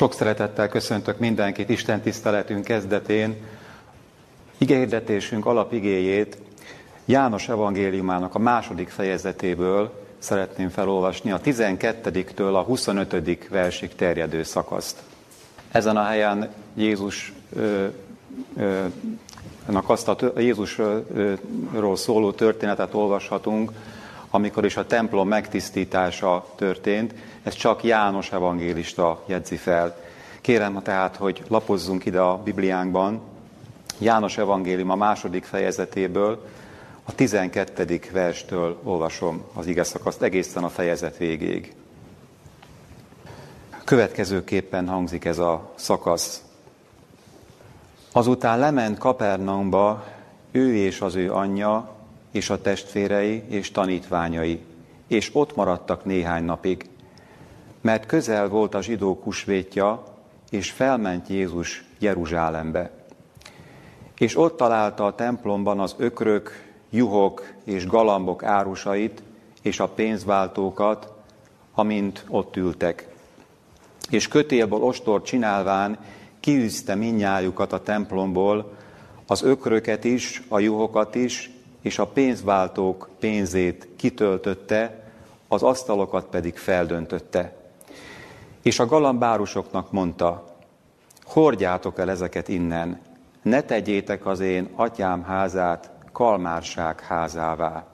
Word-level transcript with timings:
Sok 0.00 0.14
szeretettel 0.14 0.68
köszöntök 0.68 1.18
mindenkit 1.18 1.68
Isten 1.68 2.00
tiszteletünk 2.00 2.64
kezdetén. 2.64 3.36
Igéhirdetésünk 4.58 5.46
alapigéjét 5.46 6.36
János 7.04 7.48
evangéliumának 7.48 8.34
a 8.34 8.38
második 8.38 8.88
fejezetéből 8.88 10.04
szeretném 10.18 10.68
felolvasni, 10.68 11.30
a 11.30 11.40
12-től 11.40 12.54
a 12.54 12.62
25. 12.62 13.48
versig 13.48 13.94
terjedő 13.94 14.42
szakaszt. 14.42 15.02
Ezen 15.70 15.96
a 15.96 16.04
helyen 16.04 16.52
Jézus 16.74 17.32
ö, 17.56 17.86
ö, 18.56 18.84
azt 19.86 20.08
a 20.08 20.16
Jézusról 20.36 21.96
szóló 21.96 22.32
történetet 22.32 22.94
olvashatunk, 22.94 23.72
amikor 24.30 24.64
is 24.64 24.76
a 24.76 24.86
templom 24.86 25.28
megtisztítása 25.28 26.46
történt, 26.56 27.14
ez 27.42 27.54
csak 27.54 27.84
János 27.84 28.32
evangélista 28.32 29.22
jegyzi 29.26 29.56
fel. 29.56 29.96
Kérem 30.40 30.82
tehát, 30.82 31.16
hogy 31.16 31.42
lapozzunk 31.48 32.04
ide 32.04 32.20
a 32.20 32.42
Bibliánkban, 32.42 33.20
János 33.98 34.38
evangélium 34.38 34.90
a 34.90 34.94
második 34.94 35.44
fejezetéből, 35.44 36.46
a 37.04 37.14
12. 37.14 38.00
verstől 38.12 38.80
olvasom 38.82 39.44
az 39.54 39.66
ige 39.66 39.82
szakaszt 39.82 40.22
egészen 40.22 40.64
a 40.64 40.68
fejezet 40.68 41.16
végéig. 41.16 41.74
Következőképpen 43.84 44.88
hangzik 44.88 45.24
ez 45.24 45.38
a 45.38 45.72
szakasz. 45.74 46.42
Azután 48.12 48.58
lement 48.58 48.98
Kapernaumba 48.98 50.04
ő 50.50 50.74
és 50.74 51.00
az 51.00 51.14
ő 51.14 51.32
anyja, 51.32 51.94
és 52.30 52.50
a 52.50 52.60
testvérei 52.60 53.42
és 53.48 53.70
tanítványai, 53.70 54.60
és 55.06 55.30
ott 55.32 55.56
maradtak 55.56 56.04
néhány 56.04 56.44
napig, 56.44 56.89
mert 57.80 58.06
közel 58.06 58.48
volt 58.48 58.74
a 58.74 58.82
zsidók 58.82 59.22
húsvétja, 59.22 60.02
és 60.50 60.70
felment 60.70 61.28
Jézus 61.28 61.84
Jeruzsálembe. 61.98 62.90
És 64.18 64.36
ott 64.36 64.56
találta 64.56 65.06
a 65.06 65.14
templomban 65.14 65.80
az 65.80 65.94
ökrök, 65.98 66.68
juhok 66.90 67.52
és 67.64 67.86
galambok 67.86 68.42
árusait, 68.42 69.22
és 69.62 69.80
a 69.80 69.88
pénzváltókat, 69.88 71.12
amint 71.74 72.24
ott 72.28 72.56
ültek. 72.56 73.08
És 74.10 74.28
kötélből 74.28 74.82
ostort 74.82 75.24
csinálván 75.24 75.98
kiűzte 76.40 76.94
minnyájukat 76.94 77.72
a 77.72 77.82
templomból, 77.82 78.72
az 79.26 79.42
ökröket 79.42 80.04
is, 80.04 80.42
a 80.48 80.58
juhokat 80.58 81.14
is, 81.14 81.50
és 81.80 81.98
a 81.98 82.06
pénzváltók 82.06 83.08
pénzét 83.18 83.88
kitöltötte, 83.96 85.04
az 85.48 85.62
asztalokat 85.62 86.24
pedig 86.24 86.56
feldöntötte. 86.56 87.59
És 88.62 88.78
a 88.78 88.86
galambárusoknak 88.86 89.92
mondta, 89.92 90.54
hordjátok 91.24 91.98
el 91.98 92.10
ezeket 92.10 92.48
innen, 92.48 93.00
ne 93.42 93.62
tegyétek 93.62 94.26
az 94.26 94.40
én 94.40 94.68
atyám 94.74 95.22
házát 95.22 95.90
kalmárság 96.12 97.00
házává. 97.00 97.86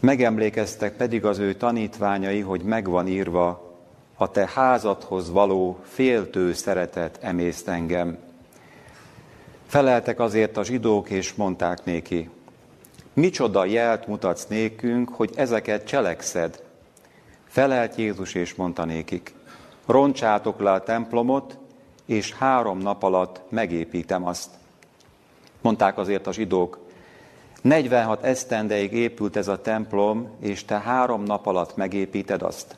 Megemlékeztek 0.00 0.96
pedig 0.96 1.24
az 1.24 1.38
ő 1.38 1.54
tanítványai, 1.54 2.40
hogy 2.40 2.62
megvan 2.62 3.06
írva, 3.06 3.74
a 4.16 4.30
te 4.30 4.50
házadhoz 4.54 5.30
való 5.30 5.78
féltő 5.82 6.52
szeretet 6.52 7.18
emészt 7.20 7.68
engem. 7.68 8.18
Feleltek 9.66 10.20
azért 10.20 10.56
a 10.56 10.64
zsidók, 10.64 11.10
és 11.10 11.34
mondták 11.34 11.84
néki, 11.84 12.30
micsoda 13.12 13.64
jelt 13.64 14.06
mutatsz 14.06 14.46
nékünk, 14.46 15.08
hogy 15.08 15.30
ezeket 15.36 15.86
cselekszed. 15.86 16.62
Felelt 17.54 17.96
Jézus, 17.96 18.34
és 18.34 18.54
mondta 18.54 18.84
nékik, 18.84 19.34
roncsátok 19.86 20.60
le 20.60 20.72
a 20.72 20.82
templomot, 20.82 21.58
és 22.06 22.32
három 22.32 22.78
nap 22.78 23.02
alatt 23.02 23.40
megépítem 23.48 24.26
azt. 24.26 24.50
Mondták 25.60 25.98
azért 25.98 26.26
a 26.26 26.32
zsidók, 26.32 26.78
46 27.60 28.22
esztendeig 28.22 28.92
épült 28.92 29.36
ez 29.36 29.48
a 29.48 29.60
templom, 29.60 30.30
és 30.40 30.64
te 30.64 30.78
három 30.78 31.22
nap 31.22 31.46
alatt 31.46 31.76
megépíted 31.76 32.42
azt. 32.42 32.76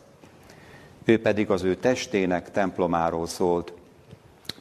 Ő 1.05 1.21
pedig 1.21 1.51
az 1.51 1.63
ő 1.63 1.77
testének 1.77 2.51
templomáról 2.51 3.27
szólt. 3.27 3.73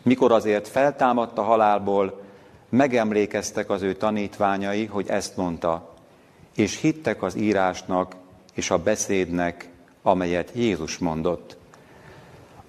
Mikor 0.01 0.31
azért 0.31 0.67
feltámadt 0.67 1.37
a 1.37 1.43
halálból, 1.43 2.21
megemlékeztek 2.69 3.69
az 3.69 3.81
ő 3.81 3.93
tanítványai, 3.93 4.85
hogy 4.85 5.07
ezt 5.09 5.37
mondta, 5.37 5.93
és 6.55 6.79
hittek 6.81 7.23
az 7.23 7.35
írásnak 7.35 8.15
és 8.53 8.71
a 8.71 8.77
beszédnek, 8.77 9.73
amelyet 10.05 10.51
Jézus 10.53 10.97
mondott. 10.97 11.57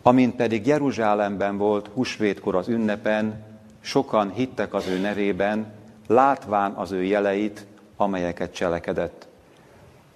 Amint 0.02 0.36
pedig 0.36 0.66
Jeruzsálemben 0.66 1.56
volt 1.56 1.90
husvétkor 1.94 2.54
az 2.54 2.68
ünnepen, 2.68 3.44
sokan 3.80 4.32
hittek 4.32 4.74
az 4.74 4.86
ő 4.86 4.98
nevében, 4.98 5.72
látván 6.06 6.72
az 6.72 6.90
ő 6.90 7.04
jeleit, 7.04 7.66
amelyeket 7.96 8.54
cselekedett. 8.54 9.26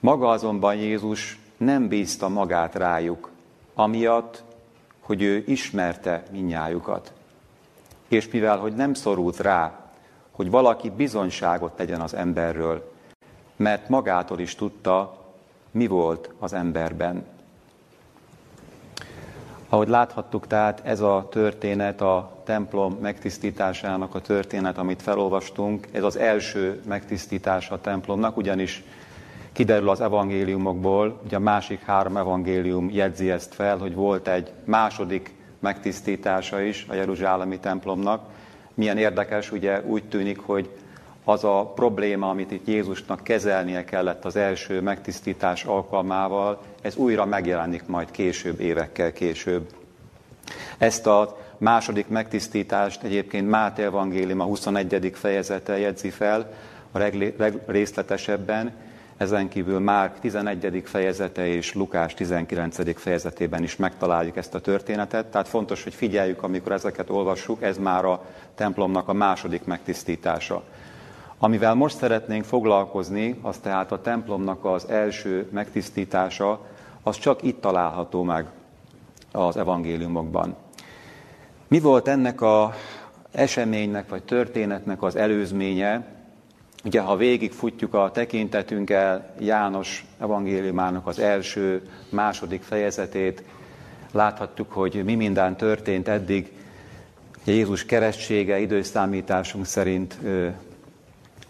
Maga 0.01 0.29
azonban 0.29 0.75
Jézus 0.75 1.39
nem 1.57 1.89
bízta 1.89 2.29
magát 2.29 2.75
rájuk, 2.75 3.31
amiatt, 3.75 4.43
hogy 5.01 5.23
ő 5.23 5.45
ismerte 5.47 6.23
minnyájukat. 6.31 7.13
És 8.09 8.31
mivel, 8.31 8.59
hogy 8.59 8.75
nem 8.75 8.95
szorult 8.95 9.41
rá, 9.41 9.91
hogy 10.31 10.51
valaki 10.51 10.91
bizonyságot 10.91 11.73
tegyen 11.73 12.01
az 12.01 12.15
emberről, 12.15 12.93
mert 13.57 13.89
magától 13.89 14.39
is 14.39 14.55
tudta, 14.55 15.20
mi 15.71 15.87
volt 15.87 16.31
az 16.39 16.53
emberben. 16.53 17.25
Ahogy 19.69 19.89
láthattuk, 19.89 20.47
tehát 20.47 20.81
ez 20.85 21.01
a 21.01 21.29
történet, 21.31 22.01
a 22.01 22.43
templom 22.45 22.99
megtisztításának 23.01 24.15
a 24.15 24.21
történet, 24.21 24.79
amit 24.79 25.03
felolvastunk, 25.03 25.87
ez 25.93 26.03
az 26.03 26.17
első 26.17 26.83
megtisztítása 26.87 27.75
a 27.75 27.81
templomnak, 27.81 28.37
ugyanis 28.37 28.85
kiderül 29.53 29.89
az 29.89 30.01
evangéliumokból, 30.01 31.21
ugye 31.25 31.37
a 31.37 31.41
másik 31.41 31.81
három 31.81 32.17
evangélium 32.17 32.91
jegyzi 32.91 33.31
ezt 33.31 33.55
fel, 33.55 33.77
hogy 33.77 33.95
volt 33.95 34.29
egy 34.29 34.53
második 34.65 35.35
megtisztítása 35.59 36.61
is 36.61 36.87
a 36.89 36.95
Jeruzsálemi 36.95 37.59
templomnak. 37.59 38.23
Milyen 38.75 38.99
érdekes, 38.99 39.53
ugye 39.53 39.83
úgy 39.83 40.05
tűnik, 40.05 40.39
hogy 40.39 40.71
az 41.31 41.45
a 41.45 41.73
probléma, 41.75 42.29
amit 42.29 42.51
itt 42.51 42.67
Jézusnak 42.67 43.25
kezelnie 43.25 43.85
kellett 43.85 44.25
az 44.25 44.37
első 44.37 44.81
megtisztítás 44.81 45.65
alkalmával, 45.65 46.61
ez 46.83 46.97
újra 46.97 47.25
megjelenik 47.25 47.87
majd 47.87 48.11
később, 48.11 48.61
évekkel 48.61 49.13
később. 49.13 49.69
Ezt 50.79 51.07
a 51.07 51.39
második 51.59 52.09
megtisztítást 52.09 53.03
egyébként 53.03 53.49
Máté 53.49 53.83
Evangélium 53.83 54.41
a 54.41 54.45
21. 54.45 55.11
fejezete 55.15 55.79
jegyzi 55.79 56.11
fel 56.11 56.53
a 56.93 56.99
legrészletesebben, 57.37 58.73
ezen 59.17 59.49
kívül 59.49 59.79
Márk 59.79 60.19
11. 60.19 60.83
fejezete 60.85 61.47
és 61.47 61.75
Lukás 61.75 62.15
19. 62.15 63.01
fejezetében 63.01 63.63
is 63.63 63.77
megtaláljuk 63.77 64.37
ezt 64.37 64.55
a 64.55 64.61
történetet. 64.61 65.27
Tehát 65.27 65.49
fontos, 65.49 65.83
hogy 65.83 65.95
figyeljük, 65.95 66.43
amikor 66.43 66.73
ezeket 66.73 67.11
olvassuk, 67.11 67.63
ez 67.63 67.79
már 67.79 68.05
a 68.05 68.25
templomnak 68.55 69.09
a 69.09 69.13
második 69.13 69.65
megtisztítása. 69.65 70.63
Amivel 71.43 71.75
most 71.75 71.97
szeretnénk 71.97 72.45
foglalkozni, 72.45 73.39
az 73.43 73.59
tehát 73.59 73.93
a 73.93 74.01
templomnak 74.01 74.65
az 74.65 74.89
első 74.89 75.49
megtisztítása, 75.53 76.67
az 77.03 77.19
csak 77.19 77.43
itt 77.43 77.61
található 77.61 78.23
meg 78.23 78.47
az 79.33 79.57
evangéliumokban. 79.57 80.57
Mi 81.69 81.81
volt 81.81 82.09
ennek 82.09 82.41
a 82.41 82.75
eseménynek 83.31 84.09
vagy 84.09 84.23
történetnek 84.23 85.03
az 85.03 85.17
előzménye? 85.17 86.07
Ugye, 86.85 87.01
ha 87.01 87.17
végigfutjuk 87.17 87.95
a 87.95 88.11
tekintetünkkel 88.11 89.35
János 89.39 90.07
evangéliumának 90.19 91.07
az 91.07 91.19
első, 91.19 91.83
második 92.11 92.63
fejezetét, 92.63 93.43
láthatjuk, 94.13 94.73
hogy 94.73 95.05
mi 95.05 95.15
minden 95.15 95.57
történt 95.57 96.09
eddig. 96.09 96.53
Jézus 97.45 97.85
keresztsége 97.85 98.59
időszámításunk 98.59 99.67
szerint 99.67 100.19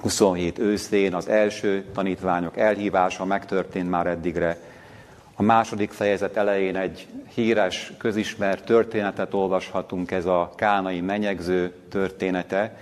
27 0.01 0.59
őszén 0.59 1.15
az 1.15 1.29
első 1.29 1.85
tanítványok 1.95 2.57
elhívása 2.57 3.25
megtörtént 3.25 3.91
már 3.91 4.07
eddigre. 4.07 4.59
A 5.35 5.43
második 5.43 5.91
fejezet 5.91 6.37
elején 6.37 6.77
egy 6.77 7.07
híres, 7.35 7.93
közismert 7.99 8.65
történetet 8.65 9.35
olvashatunk, 9.35 10.11
ez 10.11 10.27
a 10.27 10.53
kánai 10.57 11.01
menyegző 11.01 11.75
története, 11.89 12.77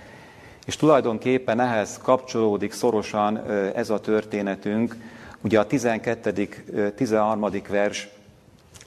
és 0.65 0.75
tulajdonképpen 0.75 1.59
ehhez 1.59 1.99
kapcsolódik 2.03 2.73
szorosan 2.73 3.51
ez 3.75 3.89
a 3.89 3.99
történetünk. 3.99 4.95
Ugye 5.41 5.59
a 5.59 5.65
12. 5.65 6.91
13. 6.95 7.49
vers 7.69 8.09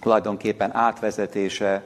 tulajdonképpen 0.01 0.75
átvezetése 0.75 1.83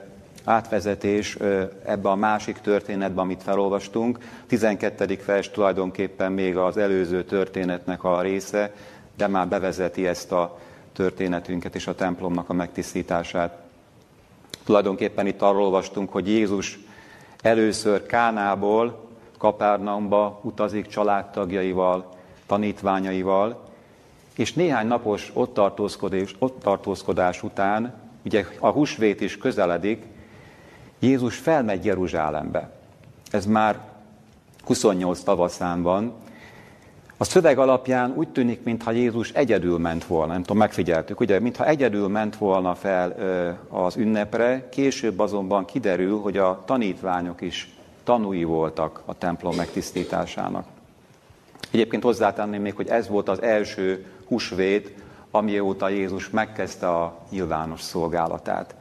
átvezetés 0.47 1.37
ebbe 1.85 2.09
a 2.09 2.15
másik 2.15 2.59
történetbe, 2.59 3.21
amit 3.21 3.43
felolvastunk. 3.43 4.19
12. 4.47 5.19
vers 5.27 5.51
tulajdonképpen 5.51 6.33
még 6.33 6.57
az 6.57 6.77
előző 6.77 7.25
történetnek 7.25 8.05
a 8.05 8.21
része, 8.21 8.73
de 9.17 9.27
már 9.27 9.49
bevezeti 9.49 10.07
ezt 10.07 10.33
a 10.33 10.59
történetünket 10.93 11.75
és 11.75 11.87
a 11.87 11.95
templomnak 11.95 12.49
a 12.49 12.53
megtisztítását. 12.53 13.59
Tulajdonképpen 14.65 15.27
itt 15.27 15.43
arról 15.43 15.63
olvastunk, 15.63 16.13
hogy 16.13 16.29
Jézus 16.29 16.79
először 17.43 18.07
Kánából 18.07 19.05
Kapárnaumba 19.39 20.41
utazik 20.43 20.87
családtagjaival, 20.87 22.09
tanítványaival, 22.47 23.65
és 24.37 24.53
néhány 24.53 24.87
napos 24.87 25.31
ott 25.35 25.55
tartózkodás, 25.55 26.35
ott 26.39 26.61
tartózkodás 26.61 27.43
után, 27.43 27.95
ugye 28.25 28.47
a 28.59 28.69
húsvét 28.69 29.21
is 29.21 29.39
közeledik, 29.39 30.03
Jézus 30.99 31.37
felmegy 31.37 31.85
Jeruzsálembe. 31.85 32.71
Ez 33.31 33.47
már 33.47 33.81
28 34.65 35.21
tavaszán 35.21 35.83
van. 35.83 36.13
A 37.17 37.25
szöveg 37.25 37.59
alapján 37.59 38.13
úgy 38.17 38.29
tűnik, 38.29 38.63
mintha 38.63 38.91
Jézus 38.91 39.31
egyedül 39.31 39.79
ment 39.79 40.05
volna, 40.05 40.33
nem 40.33 40.43
tudom, 40.43 40.57
megfigyeltük, 40.57 41.21
ugye, 41.21 41.41
mintha 41.41 41.67
egyedül 41.67 42.09
ment 42.09 42.37
volna 42.37 42.75
fel 42.75 43.17
az 43.69 43.97
ünnepre, 43.97 44.69
később 44.69 45.19
azonban 45.19 45.65
kiderül, 45.65 46.21
hogy 46.21 46.37
a 46.37 46.63
tanítványok 46.67 47.41
is 47.41 47.75
tanúi 48.05 48.45
voltak 48.45 49.03
a 49.05 49.19
templom 49.19 49.57
megtisztításának. 49.57 50.67
Egyébként 51.71 52.03
hozzátenném 52.03 52.63
még, 52.63 52.75
hogy 52.75 52.89
ez 52.89 53.09
volt 53.09 53.29
az 53.29 53.43
első 53.43 54.07
húsvét, 54.27 54.95
amióta 55.31 55.89
Jézus 55.89 56.31
megkezdte 56.31 56.89
a 56.89 57.19
nyilvános 57.31 57.81
szolgálatát. 57.81 58.75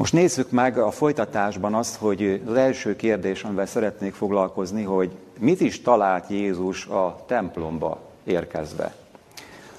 Most 0.00 0.12
nézzük 0.12 0.50
meg 0.50 0.78
a 0.78 0.90
folytatásban 0.90 1.74
azt, 1.74 1.96
hogy 1.96 2.42
az 2.46 2.54
első 2.54 2.96
kérdés, 2.96 3.42
amivel 3.42 3.66
szeretnék 3.66 4.14
foglalkozni, 4.14 4.82
hogy 4.82 5.10
mit 5.38 5.60
is 5.60 5.82
talált 5.82 6.28
Jézus 6.28 6.86
a 6.86 7.24
templomba 7.26 8.00
érkezve. 8.24 8.94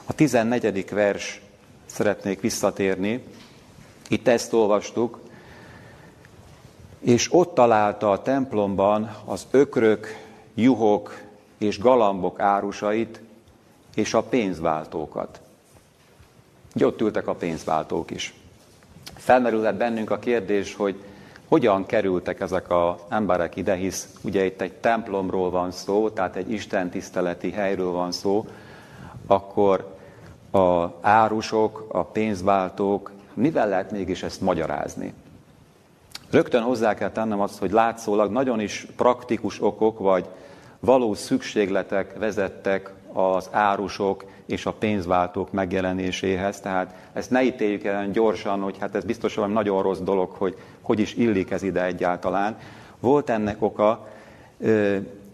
A 0.06 0.14
14. 0.14 0.90
vers 0.90 1.42
szeretnék 1.86 2.42
visszatérni. 2.42 3.24
Itt 4.10 4.28
ezt 4.28 4.54
olvastuk, 4.54 5.20
és 7.00 7.34
ott 7.34 7.54
találta 7.54 8.12
a 8.12 8.22
templomban 8.22 9.16
az 9.26 9.48
ökrök, 9.52 10.08
juhok 10.56 11.22
és 11.58 11.80
galambok 11.80 12.40
árusait, 12.40 13.22
és 13.96 14.14
a 14.14 14.24
pénzváltókat. 14.24 15.42
Ugye 16.76 16.86
ott 16.86 17.02
ültek 17.02 17.28
a 17.28 17.36
pénzváltók 17.36 18.12
is. 18.12 18.41
Felmerülhet 19.22 19.78
bennünk 19.78 20.12
a 20.12 20.20
kérdés, 20.20 20.76
hogy 20.76 21.04
hogyan 21.48 21.86
kerültek 21.86 22.40
ezek 22.40 22.70
az 22.70 22.94
emberek 23.10 23.56
ide, 23.56 23.76
hisz 23.76 24.10
ugye 24.22 24.46
itt 24.46 24.62
egy 24.62 24.74
templomról 24.74 25.50
van 25.50 25.72
szó, 25.72 26.10
tehát 26.10 26.36
egy 26.36 26.52
Isten 26.52 26.90
tiszteleti 26.90 27.52
helyről 27.52 27.92
van 27.92 28.12
szó, 28.12 28.46
akkor 29.28 29.96
a 30.52 30.86
árusok, 31.02 31.86
a 31.88 32.04
pénzváltók, 32.04 33.12
mivel 33.34 33.68
lehet 33.70 33.92
mégis 33.92 34.24
ezt 34.24 34.42
magyarázni? 34.42 35.14
Rögtön 36.30 36.62
hozzá 36.62 36.94
kell 36.94 37.12
tennem 37.12 37.40
azt, 37.40 37.60
hogy 37.60 37.72
látszólag 37.72 38.32
nagyon 38.32 38.60
is 38.60 38.88
praktikus 38.96 39.62
okok, 39.62 40.00
vagy 40.00 40.26
valós 40.80 41.18
szükségletek 41.18 42.18
vezettek 42.18 42.94
az 43.14 43.50
árusok 43.52 44.26
és 44.46 44.66
a 44.66 44.72
pénzváltók 44.72 45.52
megjelenéséhez. 45.52 46.60
Tehát 46.60 46.96
ezt 47.14 47.30
ne 47.30 47.44
ítéljük 47.44 47.84
el 47.84 48.12
gyorsan, 48.12 48.60
hogy 48.60 48.78
hát 48.80 48.96
ez 48.96 49.04
biztos 49.04 49.36
valami 49.36 49.54
nagyon 49.54 49.82
rossz 49.82 50.00
dolog, 50.00 50.30
hogy 50.30 50.56
hogy 50.82 51.00
is 51.00 51.16
illik 51.16 51.52
ez 51.52 51.64
ide 51.64 51.86
egyáltalán. 51.86 52.58
Volt 53.00 53.30
ennek 53.30 53.62
oka, 53.62 54.08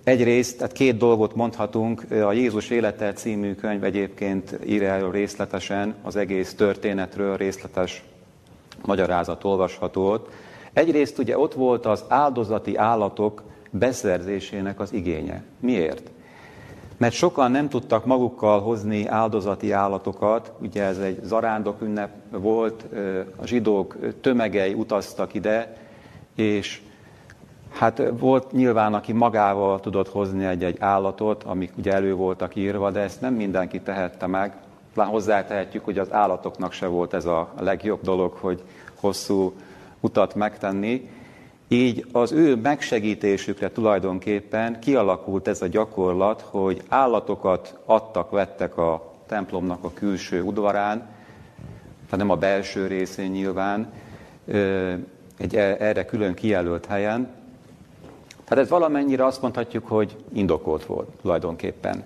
Egyrészt, 0.04 0.58
tehát 0.58 0.72
két 0.72 0.98
dolgot 0.98 1.36
mondhatunk, 1.36 2.12
a 2.12 2.32
Jézus 2.32 2.70
élete 2.70 3.14
című 3.14 3.56
könyv 3.56 3.84
egyébként 3.84 4.60
ír 4.66 4.84
el 4.84 5.12
részletesen, 5.12 5.96
az 6.04 6.16
egész 6.16 6.54
történetről 6.54 7.38
részletes 7.38 8.04
magyarázat 8.86 9.44
olvasható 9.44 10.10
ott. 10.10 10.30
Egyrészt 10.74 11.18
ugye 11.18 11.38
ott 11.38 11.54
volt 11.54 11.86
az 11.86 12.04
áldozati 12.08 12.76
állatok 12.76 13.44
beszerzésének 13.70 14.80
az 14.80 14.94
igénye. 14.94 15.44
Miért? 15.60 16.10
Mert 16.98 17.14
sokan 17.14 17.52
nem 17.52 17.70
tudtak 17.70 18.06
magukkal 18.06 18.60
hozni 18.60 19.08
áldozati 19.08 19.72
állatokat, 19.72 20.52
ugye 20.62 20.84
ez 20.84 20.98
egy 20.98 21.20
zarándok 21.24 21.82
ünnep 21.82 22.10
volt, 22.32 22.86
a 23.36 23.46
zsidók 23.46 23.98
tömegei 24.22 24.74
utaztak 24.74 25.34
ide, 25.34 25.78
és 26.36 26.82
hát 27.70 28.02
volt 28.20 28.52
nyilván, 28.52 28.94
aki 28.94 29.14
magával 29.14 29.80
tudott 29.80 30.10
hozni 30.10 30.46
egy-egy 30.46 30.78
állatot, 30.80 31.44
amik 31.44 31.72
ugye 31.78 31.94
elő 31.94 32.14
voltak 32.14 32.56
írva, 32.56 32.92
de 32.92 33.00
ezt 33.00 33.22
nem 33.22 33.34
mindenki 33.34 33.82
tehette 33.82 34.28
meg. 34.28 34.54
Talán 34.94 35.12
hozzátehetjük, 35.12 35.86
hogy 35.86 35.98
az 35.98 36.14
állatoknak 36.14 36.72
se 36.72 36.88
volt 36.88 37.14
ez 37.14 37.26
a 37.26 37.54
legjobb 37.60 38.02
dolog, 38.02 38.34
hogy 38.34 38.64
hosszú 39.00 39.54
utat 40.00 40.36
megtenni. 40.36 41.10
Így 41.68 42.06
az 42.12 42.32
ő 42.32 42.56
megsegítésükre 42.56 43.72
tulajdonképpen 43.72 44.80
kialakult 44.80 45.48
ez 45.48 45.62
a 45.62 45.68
gyakorlat, 45.68 46.42
hogy 46.42 46.82
állatokat 46.88 47.78
adtak, 47.86 48.32
vettek 48.32 48.78
a 48.78 49.14
templomnak 49.26 49.84
a 49.84 49.94
külső 49.94 50.42
udvarán, 50.42 50.98
tehát 52.06 52.18
nem 52.18 52.30
a 52.30 52.36
belső 52.36 52.88
részén 52.88 53.32
nyilván, 53.32 53.92
egy 55.38 55.56
e, 55.56 55.76
erre 55.80 56.06
külön 56.06 56.34
kijelölt 56.34 56.86
helyen. 56.86 57.30
Tehát 58.44 58.64
ez 58.64 58.70
valamennyire 58.70 59.26
azt 59.26 59.42
mondhatjuk, 59.42 59.88
hogy 59.88 60.16
indokolt 60.34 60.86
volt 60.86 61.10
tulajdonképpen. 61.22 62.04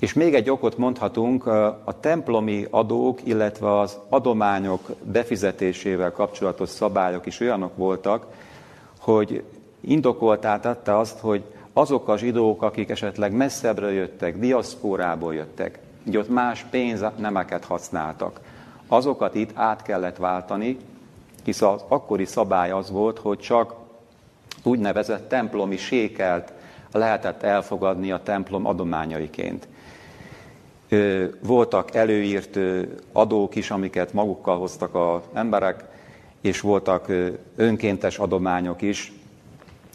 És 0.00 0.12
még 0.12 0.34
egy 0.34 0.50
okot 0.50 0.78
mondhatunk, 0.78 1.46
a 1.84 1.96
templomi 2.00 2.66
adók, 2.70 3.20
illetve 3.24 3.78
az 3.78 3.98
adományok 4.08 4.90
befizetésével 5.02 6.12
kapcsolatos 6.12 6.68
szabályok 6.68 7.26
is 7.26 7.40
olyanok 7.40 7.76
voltak, 7.76 8.26
hogy 9.00 9.44
indokoltá 9.80 10.60
tette 10.60 10.98
azt, 10.98 11.18
hogy 11.18 11.42
azok 11.72 12.08
a 12.08 12.18
zsidók, 12.18 12.62
akik 12.62 12.90
esetleg 12.90 13.32
messzebbre 13.32 13.92
jöttek, 13.92 14.38
diaszpórából 14.38 15.34
jöttek, 15.34 15.78
így 16.08 16.16
ott 16.16 16.28
más 16.28 16.66
pénznemeket 16.70 17.64
használtak, 17.64 18.40
azokat 18.86 19.34
itt 19.34 19.50
át 19.54 19.82
kellett 19.82 20.16
váltani, 20.16 20.76
hisz 21.44 21.62
az 21.62 21.84
akkori 21.88 22.24
szabály 22.24 22.70
az 22.70 22.90
volt, 22.90 23.18
hogy 23.18 23.38
csak 23.38 23.74
úgynevezett 24.62 25.28
templomi 25.28 25.76
sékelt 25.76 26.52
lehetett 26.92 27.42
elfogadni 27.42 28.10
a 28.10 28.22
templom 28.22 28.66
adományaiként. 28.66 29.68
Voltak 31.42 31.94
előírt 31.94 32.58
adók 33.12 33.54
is, 33.54 33.70
amiket 33.70 34.12
magukkal 34.12 34.58
hoztak 34.58 34.94
az 34.94 35.20
emberek, 35.32 35.84
és 36.40 36.60
voltak 36.60 37.12
önkéntes 37.56 38.18
adományok 38.18 38.82
is, 38.82 39.12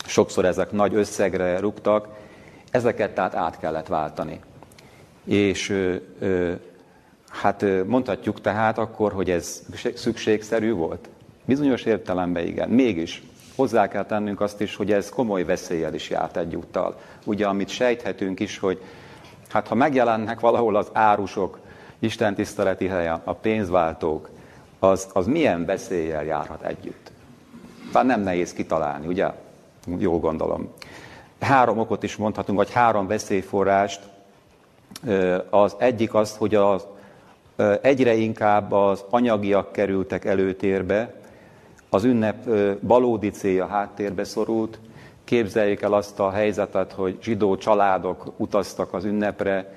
sokszor 0.06 0.46
ezek 0.46 0.72
nagy 0.72 0.94
összegre 0.94 1.60
rúgtak, 1.60 2.08
ezeket 2.72 3.16
tehát 3.16 3.36
át 3.36 3.60
kellett 3.60 3.88
váltani. 3.88 4.40
És 5.24 5.94
hát 7.30 7.66
mondhatjuk 7.86 8.42
tehát 8.42 8.78
akkor, 8.78 9.14
hogy 9.14 9.30
ez 9.30 9.64
szükségszerű 9.96 10.74
volt? 10.74 11.10
Bizonyos 11.46 11.84
értelemben 11.84 12.46
igen. 12.46 12.70
Mégis 12.70 13.24
hozzá 13.56 13.88
kell 13.88 14.06
tennünk 14.06 14.42
azt 14.42 14.62
is, 14.62 14.76
hogy 14.76 14.92
ez 14.92 15.10
komoly 15.10 15.44
veszéllyel 15.44 15.94
is 15.94 16.10
járt 16.10 16.38
egyúttal. 16.38 17.00
Ugye, 17.26 17.48
amit 17.48 17.70
sejthetünk 17.70 18.40
is, 18.40 18.58
hogy 18.58 18.82
hát 19.50 19.68
ha 19.68 19.76
megjelennek 19.76 20.40
valahol 20.40 20.76
az 20.76 20.90
árusok, 20.94 21.60
Isten 22.00 22.36
tiszteleti 22.36 22.88
helyen, 22.88 23.22
a 23.24 23.34
pénzváltók, 23.34 24.30
az, 24.90 25.08
az 25.14 25.26
milyen 25.26 25.66
veszéllyel 25.66 26.24
járhat 26.24 26.64
együtt. 26.64 27.12
Tehát 27.92 28.08
nem 28.08 28.22
nehéz 28.22 28.54
kitalálni, 28.54 29.08
ugye? 29.08 29.32
Jól 29.98 30.20
gondolom. 30.20 30.74
Három 31.40 31.80
okot 31.80 32.04
is 32.04 32.16
mondhatunk, 32.16 32.58
vagy 32.58 32.72
három 32.72 33.08
veszélyforrást. 33.08 34.02
Az 35.50 35.76
egyik 35.78 36.14
az, 36.14 36.38
hogy 36.38 36.56
az, 36.56 36.86
egyre 37.82 38.14
inkább 38.14 38.72
az 38.72 39.04
anyagiak 39.10 39.72
kerültek 39.72 40.26
előtérbe, 40.26 41.14
az 41.90 42.04
ünnep 42.04 42.50
valódi 42.80 43.30
célja 43.30 43.66
háttérbe 43.68 44.24
szorult. 44.24 44.80
Képzeljék 45.24 45.82
el 45.82 45.94
azt 45.94 46.20
a 46.20 46.30
helyzetet, 46.30 46.92
hogy 46.92 47.18
zsidó 47.22 47.58
családok 47.58 48.34
utaztak 48.38 48.94
az 48.94 49.04
ünnepre, 49.04 49.74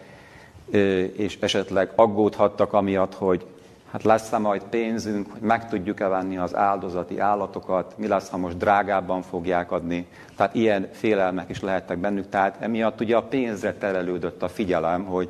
és 1.16 1.38
esetleg 1.40 1.92
aggódhattak 1.94 2.72
amiatt, 2.72 3.14
hogy 3.14 3.46
hát 3.90 4.02
lesz-e 4.02 4.38
majd 4.38 4.62
pénzünk, 4.62 5.32
hogy 5.32 5.40
meg 5.40 5.68
tudjuk-e 5.68 6.08
venni 6.08 6.38
az 6.38 6.54
áldozati 6.54 7.18
állatokat, 7.18 7.94
mi 7.96 8.06
lesz, 8.06 8.28
ha 8.28 8.36
most 8.36 8.56
drágábban 8.56 9.22
fogják 9.22 9.72
adni. 9.72 10.06
Tehát 10.36 10.54
ilyen 10.54 10.88
félelmek 10.92 11.48
is 11.48 11.60
lehettek 11.60 11.98
bennük. 11.98 12.28
Tehát 12.28 12.56
emiatt 12.60 13.00
ugye 13.00 13.16
a 13.16 13.22
pénzre 13.22 13.74
terelődött 13.74 14.42
a 14.42 14.48
figyelem, 14.48 15.04
hogy 15.04 15.28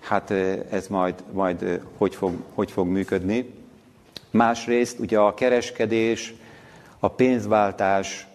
hát 0.00 0.30
ez 0.70 0.86
majd, 0.86 1.14
majd 1.32 1.80
hogy, 1.96 2.14
fog, 2.14 2.32
hogy 2.54 2.70
fog 2.70 2.86
működni. 2.86 3.54
Másrészt 4.30 4.98
ugye 4.98 5.18
a 5.18 5.34
kereskedés, 5.34 6.34
a 6.98 7.08
pénzváltás 7.08 8.26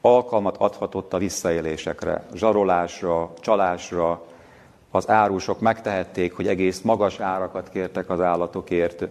alkalmat 0.00 0.56
adhatott 0.56 1.12
a 1.12 1.18
visszaélésekre, 1.18 2.26
zsarolásra, 2.34 3.32
csalásra, 3.40 4.26
az 4.90 5.08
árusok 5.08 5.60
megtehették, 5.60 6.32
hogy 6.32 6.46
egész 6.46 6.80
magas 6.80 7.20
árakat 7.20 7.68
kértek 7.68 8.10
az 8.10 8.20
állatokért. 8.20 9.06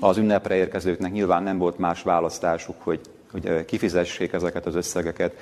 az 0.00 0.16
ünnepre 0.16 0.54
érkezőknek 0.54 1.12
nyilván 1.12 1.42
nem 1.42 1.58
volt 1.58 1.78
más 1.78 2.02
választásuk, 2.02 2.76
hogy, 2.78 3.00
hogy 3.30 3.64
kifizessék 3.64 4.32
ezeket 4.32 4.66
az 4.66 4.74
összegeket. 4.74 5.36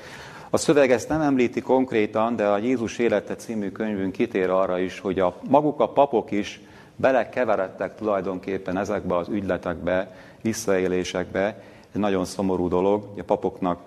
A 0.50 0.56
szöveg 0.56 0.90
ezt 0.90 1.08
nem 1.08 1.20
említi 1.20 1.60
konkrétan, 1.60 2.36
de 2.36 2.46
a 2.46 2.58
Jézus 2.58 2.98
élete 2.98 3.36
című 3.36 3.70
könyvünk 3.70 4.12
kitér 4.12 4.50
arra 4.50 4.78
is, 4.78 5.00
hogy 5.00 5.18
a, 5.20 5.36
maguk 5.48 5.80
a 5.80 5.88
papok 5.88 6.30
is 6.30 6.60
belekeveredtek 6.96 7.94
tulajdonképpen 7.94 8.78
ezekbe 8.78 9.16
az 9.16 9.28
ügyletekbe, 9.28 10.16
visszaélésekbe. 10.40 11.62
Ez 11.92 12.00
nagyon 12.00 12.24
szomorú 12.24 12.68
dolog, 12.68 13.08
a 13.18 13.22
papoknak 13.22 13.78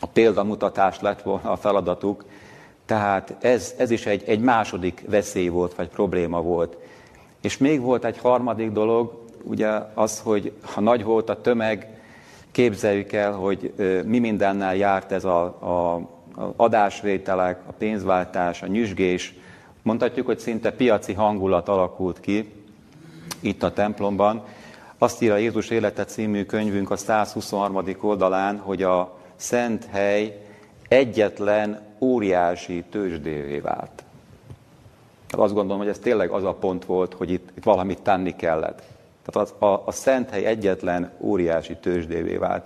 a 0.00 0.06
példamutatás 0.06 1.00
lett 1.00 1.22
volna 1.22 1.50
a 1.50 1.56
feladatuk, 1.56 2.24
tehát 2.90 3.36
ez, 3.40 3.74
ez 3.78 3.90
is 3.90 4.06
egy, 4.06 4.22
egy 4.26 4.40
második 4.40 5.02
veszély 5.08 5.48
volt, 5.48 5.74
vagy 5.74 5.88
probléma 5.88 6.40
volt. 6.40 6.76
És 7.40 7.58
még 7.58 7.80
volt 7.80 8.04
egy 8.04 8.18
harmadik 8.18 8.70
dolog, 8.70 9.24
ugye 9.42 9.68
az, 9.94 10.20
hogy 10.20 10.52
ha 10.62 10.80
nagy 10.80 11.04
volt 11.04 11.28
a 11.28 11.40
tömeg, 11.40 12.00
képzeljük 12.50 13.12
el, 13.12 13.32
hogy 13.32 13.72
mi 14.06 14.18
mindennel 14.18 14.76
járt 14.76 15.12
ez 15.12 15.24
a, 15.24 15.42
a, 15.42 15.94
a 15.94 16.52
adásvételek, 16.56 17.60
a 17.66 17.72
pénzváltás, 17.72 18.62
a 18.62 18.66
nyüzsgés. 18.66 19.34
Mondhatjuk, 19.82 20.26
hogy 20.26 20.38
szinte 20.38 20.72
piaci 20.72 21.12
hangulat 21.12 21.68
alakult 21.68 22.20
ki 22.20 22.52
itt 23.40 23.62
a 23.62 23.72
templomban. 23.72 24.44
Azt 24.98 25.22
írja 25.22 25.36
Jézus 25.36 25.68
élete 25.68 26.04
című 26.04 26.44
könyvünk 26.44 26.90
a 26.90 26.96
123. 26.96 27.84
oldalán, 28.00 28.58
hogy 28.58 28.82
a 28.82 29.18
szent 29.36 29.84
hely 29.90 30.48
egyetlen 30.90 31.80
óriási 31.98 32.84
tőzsdévé 32.90 33.58
vált. 33.58 34.02
Azt 35.30 35.54
gondolom, 35.54 35.78
hogy 35.78 35.88
ez 35.88 35.98
tényleg 35.98 36.30
az 36.30 36.44
a 36.44 36.54
pont 36.54 36.84
volt, 36.84 37.14
hogy 37.14 37.30
itt, 37.30 37.48
itt 37.56 37.62
valamit 37.62 38.02
tenni 38.02 38.36
kellett. 38.36 38.82
Tehát 39.24 39.48
az, 39.48 39.68
a, 39.68 39.82
a 39.86 39.92
szent 39.92 40.30
hely 40.30 40.44
egyetlen 40.44 41.10
óriási 41.18 41.76
tőzsdévé 41.76 42.36
vált. 42.36 42.64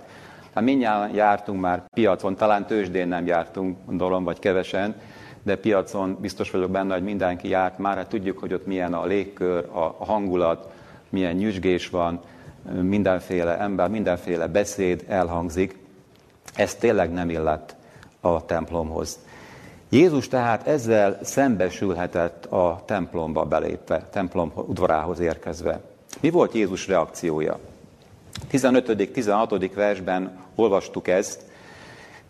Hát 0.53 0.63
mindjárt 0.63 1.15
jártunk 1.15 1.61
már 1.61 1.83
piacon, 1.93 2.35
talán 2.35 2.65
tőzsdén 2.65 3.07
nem 3.07 3.25
jártunk, 3.25 3.77
gondolom, 3.85 4.23
vagy 4.23 4.39
kevesen, 4.39 4.95
de 5.43 5.55
piacon 5.55 6.17
biztos 6.21 6.51
vagyok 6.51 6.71
benne, 6.71 6.93
hogy 6.93 7.03
mindenki 7.03 7.47
járt 7.47 7.77
már, 7.77 7.97
hát 7.97 8.09
tudjuk, 8.09 8.39
hogy 8.39 8.53
ott 8.53 8.65
milyen 8.65 8.93
a 8.93 9.05
légkör, 9.05 9.69
a, 9.71 9.95
a 9.97 10.05
hangulat, 10.05 10.71
milyen 11.09 11.35
nyüzsgés 11.35 11.89
van, 11.89 12.19
mindenféle 12.81 13.59
ember, 13.59 13.89
mindenféle 13.89 14.47
beszéd 14.47 15.05
elhangzik. 15.07 15.77
Ez 16.55 16.75
tényleg 16.75 17.11
nem 17.11 17.29
illett 17.29 17.75
a 18.25 18.45
templomhoz. 18.45 19.19
Jézus 19.89 20.27
tehát 20.27 20.67
ezzel 20.67 21.19
szembesülhetett 21.23 22.45
a 22.45 22.83
templomba 22.85 23.43
belépve, 23.43 24.07
templom 24.11 24.51
udvarához 24.55 25.19
érkezve. 25.19 25.81
Mi 26.21 26.29
volt 26.29 26.53
Jézus 26.53 26.87
reakciója? 26.87 27.59
15.-16. 28.51 29.71
versben 29.75 30.37
olvastuk 30.55 31.07
ezt. 31.07 31.41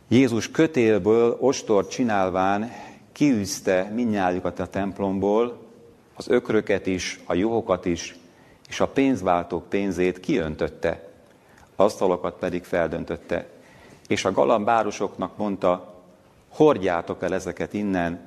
Jézus 0.07 0.51
kötélből 0.51 1.37
ostort 1.39 1.89
csinálván 1.89 2.71
kiűzte 3.11 3.91
minnyájukat 3.93 4.59
a 4.59 4.67
templomból, 4.67 5.57
az 6.15 6.29
ökröket 6.29 6.87
is, 6.87 7.19
a 7.25 7.33
juhokat 7.33 7.85
is, 7.85 8.15
és 8.69 8.79
a 8.79 8.87
pénzváltók 8.87 9.69
pénzét 9.69 10.19
kiöntötte, 10.19 11.09
asztalokat 11.75 12.35
pedig 12.39 12.63
feldöntötte. 12.63 13.47
És 14.07 14.25
a 14.25 14.31
galambárosoknak 14.31 15.37
mondta, 15.37 15.93
hordjátok 16.49 17.23
el 17.23 17.33
ezeket 17.33 17.73
innen, 17.73 18.19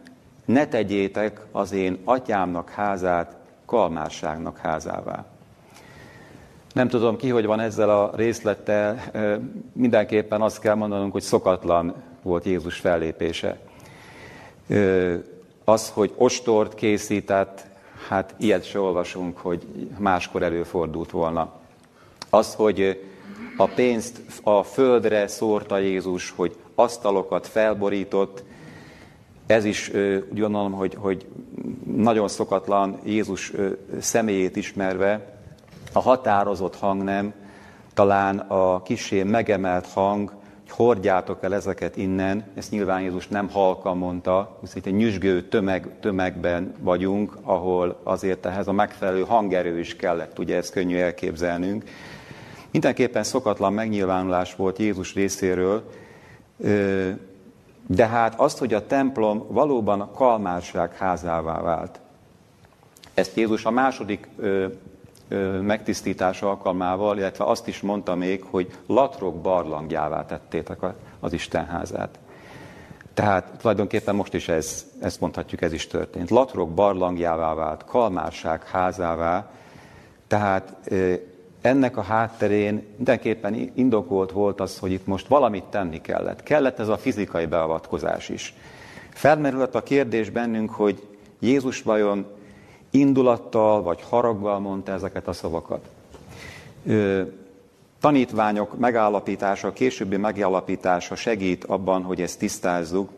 ne 0.44 0.66
tegyétek 0.66 1.40
az 1.52 1.72
én 1.72 1.98
atyámnak 2.04 2.70
házát 2.70 3.36
kalmárságnak 3.66 4.58
házává. 4.58 5.24
Nem 6.72 6.88
tudom 6.88 7.16
ki, 7.16 7.28
hogy 7.28 7.46
van 7.46 7.60
ezzel 7.60 7.90
a 7.90 8.12
részlettel, 8.16 9.10
mindenképpen 9.72 10.40
azt 10.40 10.60
kell 10.60 10.74
mondanunk, 10.74 11.12
hogy 11.12 11.22
szokatlan 11.22 11.94
volt 12.22 12.44
Jézus 12.44 12.78
fellépése. 12.78 13.58
Az, 15.64 15.90
hogy 15.90 16.12
ostort 16.16 16.74
készített, 16.74 17.66
hát 18.08 18.34
ilyet 18.36 18.64
se 18.64 18.80
olvasunk, 18.80 19.38
hogy 19.38 19.66
máskor 19.98 20.42
előfordult 20.42 21.10
volna. 21.10 21.52
Az, 22.30 22.54
hogy 22.54 23.07
a 23.60 23.66
pénzt 23.66 24.20
a 24.42 24.62
földre 24.62 25.26
szórta 25.26 25.78
Jézus, 25.78 26.30
hogy 26.36 26.56
asztalokat 26.74 27.46
felborított, 27.46 28.44
ez 29.46 29.64
is 29.64 29.90
úgy 30.32 30.38
gondolom, 30.38 30.72
hogy, 30.72 30.94
hogy 30.98 31.26
nagyon 31.96 32.28
szokatlan 32.28 32.98
Jézus 33.04 33.52
személyét 34.00 34.56
ismerve, 34.56 35.36
a 35.92 36.00
határozott 36.00 36.76
hang 36.76 37.02
nem, 37.02 37.34
talán 37.94 38.38
a 38.38 38.82
kisé 38.82 39.22
megemelt 39.22 39.86
hang, 39.86 40.28
hogy 40.28 40.76
hordjátok 40.76 41.42
el 41.42 41.54
ezeket 41.54 41.96
innen, 41.96 42.44
ezt 42.54 42.70
nyilván 42.70 43.00
Jézus 43.00 43.28
nem 43.28 43.50
halka 43.50 43.94
mondta, 43.94 44.58
hiszen 44.60 44.82
egy 44.84 44.94
nyüzsgő 44.94 45.42
tömeg, 45.42 45.88
tömegben 46.00 46.74
vagyunk, 46.80 47.38
ahol 47.42 48.00
azért 48.02 48.46
ehhez 48.46 48.68
a 48.68 48.72
megfelelő 48.72 49.22
hangerő 49.22 49.78
is 49.78 49.96
kellett, 49.96 50.38
ugye 50.38 50.56
ezt 50.56 50.72
könnyű 50.72 50.96
elképzelnünk. 50.96 51.84
Mindenképpen 52.70 53.24
szokatlan 53.24 53.72
megnyilvánulás 53.72 54.54
volt 54.54 54.78
Jézus 54.78 55.14
részéről, 55.14 55.90
de 57.86 58.06
hát 58.06 58.34
azt, 58.40 58.58
hogy 58.58 58.74
a 58.74 58.86
templom 58.86 59.44
valóban 59.48 60.00
a 60.00 60.10
kalmárság 60.10 60.96
házává 60.96 61.60
vált, 61.60 62.00
ezt 63.14 63.36
Jézus 63.36 63.64
a 63.64 63.70
második 63.70 64.28
megtisztítás 65.60 66.42
alkalmával, 66.42 67.18
illetve 67.18 67.44
azt 67.44 67.68
is 67.68 67.80
mondta 67.80 68.14
még, 68.14 68.44
hogy 68.50 68.78
latrok 68.86 69.40
barlangjává 69.40 70.26
tettétek 70.26 70.78
az 71.20 71.32
Isten 71.32 71.66
házát. 71.66 72.18
Tehát 73.14 73.50
tulajdonképpen 73.60 74.14
most 74.14 74.34
is 74.34 74.48
ez, 74.48 74.86
ezt 75.00 75.20
mondhatjuk, 75.20 75.62
ez 75.62 75.72
is 75.72 75.86
történt. 75.86 76.30
Latrok 76.30 76.70
barlangjává 76.70 77.54
vált, 77.54 77.84
kalmárság 77.84 78.64
házává, 78.66 79.50
tehát 80.26 80.90
ennek 81.60 81.96
a 81.96 82.02
hátterén 82.02 82.82
mindenképpen 82.96 83.70
indokolt 83.74 84.32
volt 84.32 84.60
az, 84.60 84.78
hogy 84.78 84.92
itt 84.92 85.06
most 85.06 85.26
valamit 85.26 85.64
tenni 85.64 86.00
kellett. 86.00 86.42
Kellett 86.42 86.78
ez 86.78 86.88
a 86.88 86.96
fizikai 86.96 87.46
beavatkozás 87.46 88.28
is. 88.28 88.54
Felmerült 89.08 89.74
a 89.74 89.82
kérdés 89.82 90.30
bennünk, 90.30 90.70
hogy 90.70 91.06
Jézus 91.40 91.82
vajon 91.82 92.26
indulattal 92.90 93.82
vagy 93.82 94.02
haraggal 94.08 94.58
mondta 94.58 94.92
ezeket 94.92 95.28
a 95.28 95.32
szavakat. 95.32 95.88
Tanítványok 98.00 98.78
megállapítása, 98.78 99.72
későbbi 99.72 100.16
megállapítása 100.16 101.14
segít 101.14 101.64
abban, 101.64 102.02
hogy 102.02 102.20
ezt 102.20 102.38
tisztázzuk. 102.38 103.10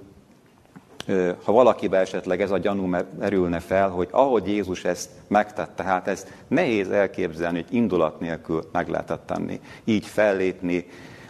Ha 1.44 1.52
valakibe 1.52 1.98
esetleg 1.98 2.40
ez 2.40 2.50
a 2.50 2.58
gyanú 2.58 2.96
erülne 3.20 3.60
fel, 3.60 3.88
hogy 3.88 4.08
ahogy 4.10 4.48
Jézus 4.48 4.84
ezt 4.84 5.10
megtette, 5.26 5.82
hát 5.82 6.08
ezt 6.08 6.32
nehéz 6.48 6.90
elképzelni, 6.90 7.56
hogy 7.62 7.74
indulat 7.76 8.20
nélkül 8.20 8.68
meg 8.72 8.88
lehetett 8.88 9.26
tenni. 9.26 9.60
Így 9.84 10.06
fellépni, 10.06 10.86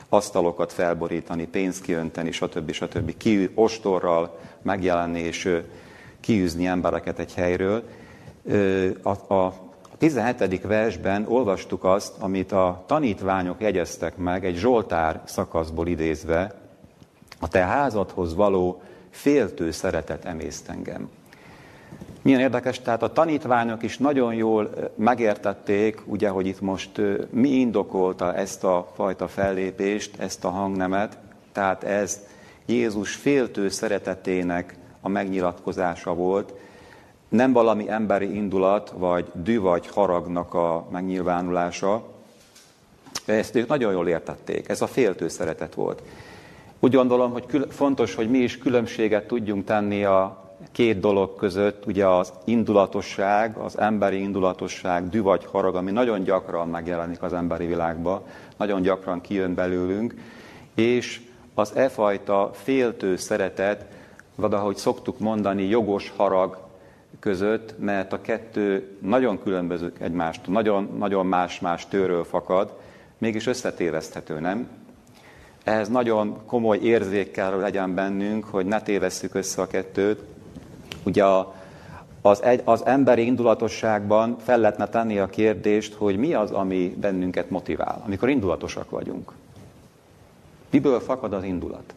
asztalokat 0.09 0.73
felborítani, 0.73 1.47
pénzt 1.47 1.83
kiönteni, 1.83 2.31
stb. 2.31 2.73
stb. 2.73 3.17
Ki, 3.17 3.51
ostorral 3.55 4.39
megjelenni 4.63 5.21
és 5.21 5.61
kiűzni 6.21 6.67
embereket 6.67 7.19
egy 7.19 7.35
helyről. 7.35 7.83
A, 9.03 9.35
a 9.35 9.55
17. 9.99 10.63
versben 10.63 11.27
olvastuk 11.29 11.85
azt, 11.85 12.13
amit 12.19 12.53
a 12.53 12.85
tanítványok 12.87 13.61
jegyeztek 13.61 14.17
meg, 14.17 14.45
egy 14.45 14.57
Zsoltár 14.57 15.21
szakaszból 15.25 15.87
idézve, 15.87 16.55
a 17.41 17.49
te 17.49 17.65
házadhoz 17.65 18.35
való 18.35 18.83
féltő 19.11 19.71
szeretet 19.71 20.25
emészt 20.25 20.69
engem. 20.69 21.09
Milyen 22.23 22.41
érdekes, 22.41 22.81
tehát 22.81 23.03
a 23.03 23.13
tanítványok 23.13 23.83
is 23.83 23.99
nagyon 23.99 24.35
jól 24.35 24.71
megértették, 24.95 26.01
ugye, 26.05 26.29
hogy 26.29 26.47
itt 26.47 26.61
most 26.61 27.01
mi 27.31 27.49
indokolta 27.49 28.35
ezt 28.35 28.65
a 28.65 28.91
fajta 28.95 29.29
fellépést, 29.29 30.19
ezt 30.19 30.45
a 30.45 30.49
hangnemet, 30.49 31.19
tehát 31.53 31.85
ez 31.85 32.21
Jézus 32.67 33.15
féltő 33.15 33.69
szeretetének 33.69 34.75
a 35.01 35.09
megnyilatkozása 35.09 36.15
volt, 36.15 36.53
nem 37.29 37.53
valami 37.53 37.91
emberi 37.91 38.35
indulat, 38.35 38.93
vagy 38.97 39.27
dű 39.35 39.61
vagy 39.61 39.87
haragnak 39.87 40.55
a 40.55 40.87
megnyilvánulása. 40.91 42.03
Ezt 43.25 43.55
ők 43.55 43.69
nagyon 43.69 43.93
jól 43.93 44.09
értették, 44.09 44.69
ez 44.69 44.83
a 44.83 44.87
féltő 44.87 45.29
szeretet 45.29 45.75
volt. 45.75 46.03
Úgy 46.83 46.95
gondolom, 46.95 47.33
hogy 47.33 47.67
fontos, 47.69 48.15
hogy 48.15 48.31
mi 48.31 48.39
is 48.39 48.59
különbséget 48.59 49.27
tudjunk 49.27 49.65
tenni 49.65 50.05
a 50.05 50.51
két 50.73 51.01
dolog 51.01 51.37
között, 51.37 51.87
ugye 51.87 52.07
az 52.07 52.33
indulatosság, 52.45 53.57
az 53.57 53.79
emberi 53.79 54.21
indulatosság, 54.21 55.09
dű 55.09 55.23
vagy 55.23 55.45
harag, 55.45 55.75
ami 55.75 55.91
nagyon 55.91 56.23
gyakran 56.23 56.69
megjelenik 56.69 57.23
az 57.23 57.33
emberi 57.33 57.67
világban, 57.67 58.23
nagyon 58.57 58.83
gyakran 58.83 59.21
kijön 59.21 59.55
belőlünk, 59.55 60.15
és 60.75 61.21
az 61.55 61.77
e 61.77 61.89
fajta 61.89 62.51
féltő 62.53 63.17
szeretet, 63.17 63.85
vagy 64.35 64.53
ahogy 64.53 64.77
szoktuk 64.77 65.19
mondani, 65.19 65.63
jogos 65.63 66.13
harag, 66.17 66.69
között, 67.19 67.75
mert 67.79 68.13
a 68.13 68.21
kettő 68.21 68.97
nagyon 69.01 69.43
különböző 69.43 69.93
egymástól, 69.99 70.55
nagyon, 70.55 70.97
nagyon 70.99 71.27
más-más 71.27 71.89
tőről 71.89 72.25
fakad, 72.25 72.77
mégis 73.19 73.47
összetéveszthető, 73.47 74.41
nem? 74.41 74.69
Ehhez 75.65 75.89
nagyon 75.89 76.37
komoly 76.47 76.79
érzék 76.79 77.31
kell 77.31 77.59
legyen 77.59 77.95
bennünk, 77.95 78.45
hogy 78.45 78.67
ne 78.67 78.83
tévesszük 78.83 79.35
össze 79.35 79.63
a 79.63 79.67
kettőt. 79.67 80.21
Ugye 81.03 81.25
az, 82.23 82.43
egy, 82.43 82.61
az 82.65 82.87
emberi 82.87 83.25
indulatosságban 83.25 84.37
fel 84.39 84.59
lehetne 84.59 84.89
tenni 84.89 85.19
a 85.19 85.27
kérdést, 85.27 85.95
hogy 85.95 86.17
mi 86.17 86.35
az, 86.35 86.51
ami 86.51 86.97
bennünket 87.01 87.51
motivál, 87.51 88.03
amikor 88.05 88.29
indulatosak 88.29 88.91
vagyunk. 88.91 89.33
Miből 90.71 91.01
fakad 91.01 91.33
az 91.33 91.45
indulat? 91.45 91.95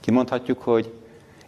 Kimondhatjuk, 0.00 0.62
hogy 0.62 0.92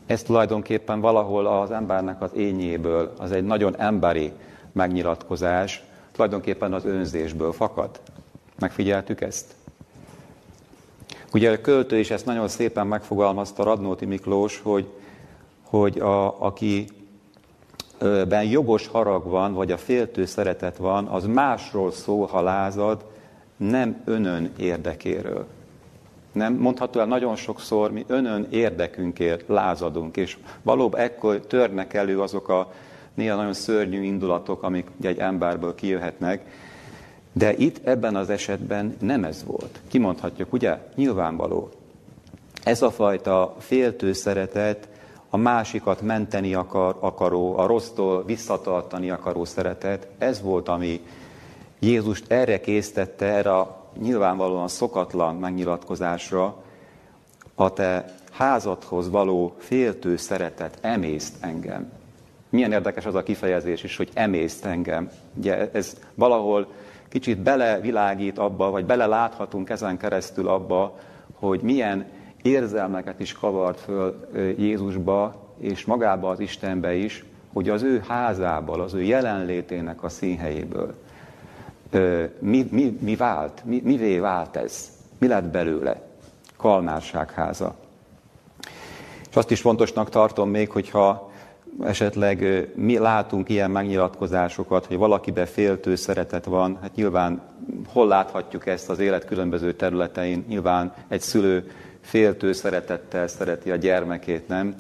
ez 0.07 0.23
tulajdonképpen 0.23 1.01
valahol 1.01 1.47
az 1.47 1.71
embernek 1.71 2.23
az 2.23 2.31
ényéből, 2.35 3.13
az 3.19 3.33
egy 3.33 3.45
nagyon 3.45 3.81
emberi 3.81 4.33
megnyilatkozás, 4.73 5.83
tulajdonképpen 6.13 6.73
az 6.73 6.85
önzésből 6.85 7.53
fakad. 7.53 8.01
Megfigyeltük 8.59 9.21
ezt? 9.21 9.55
Ugye 11.35 11.51
a 11.51 11.61
költő 11.61 11.99
is 11.99 12.11
ezt 12.11 12.27
nagyon 12.27 12.49
szépen 12.49 12.87
megfogalmazta 12.87 13.63
Radnóti 13.63 14.05
Miklós, 14.05 14.61
hogy, 14.63 14.87
hogy 15.63 15.99
a, 15.99 16.41
aki 16.41 16.87
ben 18.29 18.45
jogos 18.45 18.87
harag 18.87 19.27
van, 19.27 19.55
vagy 19.55 19.73
a 19.73 19.77
féltő 19.77 20.25
szeretet 20.25 20.77
van, 20.77 21.07
az 21.07 21.27
másról 21.27 21.93
szól, 21.93 22.27
ha 22.27 22.43
lázad, 22.43 23.05
nem 23.57 24.03
önön 24.05 24.53
érdekéről. 24.57 25.47
Nem 26.33 26.55
mondható 26.55 27.01
el 27.01 27.07
nagyon 27.07 27.37
sokszor, 27.37 27.91
mi 27.93 28.05
önön 28.07 28.47
érdekünkért 28.51 29.49
lázadunk, 29.49 30.17
és 30.17 30.39
valóban 30.63 31.01
ekkor 31.01 31.41
törnek 31.41 31.95
elő 31.95 32.21
azok 32.21 32.49
a 32.49 32.73
néha 33.15 33.37
nagyon 33.37 33.55
szörnyű 33.55 34.03
indulatok, 34.03 34.63
amik 34.63 34.87
egy 35.03 35.19
emberből 35.19 35.75
kijöhetnek, 35.75 36.47
de 37.37 37.57
itt 37.57 37.87
ebben 37.87 38.17
az 38.17 38.31
esetben 38.31 38.97
nem 39.01 39.25
ez 39.25 39.45
volt. 39.45 39.81
Kimondhatjuk, 39.89 40.53
ugye? 40.53 40.79
Nyilvánvaló. 40.95 41.69
Ez 42.65 42.83
a 42.83 42.91
fajta 42.91 43.55
féltő 43.59 44.13
szeretet, 44.13 44.89
a 45.31 45.37
másikat 45.37 46.01
menteni 46.01 46.55
akar, 46.55 46.97
akaró, 47.01 47.57
a 47.59 47.67
rossztól 47.67 48.25
visszatartani 48.25 49.11
akaró 49.11 49.45
szeretet, 49.45 50.09
ez 50.19 50.43
volt, 50.43 50.69
ami 50.69 51.01
Jézust 51.79 52.33
erre 52.33 52.61
késztette, 52.61 53.27
erre 53.27 53.57
a 53.57 53.85
nyilvánvalóan 54.01 54.69
szokatlan 54.69 55.37
megnyilatkozásra, 55.37 56.57
a 57.55 57.73
te 57.73 58.15
házadhoz 58.33 59.11
való 59.11 59.55
féltő 59.59 60.17
szeretet 60.17 60.79
emészt 60.81 61.35
engem. 61.41 61.93
Milyen 62.49 62.73
érdekes 62.73 63.07
az 63.07 63.15
a 63.15 63.23
kifejezés 63.23 63.83
is, 63.83 63.97
hogy 63.97 64.11
emészt 64.15 64.65
engem. 64.65 65.11
Ugye 65.35 65.71
ez 65.73 65.97
valahol 66.15 66.67
kicsit 67.15 67.39
belevilágít 67.39 68.39
abba, 68.39 68.71
vagy 68.71 68.85
beleláthatunk 68.85 69.71
ezen 69.71 69.97
keresztül 69.97 70.49
abba, 70.49 70.99
hogy 71.35 71.61
milyen 71.61 72.07
érzelmeket 72.43 73.21
is 73.21 73.33
kavart 73.33 73.81
föl 73.81 74.29
Jézusba, 74.59 75.35
és 75.59 75.85
magába 75.85 76.31
az 76.31 76.41
Istenbe 76.41 76.95
is, 76.95 77.25
hogy 77.53 77.69
az 77.69 77.83
ő 77.83 78.05
házából, 78.09 78.81
az 78.81 78.95
ő 78.95 79.03
jelenlétének 79.03 80.03
a 80.03 80.09
színhelyéből 80.09 80.95
mi, 82.39 82.69
mi, 82.71 82.99
mi 83.01 83.17
vált, 83.17 83.63
mi, 83.65 83.81
mivé 83.85 84.19
vált 84.19 84.57
ez, 84.57 84.91
mi 85.19 85.27
lett 85.27 85.45
belőle? 85.45 86.03
Kalmárság 86.57 87.31
háza. 87.31 87.75
És 89.31 89.37
azt 89.37 89.51
is 89.51 89.61
fontosnak 89.61 90.09
tartom 90.09 90.51
még, 90.51 90.71
hogyha 90.71 91.33
esetleg 91.83 92.69
mi 92.75 92.99
látunk 92.99 93.49
ilyen 93.49 93.71
megnyilatkozásokat, 93.71 94.87
hogy 94.87 94.97
valakibe 94.97 95.47
féltő 95.47 95.95
szeretet 95.95 96.45
van, 96.45 96.79
hát 96.83 96.95
nyilván 96.95 97.43
hol 97.87 98.07
láthatjuk 98.07 98.67
ezt 98.67 98.91
az 98.91 98.99
élet 98.99 99.25
különböző 99.25 99.73
területein, 99.73 100.45
nyilván 100.49 100.95
egy 101.09 101.21
szülő 101.21 101.71
féltő 102.01 102.53
szeretettel 102.53 103.27
szereti 103.27 103.71
a 103.71 103.77
gyermekét, 103.77 104.49
nem? 104.49 104.75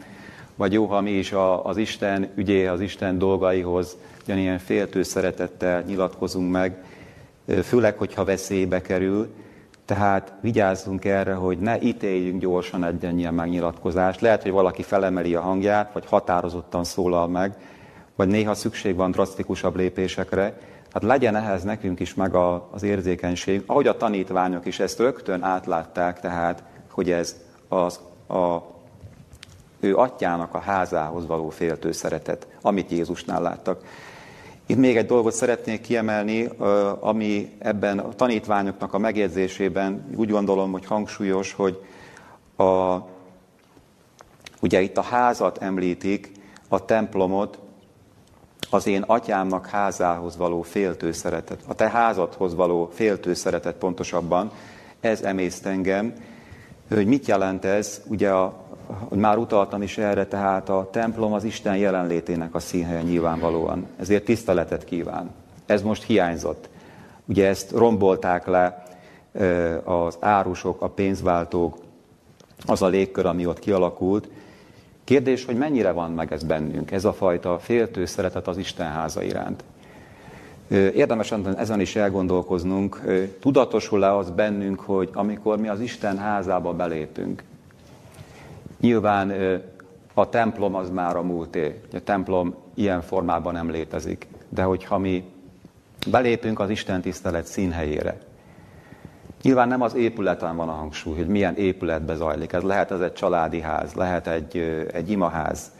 Vagy 0.56 0.72
jó, 0.72 0.86
ha 0.86 1.00
mi 1.00 1.10
is 1.10 1.32
a, 1.32 1.64
az 1.64 1.76
Isten 1.76 2.30
ügyé, 2.34 2.66
az 2.66 2.80
Isten 2.80 3.18
dolgaihoz 3.18 3.96
ugyanilyen 4.24 4.58
féltő 4.58 5.02
szeretettel 5.02 5.82
nyilatkozunk 5.82 6.50
meg, 6.50 6.84
főleg, 7.62 7.98
hogyha 7.98 8.24
veszélybe 8.24 8.80
kerül, 8.80 9.34
tehát 9.84 10.32
vigyázzunk 10.40 11.04
erre, 11.04 11.34
hogy 11.34 11.58
ne 11.58 11.80
ítéljünk 11.80 12.40
gyorsan 12.40 12.84
egy 12.84 13.18
ilyen 13.18 13.34
megnyilatkozást. 13.34 14.20
Lehet, 14.20 14.42
hogy 14.42 14.50
valaki 14.50 14.82
felemeli 14.82 15.34
a 15.34 15.40
hangját, 15.40 15.92
vagy 15.92 16.06
határozottan 16.06 16.84
szólal 16.84 17.28
meg, 17.28 17.56
vagy 18.16 18.28
néha 18.28 18.54
szükség 18.54 18.96
van 18.96 19.10
drasztikusabb 19.10 19.76
lépésekre. 19.76 20.58
Hát 20.92 21.02
legyen 21.02 21.36
ehhez 21.36 21.62
nekünk 21.62 22.00
is 22.00 22.14
meg 22.14 22.34
a, 22.34 22.68
az 22.72 22.82
érzékenység. 22.82 23.62
Ahogy 23.66 23.86
a 23.86 23.96
tanítványok 23.96 24.66
is 24.66 24.80
ezt 24.80 24.98
rögtön 24.98 25.42
átlátták, 25.42 26.20
tehát, 26.20 26.62
hogy 26.90 27.10
ez 27.10 27.36
az 27.68 28.00
a 28.28 28.72
ő 29.80 29.96
atyának 29.96 30.54
a 30.54 30.58
házához 30.58 31.26
való 31.26 31.48
féltő 31.48 31.92
szeretet, 31.92 32.46
amit 32.62 32.90
Jézusnál 32.90 33.42
láttak. 33.42 33.82
Itt 34.66 34.76
még 34.76 34.96
egy 34.96 35.06
dolgot 35.06 35.32
szeretnék 35.32 35.80
kiemelni, 35.80 36.48
ami 37.00 37.52
ebben 37.58 37.98
a 37.98 38.08
tanítványoknak 38.08 38.94
a 38.94 38.98
megjegyzésében 38.98 40.06
úgy 40.16 40.30
gondolom, 40.30 40.72
hogy 40.72 40.86
hangsúlyos, 40.86 41.52
hogy 41.52 41.80
a, 42.56 42.96
ugye 44.60 44.80
itt 44.80 44.96
a 44.96 45.02
házat 45.02 45.58
említik, 45.58 46.32
a 46.68 46.84
templomot, 46.84 47.58
az 48.70 48.86
én 48.86 49.02
atyámnak 49.02 49.66
házához 49.66 50.36
való 50.36 50.62
féltő 50.62 51.12
szeretet, 51.12 51.60
a 51.66 51.74
te 51.74 51.88
házadhoz 51.90 52.54
való 52.54 52.90
féltő 52.94 53.34
szeretet 53.34 53.76
pontosabban, 53.76 54.50
ez 55.00 55.22
emészt 55.22 55.66
engem, 55.66 56.14
hogy 56.88 57.06
mit 57.06 57.26
jelent 57.26 57.64
ez, 57.64 58.02
ugye 58.06 58.30
a, 58.30 58.63
már 59.08 59.38
utaltam 59.38 59.82
is 59.82 59.98
erre, 59.98 60.26
tehát 60.26 60.68
a 60.68 60.88
templom 60.92 61.32
az 61.32 61.44
Isten 61.44 61.76
jelenlétének 61.76 62.54
a 62.54 62.58
színhelye 62.58 63.02
nyilvánvalóan. 63.02 63.86
Ezért 63.96 64.24
tiszteletet 64.24 64.84
kíván. 64.84 65.30
Ez 65.66 65.82
most 65.82 66.02
hiányzott. 66.02 66.68
Ugye 67.24 67.48
ezt 67.48 67.70
rombolták 67.70 68.46
le 68.46 68.82
az 69.84 70.16
árusok, 70.20 70.82
a 70.82 70.88
pénzváltók, 70.88 71.76
az 72.66 72.82
a 72.82 72.86
légkör, 72.86 73.26
ami 73.26 73.46
ott 73.46 73.58
kialakult. 73.58 74.28
Kérdés, 75.04 75.44
hogy 75.44 75.56
mennyire 75.56 75.90
van 75.90 76.10
meg 76.12 76.32
ez 76.32 76.42
bennünk, 76.42 76.90
ez 76.90 77.04
a 77.04 77.12
fajta 77.12 77.58
féltő 77.58 78.04
szeretet 78.04 78.48
az 78.48 78.56
Isten 78.56 78.90
háza 78.90 79.22
iránt. 79.22 79.64
Érdemes 80.68 81.32
ezen 81.56 81.80
is 81.80 81.96
elgondolkoznunk, 81.96 83.02
tudatosul-e 83.40 84.16
az 84.16 84.30
bennünk, 84.30 84.80
hogy 84.80 85.10
amikor 85.12 85.58
mi 85.58 85.68
az 85.68 85.80
Isten 85.80 86.18
házába 86.18 86.72
belépünk, 86.72 87.42
Nyilván 88.84 89.32
a 90.14 90.28
templom 90.28 90.74
az 90.74 90.90
már 90.90 91.16
a 91.16 91.22
múlté. 91.22 91.80
A 91.92 91.98
templom 91.98 92.54
ilyen 92.74 93.00
formában 93.02 93.52
nem 93.52 93.70
létezik. 93.70 94.26
De 94.48 94.62
hogyha 94.62 94.98
mi 94.98 95.24
belépünk 96.10 96.60
az 96.60 96.70
Isten 96.70 97.00
tisztelet 97.00 97.46
színhelyére, 97.46 98.18
Nyilván 99.42 99.68
nem 99.68 99.80
az 99.80 99.94
épületen 99.94 100.56
van 100.56 100.68
a 100.68 100.72
hangsúly, 100.72 101.16
hogy 101.16 101.26
milyen 101.26 101.56
épületbe 101.56 102.14
zajlik. 102.14 102.52
Ez 102.52 102.62
lehet 102.62 102.90
ez 102.90 103.00
egy 103.00 103.12
családi 103.12 103.60
ház, 103.60 103.92
lehet 103.92 104.26
egy, 104.26 104.56
egy 104.92 105.10
imaház. 105.10 105.70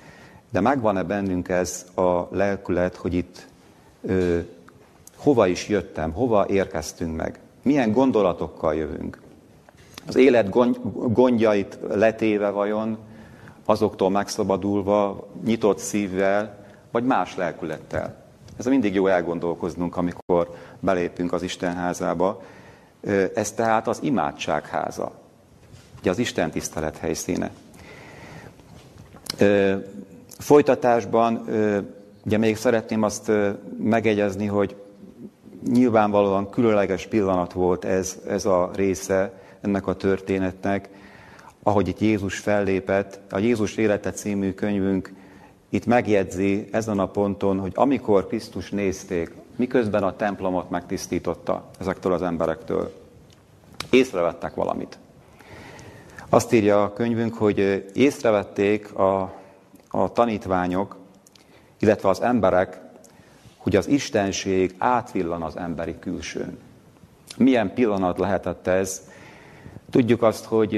De 0.50 0.60
megvan-e 0.60 1.02
bennünk 1.02 1.48
ez 1.48 1.86
a 1.94 2.28
lelkület, 2.30 2.96
hogy 2.96 3.14
itt 3.14 3.46
ö, 4.02 4.38
hova 5.16 5.46
is 5.46 5.68
jöttem, 5.68 6.12
hova 6.12 6.46
érkeztünk 6.48 7.16
meg, 7.16 7.38
milyen 7.62 7.92
gondolatokkal 7.92 8.74
jövünk. 8.74 9.22
Az 10.06 10.16
élet 10.16 10.48
gondjait 11.12 11.78
letéve 11.88 12.50
vajon, 12.50 12.98
azoktól 13.64 14.10
megszabadulva, 14.10 15.28
nyitott 15.44 15.78
szívvel, 15.78 16.64
vagy 16.90 17.04
más 17.04 17.36
lelkülettel. 17.36 18.22
Ez 18.56 18.66
mindig 18.66 18.94
jó 18.94 19.06
elgondolkoznunk, 19.06 19.96
amikor 19.96 20.54
belépünk 20.80 21.32
az 21.32 21.42
Isten 21.42 21.74
házába. 21.74 22.42
Ez 23.34 23.52
tehát 23.52 23.88
az 23.88 23.98
imádság 24.02 24.66
háza, 24.66 25.12
ugye 26.00 26.10
az 26.10 26.18
Isten 26.18 26.50
tisztelet 26.50 26.98
helyszíne. 26.98 27.50
Folytatásban 30.38 31.44
ugye 32.24 32.38
még 32.38 32.56
szeretném 32.56 33.02
azt 33.02 33.32
megegyezni, 33.78 34.46
hogy 34.46 34.76
nyilvánvalóan 35.66 36.50
különleges 36.50 37.06
pillanat 37.06 37.52
volt 37.52 37.84
ez, 37.84 38.18
ez 38.28 38.44
a 38.44 38.70
része 38.74 39.32
ennek 39.64 39.86
a 39.86 39.94
történetnek, 39.94 40.88
ahogy 41.62 41.88
itt 41.88 42.00
Jézus 42.00 42.38
fellépett. 42.38 43.20
A 43.30 43.38
Jézus 43.38 43.76
élete 43.76 44.10
című 44.10 44.52
könyvünk 44.52 45.12
itt 45.68 45.86
megjegyzi 45.86 46.68
ezen 46.70 46.98
a 46.98 47.06
ponton, 47.06 47.58
hogy 47.58 47.72
amikor 47.74 48.26
Krisztus 48.26 48.70
nézték, 48.70 49.34
miközben 49.56 50.02
a 50.02 50.16
templomot 50.16 50.70
megtisztította 50.70 51.70
ezektől 51.80 52.12
az 52.12 52.22
emberektől, 52.22 52.92
észrevettek 53.90 54.54
valamit. 54.54 54.98
Azt 56.28 56.52
írja 56.52 56.82
a 56.82 56.92
könyvünk, 56.92 57.34
hogy 57.34 57.84
észrevették 57.94 58.94
a, 58.94 59.34
a 59.88 60.12
tanítványok, 60.12 60.96
illetve 61.78 62.08
az 62.08 62.20
emberek, 62.20 62.80
hogy 63.56 63.76
az 63.76 63.88
Istenség 63.88 64.74
átvillan 64.78 65.42
az 65.42 65.56
emberi 65.56 65.98
külsőn. 65.98 66.58
Milyen 67.36 67.74
pillanat 67.74 68.18
lehetett 68.18 68.66
ez? 68.66 69.02
Tudjuk 69.94 70.22
azt, 70.22 70.44
hogy 70.44 70.72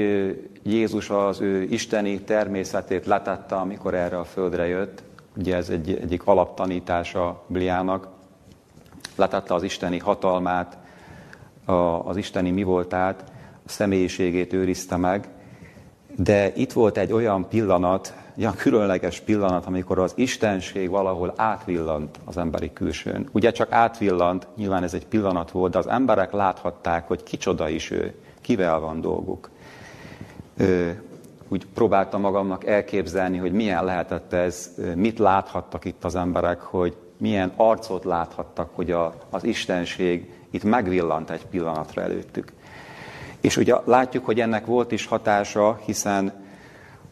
Jézus 0.63 1.09
az 1.09 1.41
ő 1.41 1.61
isteni 1.61 2.21
természetét 2.21 3.05
letette, 3.05 3.55
amikor 3.55 3.93
erre 3.93 4.19
a 4.19 4.23
földre 4.23 4.67
jött. 4.67 5.03
Ugye 5.37 5.55
ez 5.55 5.69
egy, 5.69 5.99
egyik 6.01 6.21
alaptanítása 6.25 7.43
Bliának. 7.47 8.07
Letette 9.15 9.53
az 9.53 9.63
isteni 9.63 9.97
hatalmát, 9.97 10.77
a, 11.65 11.71
az 11.71 12.17
isteni 12.17 12.51
mi 12.51 12.63
voltát, 12.63 13.23
a 13.65 13.69
személyiségét 13.69 14.53
őrizte 14.53 14.95
meg. 14.97 15.27
De 16.15 16.53
itt 16.55 16.71
volt 16.71 16.97
egy 16.97 17.11
olyan 17.11 17.47
pillanat, 17.47 18.13
olyan 18.37 18.55
különleges 18.55 19.19
pillanat, 19.19 19.65
amikor 19.65 19.99
az 19.99 20.13
Istenség 20.15 20.89
valahol 20.89 21.33
átvillant 21.35 22.19
az 22.25 22.37
emberi 22.37 22.73
külsőn. 22.73 23.29
Ugye 23.31 23.51
csak 23.51 23.71
átvillant, 23.71 24.47
nyilván 24.55 24.83
ez 24.83 24.93
egy 24.93 25.07
pillanat 25.07 25.51
volt, 25.51 25.71
de 25.71 25.77
az 25.77 25.87
emberek 25.87 26.31
láthatták, 26.31 27.07
hogy 27.07 27.23
kicsoda 27.23 27.69
is 27.69 27.91
ő, 27.91 28.15
kivel 28.47 28.79
van 28.79 29.01
dolguk. 29.01 29.49
Ö, 30.57 30.89
úgy 31.47 31.65
próbáltam 31.73 32.21
magamnak 32.21 32.65
elképzelni, 32.65 33.37
hogy 33.37 33.51
milyen 33.51 33.85
lehetett 33.85 34.33
ez, 34.33 34.75
mit 34.95 35.19
láthattak 35.19 35.85
itt 35.85 36.03
az 36.03 36.15
emberek, 36.15 36.61
hogy 36.61 36.95
milyen 37.17 37.51
arcot 37.55 38.03
láthattak, 38.03 38.69
hogy 38.73 38.91
a, 38.91 39.13
az 39.29 39.43
Istenség 39.43 40.33
itt 40.49 40.63
megvillant 40.63 41.29
egy 41.29 41.45
pillanatra 41.45 42.01
előttük. 42.01 42.53
És 43.41 43.57
ugye 43.57 43.75
látjuk, 43.85 44.25
hogy 44.25 44.39
ennek 44.39 44.65
volt 44.65 44.91
is 44.91 45.05
hatása, 45.05 45.79
hiszen 45.85 46.33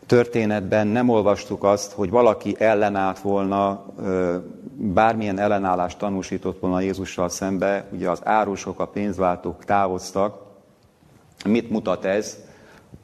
történetben 0.06 0.88
nem 0.88 1.10
olvastuk 1.10 1.64
azt, 1.64 1.92
hogy 1.92 2.10
valaki 2.10 2.56
ellenállt 2.60 3.20
volna, 3.20 3.86
bármilyen 4.76 5.40
ellenállást 5.40 5.98
tanúsított 5.98 6.60
volna 6.60 6.80
Jézussal 6.80 7.30
szembe, 7.30 7.88
ugye 7.92 8.10
az 8.10 8.20
árusok, 8.24 8.80
a 8.80 8.88
pénzváltók 8.88 9.66
távoztak. 9.66 10.45
Mit 11.46 11.70
mutat 11.70 12.06
ez? 12.06 12.38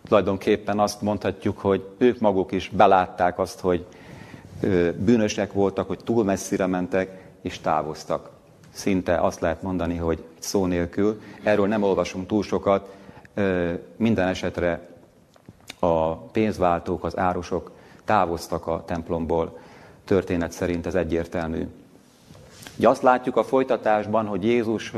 Tulajdonképpen 0.08 0.80
azt 0.80 1.02
mondhatjuk, 1.02 1.58
hogy 1.58 1.86
ők 1.98 2.20
maguk 2.20 2.52
is 2.52 2.70
belátták 2.70 3.40
azt, 3.40 3.60
hogy 3.60 3.86
bűnösek 4.98 5.54
voltak, 5.54 5.88
hogy 5.88 6.00
túl 6.04 6.24
messzire 6.24 6.66
mentek, 6.66 7.24
és 7.42 7.60
távoztak. 7.60 8.30
Szinte 8.74 9.16
azt 9.16 9.40
lehet 9.40 9.62
mondani, 9.62 9.96
hogy 9.96 10.24
szó 10.40 10.66
nélkül. 10.66 11.22
Erről 11.44 11.68
nem 11.68 11.84
olvasunk 11.84 12.28
túl 12.28 12.44
sokat. 12.44 12.96
Minden 13.96 14.28
esetre 14.28 14.88
a 15.80 16.16
pénzváltók, 16.16 17.04
az 17.04 17.18
árusok 17.18 17.72
távoztak 18.06 18.68
a 18.68 18.84
templomból. 18.86 19.58
Történet 20.06 20.52
szerint 20.52 20.86
ez 20.86 20.96
egyértelmű. 20.96 21.68
Ugye 22.78 22.90
azt 22.90 23.02
látjuk 23.02 23.38
a 23.38 23.44
folytatásban, 23.44 24.26
hogy 24.26 24.44
Jézus 24.44 24.94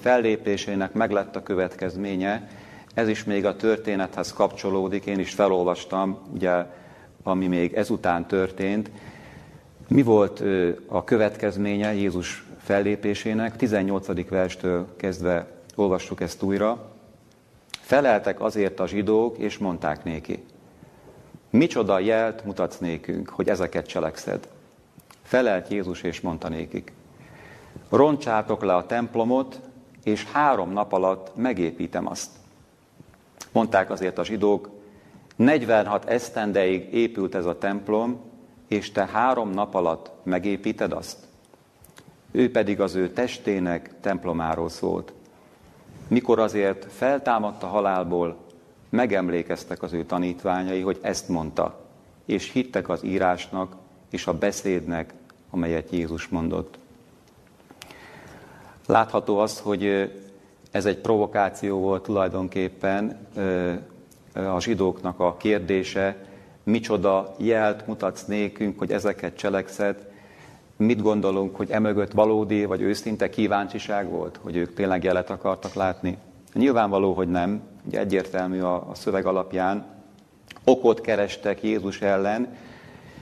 fellépésének 0.00 0.92
meglett 0.92 1.36
a 1.36 1.42
következménye, 1.42 2.48
ez 2.96 3.08
is 3.08 3.24
még 3.24 3.46
a 3.46 3.56
történethez 3.56 4.32
kapcsolódik, 4.32 5.06
én 5.06 5.18
is 5.18 5.34
felolvastam, 5.34 6.18
ugye, 6.34 6.66
ami 7.22 7.46
még 7.46 7.72
ezután 7.72 8.26
történt. 8.26 8.90
Mi 9.88 10.02
volt 10.02 10.42
a 10.86 11.04
következménye 11.04 11.94
Jézus 11.94 12.46
fellépésének? 12.58 13.56
18. 13.56 14.28
verstől 14.28 14.96
kezdve 14.96 15.46
olvassuk 15.74 16.20
ezt 16.20 16.42
újra. 16.42 16.92
Feleltek 17.80 18.40
azért 18.40 18.80
a 18.80 18.86
zsidók, 18.86 19.38
és 19.38 19.58
mondták 19.58 20.04
néki. 20.04 20.44
Micsoda 21.50 21.98
jelt 21.98 22.44
mutatsz 22.44 22.78
nékünk, 22.78 23.28
hogy 23.28 23.48
ezeket 23.48 23.86
cselekszed? 23.86 24.48
Felelt 25.22 25.68
Jézus, 25.68 26.02
és 26.02 26.20
mondta 26.20 26.48
nékik. 26.48 26.92
Roncsátok 27.90 28.62
le 28.62 28.74
a 28.74 28.86
templomot, 28.86 29.60
és 30.04 30.24
három 30.24 30.72
nap 30.72 30.92
alatt 30.92 31.36
megépítem 31.36 32.06
azt. 32.06 32.30
Mondták 33.56 33.90
azért 33.90 34.18
a 34.18 34.24
zsidók, 34.24 34.70
46 35.36 36.04
esztendeig 36.04 36.94
épült 36.94 37.34
ez 37.34 37.46
a 37.46 37.58
templom, 37.58 38.20
és 38.68 38.92
te 38.92 39.06
három 39.06 39.50
nap 39.50 39.74
alatt 39.74 40.10
megépíted 40.22 40.92
azt? 40.92 41.16
Ő 42.30 42.50
pedig 42.50 42.80
az 42.80 42.94
ő 42.94 43.10
testének 43.10 44.00
templomáról 44.00 44.68
szólt 44.68 45.12
mikor 46.08 46.38
azért 46.38 46.92
feltámadt 46.92 47.62
a 47.62 47.66
halálból, 47.66 48.36
megemlékeztek 48.88 49.82
az 49.82 49.92
ő 49.92 50.04
tanítványai, 50.04 50.80
hogy 50.80 50.98
ezt 51.02 51.28
mondta, 51.28 51.80
és 52.24 52.52
hittek 52.52 52.88
az 52.88 53.04
írásnak 53.04 53.76
és 54.10 54.26
a 54.26 54.38
beszédnek, 54.38 55.14
amelyet 55.50 55.90
Jézus 55.90 56.28
mondott. 56.28 56.78
Látható 58.86 59.38
az, 59.38 59.60
hogy 59.60 60.10
ez 60.76 60.86
egy 60.86 60.98
provokáció 60.98 61.78
volt 61.78 62.02
tulajdonképpen 62.02 63.18
a 64.34 64.60
zsidóknak 64.60 65.20
a 65.20 65.36
kérdése, 65.36 66.16
micsoda 66.62 67.34
jelt 67.38 67.86
mutatsz 67.86 68.24
nékünk, 68.24 68.78
hogy 68.78 68.92
ezeket 68.92 69.36
cselekszed, 69.36 70.06
mit 70.76 71.02
gondolunk, 71.02 71.56
hogy 71.56 71.70
emögött 71.70 72.12
valódi 72.12 72.64
vagy 72.64 72.80
őszinte 72.80 73.30
kíváncsiság 73.30 74.10
volt, 74.10 74.38
hogy 74.42 74.56
ők 74.56 74.74
tényleg 74.74 75.04
jelet 75.04 75.30
akartak 75.30 75.74
látni? 75.74 76.18
Nyilvánvaló, 76.52 77.12
hogy 77.12 77.28
nem, 77.28 77.60
ugye 77.86 77.98
egyértelmű 77.98 78.60
a, 78.60 78.90
szöveg 78.94 79.26
alapján. 79.26 79.84
Okot 80.64 81.00
kerestek 81.00 81.62
Jézus 81.62 82.00
ellen, 82.00 82.56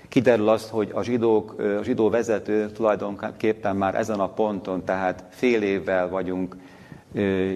Kiderül 0.09 0.49
azt, 0.49 0.69
hogy 0.69 0.91
a, 0.93 1.03
zsidók, 1.03 1.55
a 1.79 1.83
zsidó 1.83 2.11
vezető 2.11 2.71
tulajdonképpen 2.71 3.77
már 3.77 3.95
ezen 3.95 4.21
a 4.21 4.29
ponton, 4.29 4.85
tehát 4.85 5.25
fél 5.31 5.63
évvel 5.63 6.09
vagyunk 6.09 6.57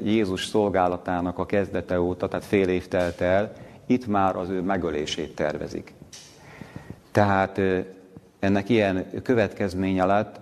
Jézus 0.05 0.47
szolgálatának 0.47 1.38
a 1.38 1.47
kezdete 1.47 2.01
óta, 2.01 2.29
tehát 2.29 2.44
fél 2.44 2.68
év 2.68 2.88
telt 2.88 3.21
el, 3.21 3.53
itt 3.87 4.07
már 4.07 4.37
az 4.37 4.49
ő 4.49 4.61
megölését 4.61 5.35
tervezik. 5.35 5.92
Tehát 7.11 7.61
ennek 8.38 8.68
ilyen 8.68 9.23
következménye 9.23 10.05
lett, 10.05 10.40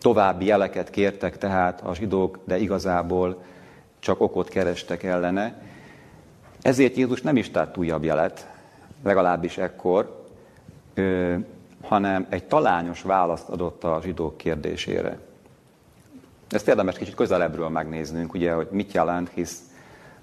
további 0.00 0.44
jeleket 0.44 0.90
kértek 0.90 1.38
tehát 1.38 1.80
a 1.80 1.94
zsidók, 1.94 2.38
de 2.44 2.58
igazából 2.58 3.42
csak 3.98 4.20
okot 4.20 4.48
kerestek 4.48 5.02
ellene. 5.02 5.62
Ezért 6.62 6.96
Jézus 6.96 7.22
nem 7.22 7.36
is 7.36 7.50
tett 7.50 7.76
újabb 7.76 8.04
jelet, 8.04 8.50
legalábbis 9.02 9.58
ekkor, 9.58 10.24
hanem 11.82 12.26
egy 12.28 12.44
talányos 12.44 13.02
választ 13.02 13.48
adott 13.48 13.84
a 13.84 14.00
zsidók 14.02 14.36
kérdésére. 14.36 15.18
Ezt 16.50 16.68
érdemes 16.68 16.96
kicsit 16.96 17.14
közelebbről 17.14 17.68
megnéznünk, 17.68 18.34
ugye, 18.34 18.52
hogy 18.52 18.68
mit 18.70 18.92
jelent, 18.92 19.30
hisz 19.34 19.58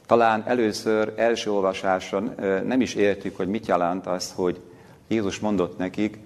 talán 0.06 0.44
először, 0.46 1.14
első 1.16 1.52
olvasáson 1.52 2.36
nem 2.66 2.82
is 2.82 2.96
értjük, 2.96 3.36
hogy 3.36 3.48
mit 3.48 3.68
jelent 3.68 4.08
az, 4.08 4.34
hogy 4.36 4.62
Jézus 5.08 5.40
mondott 5.40 5.78
nekik, 5.78 6.20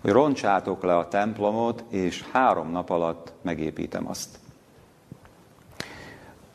hogy 0.00 0.10
roncsátok 0.10 0.82
le 0.82 0.96
a 0.96 1.08
templomot, 1.08 1.84
és 1.88 2.24
három 2.32 2.70
nap 2.70 2.90
alatt 2.90 3.32
megépítem 3.42 4.08
azt. 4.08 4.38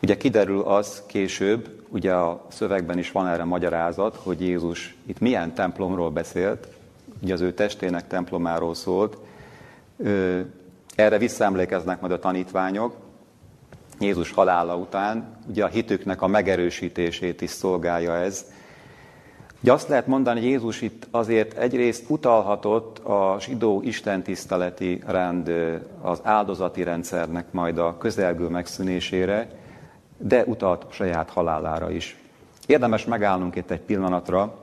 Ugye 0.01 0.17
kiderül 0.17 0.61
az 0.61 1.03
később, 1.05 1.83
ugye 1.89 2.13
a 2.13 2.45
szövegben 2.47 2.97
is 2.97 3.11
van 3.11 3.27
erre 3.27 3.43
magyarázat, 3.43 4.15
hogy 4.15 4.41
Jézus 4.41 4.95
itt 5.05 5.19
milyen 5.19 5.53
templomról 5.53 6.11
beszélt, 6.11 6.67
ugye 7.21 7.33
az 7.33 7.41
ő 7.41 7.53
testének 7.53 8.07
templomáról 8.07 8.75
szólt. 8.75 9.17
Erre 10.95 11.17
visszaemlékeznek 11.17 12.01
majd 12.01 12.13
a 12.13 12.19
tanítványok. 12.19 12.95
Jézus 13.99 14.31
halála 14.31 14.75
után, 14.75 15.37
ugye 15.47 15.63
a 15.63 15.67
hitüknek 15.67 16.21
a 16.21 16.27
megerősítését 16.27 17.41
is 17.41 17.49
szolgálja 17.49 18.15
ez, 18.15 18.45
Ugye 19.65 19.73
azt 19.73 19.87
lehet 19.87 20.07
mondani, 20.07 20.39
hogy 20.39 20.49
Jézus 20.49 20.81
itt 20.81 21.07
azért 21.11 21.57
egyrészt 21.57 22.03
utalhatott 22.07 22.99
a 22.99 23.37
zsidó 23.39 23.81
istentiszteleti 23.83 25.01
rend, 25.05 25.51
az 26.01 26.19
áldozati 26.23 26.83
rendszernek 26.83 27.51
majd 27.51 27.77
a 27.77 27.97
közelgő 27.97 28.47
megszűnésére, 28.47 29.49
de 30.17 30.43
utalt 30.43 30.85
saját 30.91 31.29
halálára 31.29 31.91
is. 31.91 32.17
Érdemes 32.65 33.05
megállnunk 33.05 33.55
itt 33.55 33.71
egy 33.71 33.81
pillanatra, 33.81 34.55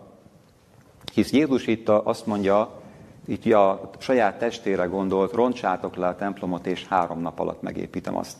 hisz 1.12 1.32
Jézus 1.32 1.66
itt 1.66 1.88
azt 1.88 2.26
mondja, 2.26 2.81
itt 3.26 3.52
a 3.52 3.90
saját 3.98 4.38
testére 4.38 4.84
gondolt, 4.84 5.32
roncsátok 5.32 5.96
le 5.96 6.06
a 6.06 6.16
templomot, 6.16 6.66
és 6.66 6.86
három 6.86 7.20
nap 7.20 7.38
alatt 7.38 7.62
megépítem 7.62 8.16
azt. 8.16 8.36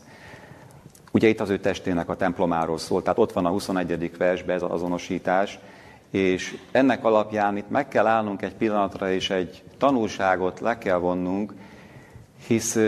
Ugye 1.12 1.28
itt 1.28 1.40
az 1.40 1.48
ő 1.48 1.58
testének 1.58 2.08
a 2.08 2.16
templomáról 2.16 2.78
szól, 2.78 3.02
tehát 3.02 3.18
ott 3.18 3.32
van 3.32 3.46
a 3.46 3.50
21. 3.50 4.16
versben 4.16 4.56
ez 4.56 4.62
az 4.62 4.70
azonosítás, 4.70 5.58
és 6.10 6.58
ennek 6.70 7.04
alapján 7.04 7.56
itt 7.56 7.70
meg 7.70 7.88
kell 7.88 8.06
állnunk 8.06 8.42
egy 8.42 8.54
pillanatra, 8.54 9.10
és 9.10 9.30
egy 9.30 9.62
tanulságot 9.78 10.60
le 10.60 10.78
kell 10.78 10.98
vonnunk, 10.98 11.54
hisz 12.46 12.78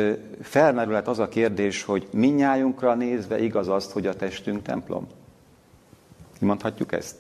felmerülhet 0.42 1.08
az 1.08 1.18
a 1.18 1.28
kérdés, 1.28 1.82
hogy 1.82 2.08
minnyájunkra 2.12 2.94
nézve 2.94 3.42
igaz 3.42 3.68
azt, 3.68 3.92
hogy 3.92 4.06
a 4.06 4.16
testünk 4.16 4.62
templom. 4.62 5.06
Mondhatjuk 6.40 6.92
ezt? 6.92 7.16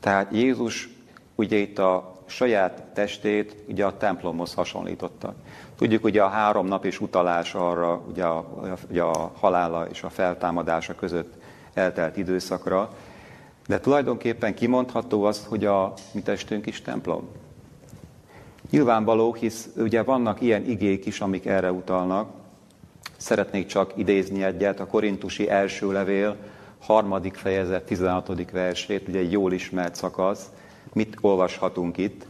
Tehát 0.00 0.32
Jézus 0.32 0.88
ugye 1.34 1.56
itt 1.56 1.78
a 1.78 2.17
saját 2.28 2.82
testét 2.94 3.56
ugye 3.68 3.84
a 3.84 3.96
templomhoz 3.96 4.54
hasonlította. 4.54 5.34
Tudjuk, 5.76 6.04
ugye 6.04 6.22
a 6.22 6.28
három 6.28 6.66
nap 6.66 6.84
is 6.84 7.00
utalás 7.00 7.54
arra, 7.54 8.02
ugye 8.08 8.24
a, 8.24 8.48
ugye 8.90 9.02
a 9.02 9.32
halála 9.40 9.86
és 9.86 10.02
a 10.02 10.08
feltámadása 10.08 10.94
között 10.94 11.34
eltelt 11.74 12.16
időszakra, 12.16 12.90
de 13.66 13.80
tulajdonképpen 13.80 14.54
kimondható 14.54 15.24
az, 15.24 15.46
hogy 15.48 15.64
a 15.64 15.92
mi 16.12 16.20
testünk 16.20 16.66
is 16.66 16.82
templom. 16.82 17.28
Nyilvánvaló, 18.70 19.34
hisz 19.34 19.68
ugye 19.76 20.02
vannak 20.02 20.40
ilyen 20.40 20.64
igék 20.64 21.06
is, 21.06 21.20
amik 21.20 21.46
erre 21.46 21.72
utalnak. 21.72 22.30
Szeretnék 23.16 23.66
csak 23.66 23.92
idézni 23.96 24.42
egyet, 24.42 24.80
a 24.80 24.86
korintusi 24.86 25.48
első 25.48 25.92
levél, 25.92 26.36
harmadik 26.80 27.34
fejezet, 27.34 27.84
16. 27.84 28.50
versét, 28.50 29.08
ugye 29.08 29.18
egy 29.18 29.32
jól 29.32 29.52
ismert 29.52 29.94
szakasz. 29.94 30.50
Mit 30.92 31.16
olvashatunk 31.20 31.96
itt? 31.96 32.26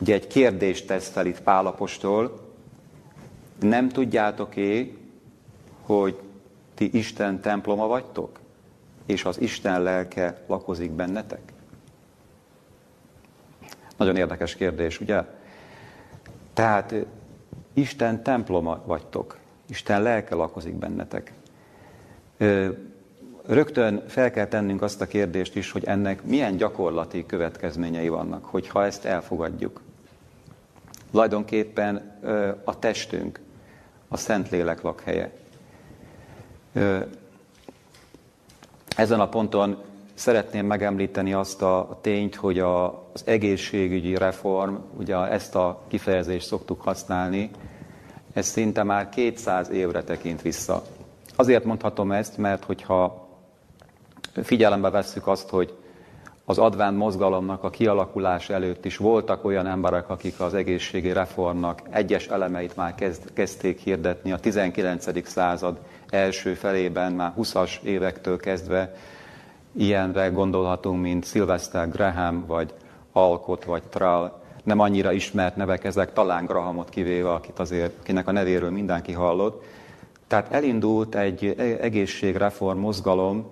Ugye 0.00 0.14
egy 0.14 0.26
kérdést 0.26 0.86
tesz 0.86 1.08
fel 1.08 1.26
itt 1.26 1.40
Pálapostól. 1.40 2.40
Nem 3.60 3.88
tudjátok-é, 3.88 4.96
hogy 5.82 6.18
ti 6.74 6.90
Isten 6.92 7.40
temploma 7.40 7.86
vagytok? 7.86 8.38
És 9.06 9.24
az 9.24 9.40
Isten 9.40 9.82
lelke 9.82 10.42
lakozik 10.46 10.90
bennetek? 10.90 11.52
Nagyon 13.96 14.16
érdekes 14.16 14.54
kérdés, 14.54 15.00
ugye? 15.00 15.24
Tehát 16.52 16.94
Isten 17.72 18.22
temploma 18.22 18.82
vagytok, 18.84 19.38
Isten 19.68 20.02
lelke 20.02 20.34
lakozik 20.34 20.74
bennetek. 20.74 21.32
Rögtön 23.46 24.02
fel 24.06 24.30
kell 24.30 24.46
tennünk 24.46 24.82
azt 24.82 25.00
a 25.00 25.06
kérdést 25.06 25.56
is, 25.56 25.70
hogy 25.70 25.84
ennek 25.84 26.22
milyen 26.22 26.56
gyakorlati 26.56 27.26
következményei 27.26 28.08
vannak, 28.08 28.44
hogyha 28.44 28.84
ezt 28.84 29.04
elfogadjuk. 29.04 29.80
Tulajdonképpen 31.10 32.18
a 32.64 32.78
testünk, 32.78 33.40
a 34.08 34.16
Szentlélek 34.16 34.82
lakhelye. 34.82 35.32
Ezen 38.96 39.20
a 39.20 39.28
ponton 39.28 39.82
szeretném 40.14 40.66
megemlíteni 40.66 41.32
azt 41.32 41.62
a 41.62 41.98
tényt, 42.00 42.34
hogy 42.34 42.58
a, 42.58 42.86
az 43.12 43.22
egészségügyi 43.24 44.16
reform, 44.16 44.74
ugye 44.96 45.16
ezt 45.16 45.54
a 45.54 45.82
kifejezést 45.88 46.46
szoktuk 46.46 46.80
használni, 46.80 47.50
ez 48.32 48.46
szinte 48.46 48.82
már 48.82 49.08
200 49.08 49.70
évre 49.70 50.02
tekint 50.02 50.42
vissza. 50.42 50.82
Azért 51.36 51.64
mondhatom 51.64 52.12
ezt, 52.12 52.36
mert 52.36 52.64
hogyha 52.64 53.25
figyelembe 54.42 54.90
vesszük 54.90 55.26
azt, 55.26 55.48
hogy 55.48 55.74
az 56.44 56.58
advent 56.58 56.96
mozgalomnak 56.96 57.64
a 57.64 57.70
kialakulás 57.70 58.50
előtt 58.50 58.84
is 58.84 58.96
voltak 58.96 59.44
olyan 59.44 59.66
emberek, 59.66 60.08
akik 60.08 60.40
az 60.40 60.54
egészségi 60.54 61.12
reformnak 61.12 61.82
egyes 61.90 62.26
elemeit 62.26 62.76
már 62.76 62.94
kezd, 62.94 63.32
kezdték 63.32 63.78
hirdetni 63.78 64.32
a 64.32 64.38
19. 64.38 65.28
század 65.28 65.78
első 66.08 66.54
felében, 66.54 67.12
már 67.12 67.32
20-as 67.38 67.82
évektől 67.82 68.36
kezdve 68.36 68.94
Ilyenre 69.78 70.28
gondolhatunk, 70.28 71.02
mint 71.02 71.26
Sylvester 71.26 71.88
Graham, 71.88 72.44
vagy 72.46 72.74
Alcott, 73.12 73.64
vagy 73.64 73.82
Trall. 73.82 74.32
Nem 74.64 74.80
annyira 74.80 75.12
ismert 75.12 75.56
nevek 75.56 75.84
ezek, 75.84 76.12
talán 76.12 76.44
Grahamot 76.44 76.88
kivéve, 76.88 77.32
akit 77.32 77.58
azért, 77.58 77.92
akinek 78.00 78.28
a 78.28 78.32
nevéről 78.32 78.70
mindenki 78.70 79.12
hallott. 79.12 79.64
Tehát 80.26 80.52
elindult 80.52 81.14
egy 81.14 81.54
egészségreform 81.80 82.78
mozgalom, 82.78 83.48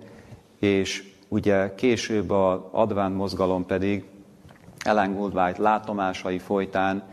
és 0.59 1.03
ugye 1.27 1.75
később 1.75 2.29
az 2.29 2.59
advent 2.71 3.15
mozgalom 3.15 3.65
pedig 3.65 4.03
Ellen 4.83 5.15
Goldwhite 5.15 5.61
látomásai 5.61 6.37
folytán 6.37 7.03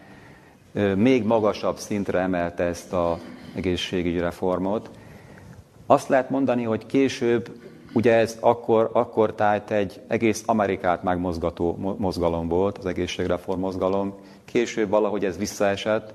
még 0.97 1.25
magasabb 1.25 1.77
szintre 1.77 2.19
emelte 2.19 2.65
ezt 2.65 2.93
az 2.93 3.19
egészségügyi 3.55 4.19
reformot. 4.19 4.91
Azt 5.87 6.09
lehet 6.09 6.31
mondani, 6.31 6.63
hogy 6.63 6.87
később 6.87 7.51
Ugye 7.93 8.15
ez 8.15 8.37
akkor, 8.41 8.91
akkor 8.93 9.35
tájt 9.35 9.71
egy 9.71 10.01
egész 10.07 10.43
Amerikát 10.47 11.03
megmozgató 11.03 11.97
mozgalom 11.99 12.49
volt, 12.49 12.79
az 12.79 12.87
egészségreform 12.87 13.61
mozgalom. 13.61 14.15
Később 14.45 14.89
valahogy 14.89 15.25
ez 15.25 15.39
visszaesett, 15.39 16.15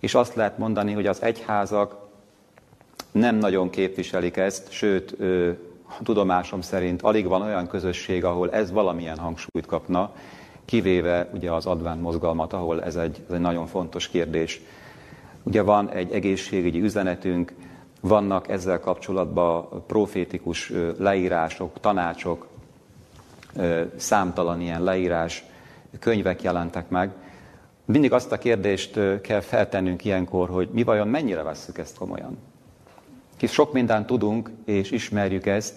és 0.00 0.14
azt 0.14 0.34
lehet 0.34 0.58
mondani, 0.58 0.92
hogy 0.92 1.06
az 1.06 1.22
egyházak 1.22 1.96
nem 3.12 3.36
nagyon 3.36 3.70
képviselik 3.70 4.36
ezt, 4.36 4.70
sőt, 4.70 5.16
tudomásom 6.02 6.60
szerint 6.60 7.02
alig 7.02 7.26
van 7.26 7.42
olyan 7.42 7.66
közösség, 7.66 8.24
ahol 8.24 8.50
ez 8.50 8.72
valamilyen 8.72 9.18
hangsúlyt 9.18 9.66
kapna, 9.66 10.12
kivéve 10.64 11.28
ugye 11.34 11.52
az 11.52 11.66
advent 11.66 12.00
mozgalmat, 12.02 12.52
ahol 12.52 12.82
ez 12.82 12.96
egy, 12.96 13.22
ez 13.28 13.34
egy 13.34 13.40
nagyon 13.40 13.66
fontos 13.66 14.08
kérdés. 14.08 14.60
Ugye 15.42 15.62
van 15.62 15.90
egy 15.90 16.12
egészségügyi 16.12 16.80
üzenetünk, 16.80 17.54
vannak 18.00 18.48
ezzel 18.48 18.80
kapcsolatban 18.80 19.68
profétikus 19.86 20.72
leírások, 20.98 21.80
tanácsok, 21.80 22.46
számtalan 23.96 24.60
ilyen 24.60 24.82
leírás, 24.82 25.44
könyvek 25.98 26.42
jelentek 26.42 26.88
meg. 26.88 27.12
Mindig 27.84 28.12
azt 28.12 28.32
a 28.32 28.38
kérdést 28.38 29.20
kell 29.20 29.40
feltennünk 29.40 30.04
ilyenkor, 30.04 30.48
hogy 30.48 30.68
mi 30.72 30.82
vajon 30.82 31.08
mennyire 31.08 31.42
vesszük 31.42 31.78
ezt 31.78 31.98
komolyan. 31.98 32.38
Hisz 33.38 33.52
sok 33.52 33.72
mindent 33.72 34.06
tudunk, 34.06 34.50
és 34.64 34.90
ismerjük 34.90 35.46
ezt, 35.46 35.74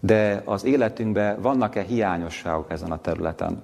de 0.00 0.42
az 0.44 0.64
életünkben 0.64 1.40
vannak-e 1.40 1.82
hiányosságok 1.82 2.70
ezen 2.70 2.92
a 2.92 3.00
területen? 3.00 3.62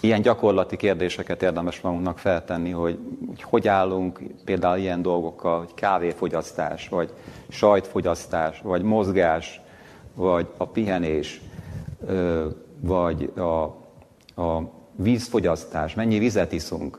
Ilyen 0.00 0.22
gyakorlati 0.22 0.76
kérdéseket 0.76 1.42
érdemes 1.42 1.80
magunknak 1.80 2.18
feltenni, 2.18 2.70
hogy, 2.70 2.98
hogy 3.26 3.42
hogy 3.42 3.68
állunk 3.68 4.20
például 4.44 4.78
ilyen 4.78 5.02
dolgokkal, 5.02 5.58
hogy 5.58 5.74
kávéfogyasztás, 5.74 6.88
vagy 6.88 7.12
sajtfogyasztás, 7.48 8.60
vagy 8.60 8.82
mozgás, 8.82 9.60
vagy 10.14 10.46
a 10.56 10.66
pihenés, 10.66 11.40
vagy 12.80 13.32
a, 13.36 13.62
a 14.42 14.70
vízfogyasztás, 14.96 15.94
mennyi 15.94 16.18
vizet 16.18 16.52
iszunk. 16.52 16.98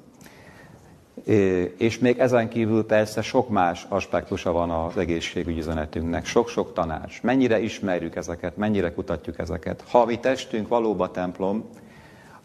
És 1.77 1.99
még 1.99 2.19
ezen 2.19 2.49
kívül 2.49 2.85
persze 2.85 3.21
sok 3.21 3.49
más 3.49 3.85
aspektusa 3.89 4.51
van 4.51 4.69
az 4.69 4.97
egészségügyi 4.97 5.59
üzenetünknek, 5.59 6.25
sok-sok 6.25 6.73
tanács. 6.73 7.21
Mennyire 7.21 7.59
ismerjük 7.59 8.15
ezeket, 8.15 8.57
mennyire 8.57 8.93
kutatjuk 8.93 9.39
ezeket. 9.39 9.83
Ha 9.89 9.99
a 9.99 10.05
mi 10.05 10.19
testünk 10.19 10.67
valóban 10.67 11.11
templom, 11.11 11.69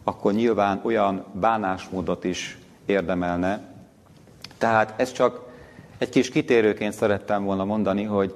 akkor 0.05 0.33
nyilván 0.33 0.81
olyan 0.85 1.25
bánásmódot 1.33 2.25
is 2.25 2.59
érdemelne. 2.87 3.61
Tehát 4.59 5.01
ez 5.01 5.13
csak 5.13 5.45
egy 5.99 6.09
kis 6.09 6.31
kitérőként 6.31 6.93
szerettem 6.93 7.45
volna 7.45 7.65
mondani, 7.65 8.03
hogy 8.03 8.35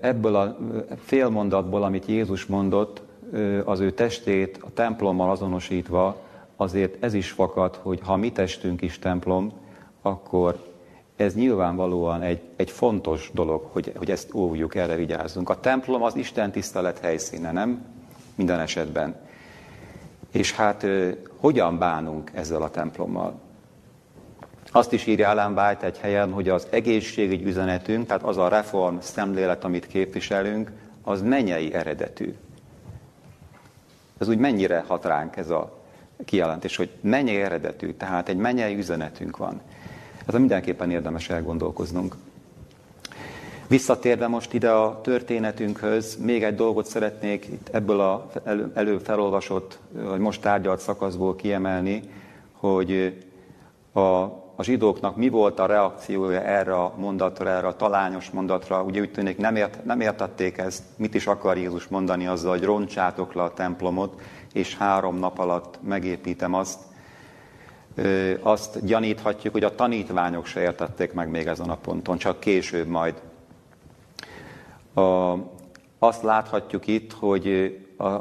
ebből 0.00 0.34
a 0.34 0.56
félmondatból, 1.04 1.82
amit 1.82 2.06
Jézus 2.06 2.46
mondott, 2.46 3.02
az 3.64 3.80
ő 3.80 3.90
testét 3.90 4.58
a 4.60 4.72
templommal 4.74 5.30
azonosítva, 5.30 6.16
azért 6.56 7.04
ez 7.04 7.14
is 7.14 7.30
fakad, 7.30 7.76
hogy 7.76 8.00
ha 8.02 8.16
mi 8.16 8.32
testünk 8.32 8.82
is 8.82 8.98
templom, 8.98 9.52
akkor 10.02 10.72
ez 11.16 11.34
nyilvánvalóan 11.34 12.22
egy, 12.22 12.40
egy 12.56 12.70
fontos 12.70 13.30
dolog, 13.34 13.68
hogy, 13.72 13.92
hogy 13.96 14.10
ezt 14.10 14.34
óvjuk, 14.34 14.74
erre 14.74 14.94
vigyázzunk. 14.94 15.50
A 15.50 15.60
templom 15.60 16.02
az 16.02 16.16
Isten 16.16 16.50
tisztelet 16.52 16.98
helyszíne, 16.98 17.52
nem? 17.52 17.84
Minden 18.34 18.60
esetben. 18.60 19.16
És 20.30 20.52
hát 20.52 20.86
hogyan 21.36 21.78
bánunk 21.78 22.30
ezzel 22.34 22.62
a 22.62 22.70
templommal? 22.70 23.40
Azt 24.70 24.92
is 24.92 25.06
írja 25.06 25.28
Ellen 25.28 25.58
White 25.58 25.86
egy 25.86 25.98
helyen, 25.98 26.32
hogy 26.32 26.48
az 26.48 26.66
egészségügy 26.70 27.42
üzenetünk, 27.42 28.06
tehát 28.06 28.22
az 28.22 28.36
a 28.36 28.48
reform 28.48 28.96
szemlélet, 29.00 29.64
amit 29.64 29.86
képviselünk, 29.86 30.70
az 31.02 31.22
mennyei 31.22 31.74
eredetű. 31.74 32.34
Ez 34.18 34.28
úgy 34.28 34.38
mennyire 34.38 34.84
hat 34.86 35.04
ránk 35.04 35.36
ez 35.36 35.50
a 35.50 35.83
kijelentés, 36.24 36.76
hogy 36.76 36.90
mennyei 37.00 37.40
eredetű, 37.40 37.92
tehát 37.92 38.28
egy 38.28 38.36
mennyei 38.36 38.76
üzenetünk 38.76 39.36
van. 39.36 39.60
Ez 40.26 40.34
mindenképpen 40.34 40.90
érdemes 40.90 41.30
elgondolkoznunk. 41.30 42.16
Visszatérve 43.68 44.26
most 44.26 44.52
ide 44.52 44.70
a 44.70 45.00
történetünkhöz, 45.00 46.16
még 46.16 46.42
egy 46.42 46.54
dolgot 46.54 46.86
szeretnék 46.86 47.46
itt 47.46 47.68
ebből 47.72 48.00
a 48.00 48.30
elő, 48.44 48.72
elő 48.74 48.98
felolvasott, 48.98 49.78
vagy 49.90 50.20
most 50.20 50.40
tárgyalt 50.40 50.80
szakaszból 50.80 51.36
kiemelni, 51.36 52.02
hogy 52.52 53.22
a, 53.92 54.00
a 54.56 54.62
zsidóknak 54.62 55.16
mi 55.16 55.28
volt 55.28 55.58
a 55.58 55.66
reakciója 55.66 56.42
erre 56.42 56.74
a 56.74 56.94
mondatra, 56.96 57.48
erre 57.48 57.66
a 57.66 57.76
talányos 57.76 58.30
mondatra. 58.30 58.82
Ugye 58.82 59.00
úgy 59.00 59.10
tűnik 59.10 59.36
nem, 59.36 59.56
ért, 59.56 59.84
nem 59.84 60.00
értették 60.00 60.58
ezt, 60.58 60.82
mit 60.96 61.14
is 61.14 61.26
akar 61.26 61.56
Jézus 61.56 61.86
mondani 61.86 62.26
azzal, 62.26 62.50
hogy 62.50 62.64
roncsátok 62.64 63.34
le 63.34 63.42
a 63.42 63.52
templomot, 63.52 64.20
és 64.54 64.76
három 64.76 65.18
nap 65.18 65.38
alatt 65.38 65.78
megépítem 65.82 66.54
azt. 66.54 66.78
Azt 68.42 68.84
gyaníthatjuk, 68.84 69.52
hogy 69.52 69.64
a 69.64 69.74
tanítványok 69.74 70.46
se 70.46 70.60
értették 70.60 71.12
meg 71.12 71.30
még 71.30 71.46
ezen 71.46 71.70
a 71.70 71.76
ponton, 71.76 72.16
csak 72.16 72.40
később 72.40 72.86
majd 72.86 73.14
a, 74.94 75.34
azt 75.98 76.22
láthatjuk 76.22 76.86
itt, 76.86 77.12
hogy 77.12 77.76
a 77.98 78.12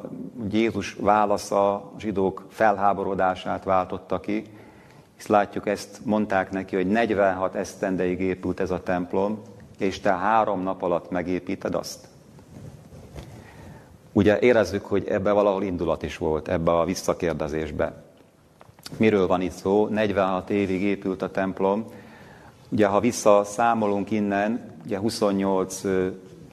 Jézus 0.52 0.94
válasza 1.00 1.74
a 1.74 1.92
zsidók 1.98 2.46
felháborodását 2.50 3.64
váltotta 3.64 4.20
ki, 4.20 4.44
és 5.18 5.28
látjuk 5.28 5.68
ezt, 5.68 6.06
mondták 6.06 6.52
neki, 6.52 6.76
hogy 6.76 6.88
46 6.88 7.56
esztendeig 7.56 8.20
épült 8.20 8.60
ez 8.60 8.72
a 8.72 8.84
templom, 8.84 9.42
és 9.78 10.00
te 10.00 10.12
három 10.12 10.62
nap 10.62 10.82
alatt 10.82 11.10
megépíted 11.10 11.76
azt. 11.76 12.08
Ugye 14.14 14.40
érezzük, 14.40 14.86
hogy 14.86 15.08
ebbe 15.08 15.32
valahol 15.32 15.64
indulat 15.64 16.04
is 16.04 16.18
volt, 16.18 16.48
ebbe 16.48 16.72
a 16.72 16.86
visszakérdezésbe. 16.86 18.04
Miről 18.98 19.28
van 19.28 19.42
itt 19.42 19.52
szó? 19.52 19.88
46 19.88 20.50
évig 20.50 20.82
épült 20.82 21.22
a 21.22 21.32
templom. 21.32 21.86
Ugye, 22.70 22.88
ha 22.88 23.00
visszaszámolunk 23.00 24.12
innen, 24.12 24.72
ugye 24.86 24.98
28 24.98 25.82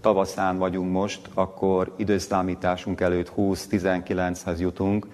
tavaszán 0.00 0.58
vagyunk 0.58 0.92
most, 0.92 1.20
akkor 1.34 1.92
időszámításunk 1.96 3.00
előtt 3.00 3.32
20-19-hez 3.36 4.58
jutunk. 4.58 5.06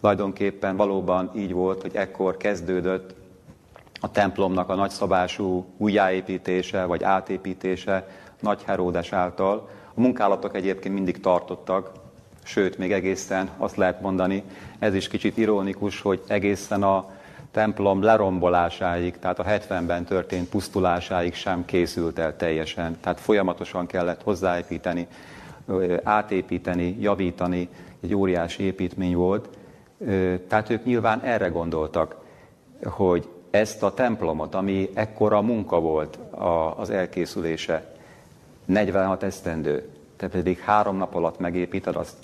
Tulajdonképpen 0.00 0.76
valóban 0.76 1.30
így 1.36 1.52
volt, 1.52 1.82
hogy 1.82 1.94
ekkor 1.94 2.36
kezdődött 2.36 3.14
a 4.04 4.10
templomnak 4.10 4.68
a 4.68 4.74
nagyszabású 4.74 5.64
újjáépítése 5.76 6.84
vagy 6.84 7.02
átépítése 7.02 8.08
Nagy 8.40 8.62
Heródes 8.66 9.12
által. 9.12 9.68
A 9.94 10.00
munkálatok 10.00 10.54
egyébként 10.56 10.94
mindig 10.94 11.20
tartottak, 11.20 11.90
sőt, 12.42 12.78
még 12.78 12.92
egészen 12.92 13.50
azt 13.56 13.76
lehet 13.76 14.00
mondani, 14.00 14.42
ez 14.78 14.94
is 14.94 15.08
kicsit 15.08 15.36
ironikus, 15.36 16.00
hogy 16.00 16.22
egészen 16.26 16.82
a 16.82 17.10
templom 17.50 18.02
lerombolásáig, 18.02 19.18
tehát 19.18 19.38
a 19.38 19.44
70-ben 19.44 20.04
történt 20.04 20.48
pusztulásáig 20.48 21.34
sem 21.34 21.64
készült 21.64 22.18
el 22.18 22.36
teljesen. 22.36 22.96
Tehát 23.00 23.20
folyamatosan 23.20 23.86
kellett 23.86 24.22
hozzáépíteni, 24.22 25.06
átépíteni, 26.02 26.96
javítani, 27.00 27.68
egy 28.00 28.14
óriási 28.14 28.62
építmény 28.62 29.14
volt. 29.14 29.48
Tehát 30.48 30.70
ők 30.70 30.84
nyilván 30.84 31.20
erre 31.20 31.48
gondoltak, 31.48 32.16
hogy 32.84 33.28
ezt 33.54 33.82
a 33.82 33.94
templomot, 33.94 34.54
ami 34.54 34.90
ekkora 34.94 35.42
munka 35.42 35.80
volt 35.80 36.18
az 36.76 36.90
elkészülése, 36.90 37.92
46 38.64 39.22
esztendő, 39.22 39.88
te 40.16 40.28
pedig 40.28 40.58
három 40.58 40.96
nap 40.96 41.14
alatt 41.14 41.38
megépíted 41.38 41.96
azt. 41.96 42.16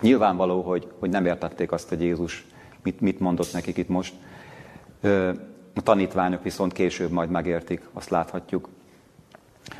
Nyilvánvaló, 0.00 0.62
hogy, 0.62 0.92
hogy 0.98 1.10
nem 1.10 1.26
értették 1.26 1.72
azt, 1.72 1.88
hogy 1.88 2.00
Jézus 2.00 2.46
mit, 2.82 3.00
mit 3.00 3.20
mondott 3.20 3.52
nekik 3.52 3.76
itt 3.76 3.88
most. 3.88 4.14
A 5.74 5.82
tanítványok 5.82 6.42
viszont 6.42 6.72
később 6.72 7.10
majd 7.10 7.30
megértik, 7.30 7.88
azt 7.92 8.10
láthatjuk. 8.10 8.68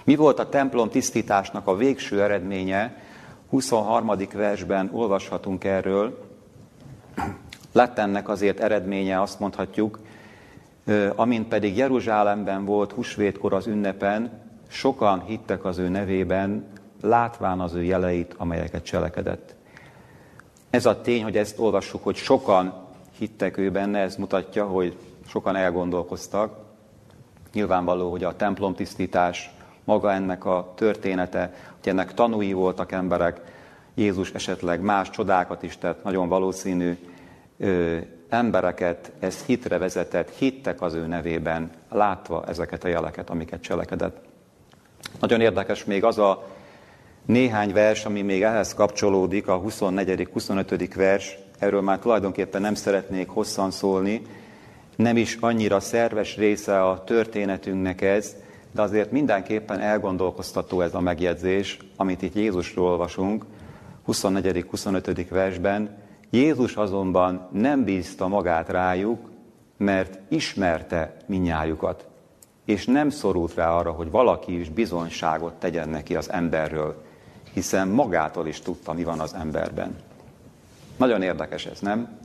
Mi 0.04 0.14
volt 0.14 0.38
a 0.38 0.48
templom 0.48 0.88
tisztításnak 0.88 1.66
a 1.66 1.76
végső 1.76 2.22
eredménye? 2.22 3.02
23. 3.48 4.12
versben 4.32 4.90
olvashatunk 4.92 5.64
erről. 5.64 6.18
Lett 7.76 7.98
ennek 7.98 8.28
azért 8.28 8.60
eredménye, 8.60 9.20
azt 9.20 9.40
mondhatjuk, 9.40 9.98
amint 11.14 11.48
pedig 11.48 11.76
Jeruzsálemben 11.76 12.64
volt 12.64 12.92
husvétkor 12.92 13.52
az 13.52 13.66
ünnepen, 13.66 14.30
sokan 14.68 15.24
hittek 15.24 15.64
az 15.64 15.78
ő 15.78 15.88
nevében, 15.88 16.66
látván 17.02 17.60
az 17.60 17.74
ő 17.74 17.82
jeleit, 17.82 18.34
amelyeket 18.38 18.84
cselekedett. 18.84 19.54
Ez 20.70 20.86
a 20.86 21.00
tény, 21.00 21.22
hogy 21.22 21.36
ezt 21.36 21.58
olvassuk, 21.58 22.04
hogy 22.04 22.16
sokan 22.16 22.74
hittek 23.18 23.56
ő 23.56 23.70
benne, 23.70 23.98
ez 23.98 24.16
mutatja, 24.16 24.66
hogy 24.66 24.96
sokan 25.26 25.56
elgondolkoztak. 25.56 26.58
Nyilvánvaló, 27.52 28.10
hogy 28.10 28.24
a 28.24 28.36
templom 28.36 28.74
tisztítás, 28.74 29.50
maga 29.84 30.12
ennek 30.12 30.44
a 30.44 30.72
története, 30.76 31.54
hogy 31.80 31.88
ennek 31.92 32.14
tanúi 32.14 32.52
voltak 32.52 32.92
emberek, 32.92 33.40
Jézus 33.94 34.32
esetleg 34.32 34.80
más 34.80 35.10
csodákat 35.10 35.62
is 35.62 35.78
tett, 35.78 36.04
nagyon 36.04 36.28
valószínű, 36.28 36.98
ö, 37.58 37.96
embereket 38.28 39.12
ez 39.18 39.42
hitre 39.42 39.78
vezetett, 39.78 40.30
hittek 40.30 40.82
az 40.82 40.94
ő 40.94 41.06
nevében, 41.06 41.70
látva 41.90 42.44
ezeket 42.46 42.84
a 42.84 42.88
jeleket, 42.88 43.30
amiket 43.30 43.60
cselekedett. 43.60 44.16
Nagyon 45.20 45.40
érdekes 45.40 45.84
még 45.84 46.04
az 46.04 46.18
a 46.18 46.46
néhány 47.26 47.72
vers, 47.72 48.04
ami 48.04 48.22
még 48.22 48.42
ehhez 48.42 48.74
kapcsolódik, 48.74 49.48
a 49.48 49.56
24. 49.56 50.28
25. 50.32 50.94
vers, 50.94 51.38
erről 51.58 51.80
már 51.80 51.98
tulajdonképpen 51.98 52.60
nem 52.60 52.74
szeretnék 52.74 53.28
hosszan 53.28 53.70
szólni, 53.70 54.22
nem 54.96 55.16
is 55.16 55.36
annyira 55.40 55.80
szerves 55.80 56.36
része 56.36 56.82
a 56.82 57.04
történetünknek 57.04 58.00
ez, 58.00 58.36
de 58.72 58.82
azért 58.82 59.10
mindenképpen 59.10 59.80
elgondolkoztató 59.80 60.80
ez 60.80 60.94
a 60.94 61.00
megjegyzés, 61.00 61.78
amit 61.96 62.22
itt 62.22 62.34
Jézusról 62.34 62.90
olvasunk, 62.90 63.44
24.-25. 64.08 65.26
versben. 65.30 66.04
Jézus 66.30 66.76
azonban 66.76 67.48
nem 67.52 67.84
bízta 67.84 68.28
magát 68.28 68.68
rájuk, 68.68 69.30
mert 69.76 70.18
ismerte 70.28 71.16
minnyájukat, 71.26 72.06
és 72.64 72.86
nem 72.86 73.10
szorult 73.10 73.54
rá 73.54 73.70
arra, 73.70 73.90
hogy 73.90 74.10
valaki 74.10 74.60
is 74.60 74.68
bizonyságot 74.68 75.54
tegyen 75.54 75.88
neki 75.88 76.16
az 76.16 76.30
emberről, 76.30 77.04
hiszen 77.52 77.88
magától 77.88 78.46
is 78.46 78.60
tudta, 78.60 78.92
mi 78.92 79.04
van 79.04 79.20
az 79.20 79.34
emberben. 79.34 79.96
Nagyon 80.96 81.22
érdekes 81.22 81.66
ez, 81.66 81.80
nem? 81.80 82.18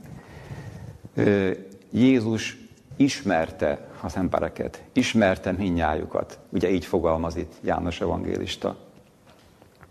Jézus 1.90 2.56
ismerte 2.96 3.88
az 4.00 4.16
embereket, 4.16 4.82
ismerte 4.92 5.52
minnyájukat. 5.52 6.38
Ugye 6.48 6.70
így 6.70 6.84
fogalmaz 6.84 7.36
itt 7.36 7.52
János 7.60 8.00
evangélista. 8.00 8.76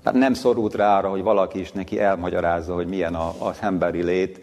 Tehát 0.03 0.19
nem 0.19 0.33
szorult 0.33 0.75
rá 0.75 0.97
arra, 0.97 1.09
hogy 1.09 1.21
valaki 1.21 1.59
is 1.59 1.71
neki 1.71 1.99
elmagyarázza, 1.99 2.73
hogy 2.73 2.87
milyen 2.87 3.15
az 3.15 3.57
emberi 3.59 4.03
lét. 4.03 4.41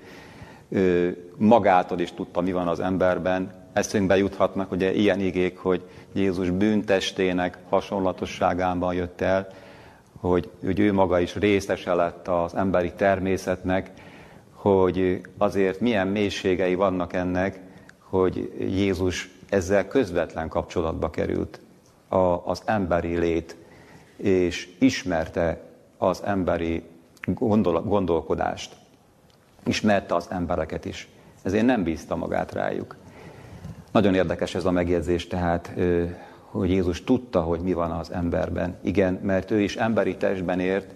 Magától 1.36 1.98
is 2.00 2.12
tudta, 2.12 2.40
mi 2.40 2.52
van 2.52 2.68
az 2.68 2.80
emberben. 2.80 3.52
Eszünkbe 3.72 4.16
juthatnak 4.16 4.72
ugye 4.72 4.92
ilyen 4.92 5.20
igék, 5.20 5.58
hogy 5.58 5.82
Jézus 6.12 6.50
bűntestének 6.50 7.58
hasonlatosságában 7.68 8.94
jött 8.94 9.20
el, 9.20 9.48
hogy, 10.20 10.50
hogy 10.64 10.78
ő 10.78 10.92
maga 10.92 11.18
is 11.18 11.34
részese 11.34 11.94
lett 11.94 12.28
az 12.28 12.54
emberi 12.54 12.92
természetnek, 12.96 13.90
hogy 14.52 15.20
azért 15.38 15.80
milyen 15.80 16.06
mélységei 16.06 16.74
vannak 16.74 17.12
ennek, 17.12 17.60
hogy 17.98 18.52
Jézus 18.58 19.30
ezzel 19.48 19.88
közvetlen 19.88 20.48
kapcsolatba 20.48 21.10
került 21.10 21.60
a, 22.08 22.16
az 22.44 22.62
emberi 22.64 23.18
lét, 23.18 23.56
és 24.18 24.68
ismerte 24.78 25.60
az 25.98 26.22
emberi 26.24 26.82
gondol, 27.24 27.82
gondolkodást. 27.82 28.74
Ismerte 29.64 30.14
az 30.14 30.26
embereket 30.30 30.84
is. 30.84 31.08
Ezért 31.42 31.66
nem 31.66 31.82
bízta 31.82 32.16
magát 32.16 32.52
rájuk. 32.52 32.96
Nagyon 33.92 34.14
érdekes 34.14 34.54
ez 34.54 34.64
a 34.64 34.70
megjegyzés, 34.70 35.26
tehát, 35.26 35.72
hogy 36.50 36.70
Jézus 36.70 37.04
tudta, 37.04 37.40
hogy 37.42 37.60
mi 37.60 37.72
van 37.72 37.90
az 37.90 38.12
emberben. 38.12 38.76
Igen, 38.82 39.20
mert 39.22 39.50
ő 39.50 39.60
is 39.60 39.76
emberi 39.76 40.16
testben 40.16 40.60
ért, 40.60 40.94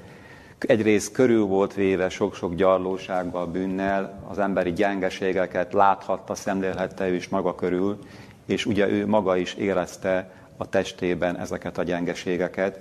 egyrészt 0.59 1.13
körül 1.13 1.45
volt 1.45 1.75
véve 1.75 2.09
sok-sok 2.09 2.55
gyarlósággal, 2.55 3.47
bűnnel, 3.47 4.23
az 4.29 4.39
emberi 4.39 4.73
gyengeségeket 4.73 5.73
láthatta, 5.73 6.35
szemlélhette 6.35 7.09
ő 7.09 7.15
is 7.15 7.29
maga 7.29 7.55
körül, 7.55 7.99
és 8.47 8.67
ugye 8.67 8.89
ő 8.89 9.07
maga 9.07 9.37
is 9.37 9.55
érezte 9.55 10.31
a 10.57 10.69
testében 10.69 11.39
ezeket 11.39 11.79
a 11.79 11.83
gyengeségeket. 11.83 12.81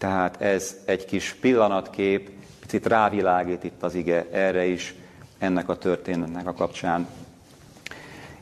Tehát 0.00 0.40
ez 0.40 0.76
egy 0.84 1.04
kis 1.04 1.36
pillanatkép, 1.40 2.30
picit 2.60 2.86
rávilágít 2.86 3.64
itt 3.64 3.82
az 3.82 3.94
ige 3.94 4.26
erre 4.32 4.64
is, 4.64 4.94
ennek 5.38 5.68
a 5.68 5.76
történetnek 5.76 6.46
a 6.46 6.52
kapcsán. 6.52 7.06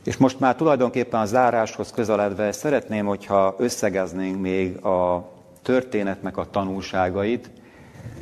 És 0.03 0.17
most 0.17 0.39
már 0.39 0.55
tulajdonképpen 0.55 1.19
a 1.19 1.25
záráshoz 1.25 1.91
közeledve 1.91 2.51
szeretném, 2.51 3.05
hogyha 3.05 3.55
összegeznénk 3.57 4.41
még 4.41 4.77
a 4.77 5.31
történetnek 5.61 6.37
a 6.37 6.49
tanulságait, 6.49 7.49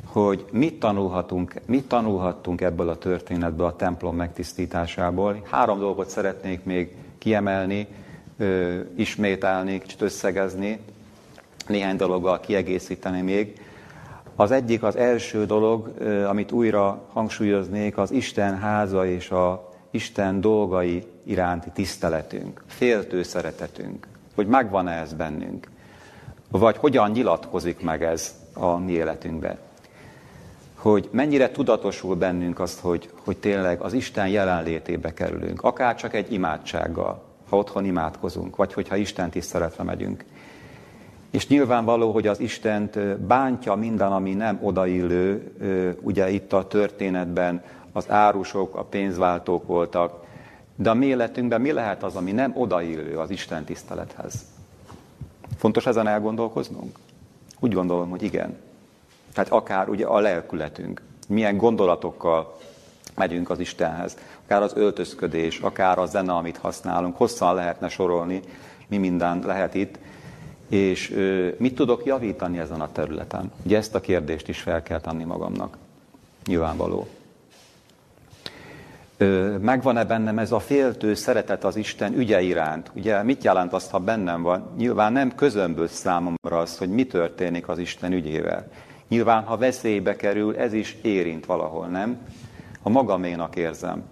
hogy 0.05 0.45
mit 0.51 0.79
tanulhatunk, 0.79 1.53
mit 1.65 1.87
tanulhattunk 1.87 2.61
ebből 2.61 2.89
a 2.89 2.97
történetből, 2.97 3.65
a 3.65 3.75
templom 3.75 4.15
megtisztításából. 4.15 5.41
Három 5.51 5.79
dolgot 5.79 6.09
szeretnék 6.09 6.63
még 6.63 6.95
kiemelni, 7.17 7.87
ismételni, 8.95 9.79
kicsit 9.79 10.01
összegezni, 10.01 10.79
néhány 11.67 11.95
dologgal 11.95 12.39
kiegészíteni 12.39 13.21
még. 13.21 13.61
Az 14.35 14.51
egyik, 14.51 14.83
az 14.83 14.95
első 14.95 15.45
dolog, 15.45 15.93
amit 16.27 16.51
újra 16.51 17.07
hangsúlyoznék, 17.13 17.97
az 17.97 18.11
Isten 18.11 18.57
háza 18.57 19.05
és 19.05 19.29
a 19.31 19.69
Isten 19.91 20.41
dolgai 20.41 21.03
iránti 21.23 21.69
tiszteletünk, 21.73 22.63
féltő 22.67 23.23
szeretetünk, 23.23 24.07
hogy 24.35 24.47
megvan-e 24.47 24.91
ez 24.91 25.13
bennünk, 25.13 25.67
vagy 26.51 26.77
hogyan 26.77 27.11
nyilatkozik 27.11 27.81
meg 27.81 28.03
ez 28.03 28.35
a 28.53 28.77
mi 28.77 28.91
életünkben 28.91 29.57
hogy 30.77 31.09
mennyire 31.11 31.51
tudatosul 31.51 32.15
bennünk 32.15 32.59
azt, 32.59 32.79
hogy, 32.79 33.09
hogy 33.23 33.37
tényleg 33.37 33.81
az 33.81 33.93
Isten 33.93 34.27
jelenlétébe 34.27 35.13
kerülünk, 35.13 35.63
akár 35.63 35.95
csak 35.95 36.13
egy 36.13 36.33
imádsággal, 36.33 37.23
ha 37.49 37.57
otthon 37.57 37.85
imádkozunk, 37.85 38.55
vagy 38.55 38.73
hogyha 38.73 38.95
Isten 38.95 39.29
tiszteletre 39.29 39.83
megyünk. 39.83 40.25
És 41.31 41.47
nyilvánvaló, 41.47 42.11
hogy 42.11 42.27
az 42.27 42.39
Istent 42.39 43.17
bántja 43.17 43.75
minden, 43.75 44.11
ami 44.11 44.33
nem 44.33 44.59
odaillő, 44.61 45.51
ugye 46.01 46.29
itt 46.29 46.53
a 46.53 46.67
történetben 46.67 47.63
az 47.91 48.09
árusok, 48.09 48.75
a 48.75 48.83
pénzváltók 48.83 49.67
voltak, 49.67 50.25
de 50.75 50.89
a 50.89 50.93
mi 50.93 51.05
életünkben 51.05 51.61
mi 51.61 51.71
lehet 51.71 52.03
az, 52.03 52.15
ami 52.15 52.31
nem 52.31 52.53
odaillő 52.55 53.17
az 53.17 53.29
Isten 53.29 53.63
tisztelethez? 53.63 54.45
Fontos 55.57 55.85
ezen 55.85 56.07
elgondolkoznunk? 56.07 56.97
Úgy 57.59 57.73
gondolom, 57.73 58.09
hogy 58.09 58.23
igen. 58.23 58.57
Tehát 59.33 59.51
akár 59.51 59.89
ugye 59.89 60.05
a 60.05 60.19
lelkületünk, 60.19 61.01
milyen 61.27 61.57
gondolatokkal 61.57 62.57
megyünk 63.15 63.49
az 63.49 63.59
Istenhez, 63.59 64.17
akár 64.43 64.61
az 64.61 64.73
öltözködés, 64.75 65.59
akár 65.59 65.99
a 65.99 66.05
zene, 66.05 66.33
amit 66.33 66.57
használunk, 66.57 67.17
hosszan 67.17 67.55
lehetne 67.55 67.89
sorolni, 67.89 68.41
mi 68.87 68.97
minden 68.97 69.41
lehet 69.45 69.73
itt, 69.73 69.99
és 70.69 71.15
mit 71.57 71.75
tudok 71.75 72.05
javítani 72.05 72.59
ezen 72.59 72.81
a 72.81 72.91
területen? 72.91 73.51
Ugye 73.63 73.77
ezt 73.77 73.95
a 73.95 74.01
kérdést 74.01 74.47
is 74.47 74.59
fel 74.59 74.83
kell 74.83 74.99
tenni 74.99 75.23
magamnak. 75.23 75.77
Nyilvánvaló. 76.45 77.07
Ö, 79.17 79.57
megvan-e 79.57 80.05
bennem 80.05 80.39
ez 80.39 80.51
a 80.51 80.59
féltő 80.59 81.13
szeretet 81.13 81.63
az 81.63 81.75
Isten 81.75 82.13
ügye 82.13 82.41
iránt? 82.41 82.91
Ugye 82.93 83.23
mit 83.23 83.43
jelent 83.43 83.73
azt, 83.73 83.91
ha 83.91 83.99
bennem 83.99 84.41
van? 84.41 84.69
Nyilván 84.77 85.11
nem 85.11 85.35
közömbös 85.35 85.91
számomra 85.91 86.57
az, 86.57 86.77
hogy 86.77 86.89
mi 86.89 87.05
történik 87.05 87.67
az 87.67 87.77
Isten 87.77 88.13
ügyével. 88.13 88.67
Nyilván, 89.07 89.43
ha 89.43 89.57
veszélybe 89.57 90.15
kerül, 90.15 90.55
ez 90.55 90.73
is 90.73 90.97
érint 91.01 91.45
valahol, 91.45 91.87
nem? 91.87 92.17
Ha 92.81 92.89
magaménak 92.89 93.55
érzem. 93.55 94.03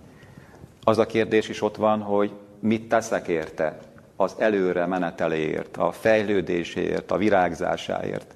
Az 0.84 0.98
a 0.98 1.06
kérdés 1.06 1.50
is 1.50 1.62
ott 1.62 1.76
van, 1.76 2.02
hogy 2.02 2.32
mit 2.60 2.88
teszek 2.88 3.28
érte? 3.28 3.80
Az 4.16 4.36
előre 4.38 4.86
meneteléért, 4.86 5.78
a 5.78 5.92
fejlődéséért, 5.92 7.12
a 7.12 7.18
virágzásáért. 7.18 8.36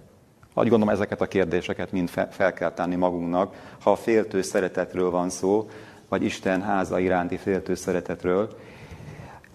Úgy 0.54 0.68
gondolom, 0.68 0.94
ezeket 0.94 1.22
a 1.22 1.28
kérdéseket 1.28 1.92
mind 1.92 2.10
fel 2.30 2.54
kell 2.54 2.72
tenni 2.72 2.96
magunknak, 2.96 3.56
ha 3.82 3.92
a 3.92 3.96
féltő 3.96 4.42
szeretetről 4.42 5.10
van 5.10 5.30
szó, 5.30 5.70
vagy 6.10 6.24
Isten 6.24 6.62
háza 6.62 7.00
iránti 7.00 7.38
féltő 7.38 7.76
szeretetről. 7.76 8.50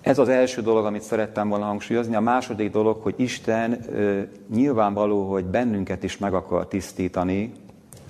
Ez 0.01 0.19
az 0.19 0.29
első 0.29 0.63
dolog, 0.63 0.85
amit 0.85 1.03
szerettem 1.03 1.49
volna 1.49 1.65
hangsúlyozni. 1.65 2.15
A 2.15 2.21
második 2.21 2.71
dolog, 2.71 3.03
hogy 3.03 3.15
Isten 3.17 3.85
nyilvánvaló, 4.55 5.31
hogy 5.31 5.45
bennünket 5.45 6.03
is 6.03 6.19
meg 6.19 6.35
akar 6.35 6.69
tisztítani. 6.69 7.53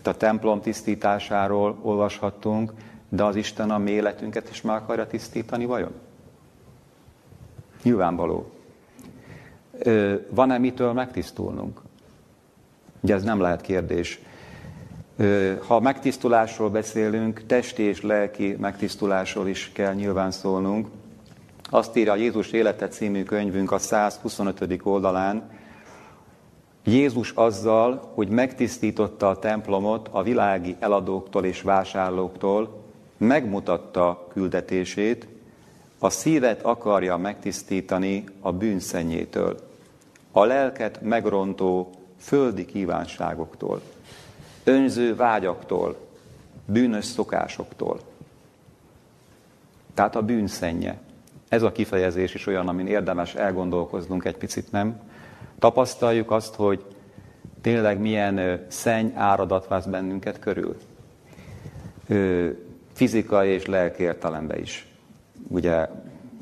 A 0.05 0.17
templom 0.17 0.61
tisztításáról 0.61 1.79
olvashattunk, 1.83 2.73
de 3.09 3.25
az 3.25 3.37
Isten 3.37 3.71
a 3.71 3.79
mi 3.79 4.03
is 4.51 4.63
meg 4.63 4.77
akarja 4.77 5.07
tisztítani, 5.07 5.65
vajon? 5.65 5.93
Nyilvánvaló. 7.85 8.51
Van-e 10.29 10.59
mitől 10.59 10.93
megtisztulnunk? 10.93 11.81
Ugye 13.01 13.15
ez 13.15 13.23
nem 13.23 13.41
lehet 13.41 13.61
kérdés. 13.61 14.21
Ha 15.67 15.81
megtisztulásról 15.81 16.71
beszélünk, 16.71 17.47
testi 17.47 17.83
és 17.83 18.03
lelki 18.03 18.57
megtisztulásról 18.61 19.49
is 19.49 19.71
kell 19.73 19.95
nyilván 19.95 20.31
szólnunk. 20.31 20.89
Azt 21.71 21.97
írja 21.97 22.13
a 22.13 22.17
Jézus 22.17 22.51
élete 22.51 22.89
című 22.89 23.23
könyvünk 23.23 23.73
a 23.73 23.79
125. 23.79 24.81
oldalán, 24.83 25.51
Jézus 26.85 27.31
azzal, 27.31 28.11
hogy 28.15 28.29
megtisztította 28.29 29.29
a 29.29 29.39
templomot 29.39 30.09
a 30.11 30.23
világi 30.23 30.77
eladóktól 30.79 31.45
és 31.45 31.63
vásárlóktól, 31.63 32.83
megmutatta 33.17 34.27
küldetését, 34.33 35.29
a 35.99 36.11
szívet 36.11 36.63
akarja 36.63 37.17
megtisztítani 37.17 38.25
a 38.41 38.53
bűnszennyétől, 38.53 39.61
a 40.33 40.45
lelket 40.45 41.01
megrontó 41.01 41.91
földi 42.19 42.65
kívánságoktól, 42.65 43.81
önző 44.65 45.17
vágyaktól, 45.17 45.97
bűnös 46.67 47.05
szokásoktól. 47.05 48.01
Tehát 49.95 50.17
a 50.17 50.23
bűnszenye. 50.23 50.99
Ez 51.49 51.63
a 51.63 51.73
kifejezés 51.73 52.35
is 52.35 52.47
olyan, 52.47 52.69
amin 52.69 52.87
érdemes 52.87 53.35
elgondolkoznunk 53.35 54.25
egy 54.25 54.37
picit, 54.37 54.73
nem? 54.73 55.01
Tapasztaljuk 55.59 56.31
azt, 56.31 56.55
hogy 56.55 56.85
tényleg 57.61 57.99
milyen 57.99 58.67
szenny 58.69 59.09
áradat 59.15 59.67
vász 59.67 59.85
bennünket 59.85 60.39
körül. 60.39 60.77
Fizikai 62.93 63.49
és 63.49 63.67
lelki 63.67 64.03
értelemben 64.03 64.59
is. 64.59 64.94
Ugye 65.49 65.89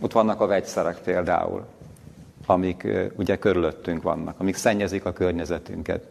ott 0.00 0.12
vannak 0.12 0.40
a 0.40 0.46
vegyszerek 0.46 0.98
például, 0.98 1.64
amik 2.46 2.88
ugye 3.16 3.38
körülöttünk 3.38 4.02
vannak, 4.02 4.40
amik 4.40 4.56
szennyezik 4.56 5.04
a 5.04 5.12
környezetünket. 5.12 6.06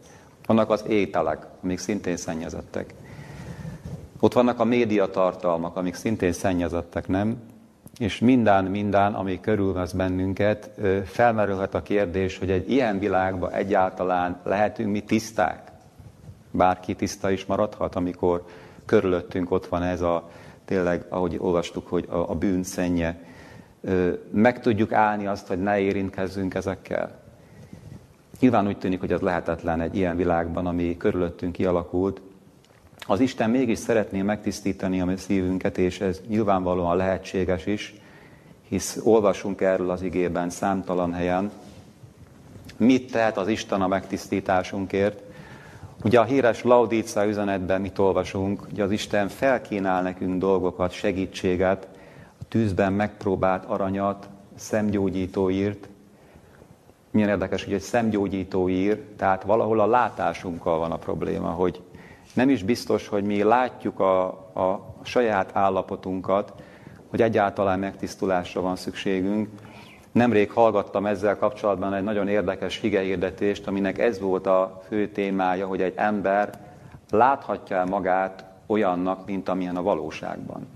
Vannak 0.46 0.70
az 0.70 0.84
ételek, 0.88 1.46
amik 1.62 1.78
szintén 1.78 2.16
szennyezettek. 2.16 2.94
Ott 4.20 4.32
vannak 4.32 4.60
a 4.60 4.64
médiatartalmak, 4.64 5.76
amik 5.76 5.94
szintén 5.94 6.32
szennyezettek, 6.32 7.08
nem? 7.08 7.36
És 7.98 8.18
minden, 8.18 8.64
minden, 8.64 9.14
ami 9.14 9.40
körülvesz 9.40 9.92
bennünket, 9.92 10.70
felmerülhet 11.04 11.74
a 11.74 11.82
kérdés, 11.82 12.38
hogy 12.38 12.50
egy 12.50 12.70
ilyen 12.70 12.98
világban 12.98 13.52
egyáltalán 13.52 14.40
lehetünk 14.44 14.90
mi 14.90 15.00
tiszták? 15.00 15.72
Bárki 16.50 16.94
tiszta 16.94 17.30
is 17.30 17.44
maradhat, 17.44 17.94
amikor 17.94 18.44
körülöttünk 18.84 19.50
ott 19.50 19.66
van 19.66 19.82
ez 19.82 20.00
a, 20.00 20.30
tényleg, 20.72 21.04
ahogy 21.08 21.36
olvastuk, 21.38 21.88
hogy 21.88 22.06
a, 22.08 22.30
a 22.30 22.34
bűn 22.34 22.62
szennye. 22.62 23.18
Meg 24.30 24.60
tudjuk 24.60 24.92
állni 24.92 25.26
azt, 25.26 25.46
hogy 25.46 25.62
ne 25.62 25.78
érintkezzünk 25.78 26.54
ezekkel? 26.54 27.20
Nyilván 28.40 28.66
úgy 28.66 28.78
tűnik, 28.78 29.00
hogy 29.00 29.12
ez 29.12 29.20
lehetetlen 29.20 29.80
egy 29.80 29.96
ilyen 29.96 30.16
világban, 30.16 30.66
ami 30.66 30.96
körülöttünk 30.96 31.52
kialakult. 31.52 32.20
Az 33.06 33.20
Isten 33.20 33.50
mégis 33.50 33.78
szeretné 33.78 34.22
megtisztítani 34.22 35.00
a 35.00 35.04
mi 35.04 35.16
szívünket, 35.16 35.78
és 35.78 36.00
ez 36.00 36.20
nyilvánvalóan 36.28 36.96
lehetséges 36.96 37.66
is, 37.66 37.94
hisz 38.68 39.00
olvasunk 39.04 39.60
erről 39.60 39.90
az 39.90 40.02
igében 40.02 40.50
számtalan 40.50 41.12
helyen. 41.12 41.50
Mit 42.76 43.10
tehet 43.10 43.36
az 43.36 43.48
Isten 43.48 43.82
a 43.82 43.88
megtisztításunkért? 43.88 45.22
Ugye 46.04 46.20
a 46.20 46.24
híres 46.24 46.62
Laudícia 46.62 47.26
üzenetben 47.26 47.80
mit 47.80 47.98
olvasunk? 47.98 48.66
Ugye 48.72 48.82
az 48.82 48.90
Isten 48.90 49.28
felkínál 49.28 50.02
nekünk 50.02 50.38
dolgokat, 50.38 50.92
segítséget, 50.92 51.88
a 52.40 52.44
tűzben 52.48 52.92
megpróbált 52.92 53.64
aranyat, 53.64 54.28
szemgyógyító 54.54 55.50
írt, 55.50 55.88
milyen 57.10 57.28
érdekes, 57.28 57.64
hogy 57.64 57.72
egy 57.72 57.80
szemgyógyító 57.80 58.68
ír, 58.68 59.00
tehát 59.16 59.42
valahol 59.42 59.80
a 59.80 59.86
látásunkkal 59.86 60.78
van 60.78 60.92
a 60.92 60.96
probléma, 60.96 61.50
hogy 61.50 61.82
nem 62.34 62.48
is 62.48 62.62
biztos, 62.62 63.08
hogy 63.08 63.24
mi 63.24 63.42
látjuk 63.42 64.00
a, 64.00 64.24
a 64.54 64.94
saját 65.02 65.50
állapotunkat, 65.52 66.52
hogy 67.08 67.22
egyáltalán 67.22 67.78
megtisztulásra 67.78 68.60
van 68.60 68.76
szükségünk. 68.76 69.48
Nemrég 70.12 70.50
hallgattam 70.50 71.06
ezzel 71.06 71.36
kapcsolatban 71.36 71.94
egy 71.94 72.02
nagyon 72.02 72.28
érdekes 72.28 72.80
higehirdetést, 72.80 73.66
aminek 73.66 73.98
ez 73.98 74.20
volt 74.20 74.46
a 74.46 74.82
fő 74.88 75.08
témája, 75.08 75.66
hogy 75.66 75.82
egy 75.82 75.92
ember 75.96 76.58
láthatja 77.10 77.84
magát 77.84 78.44
olyannak, 78.66 79.26
mint 79.26 79.48
amilyen 79.48 79.76
a 79.76 79.82
valóságban. 79.82 80.66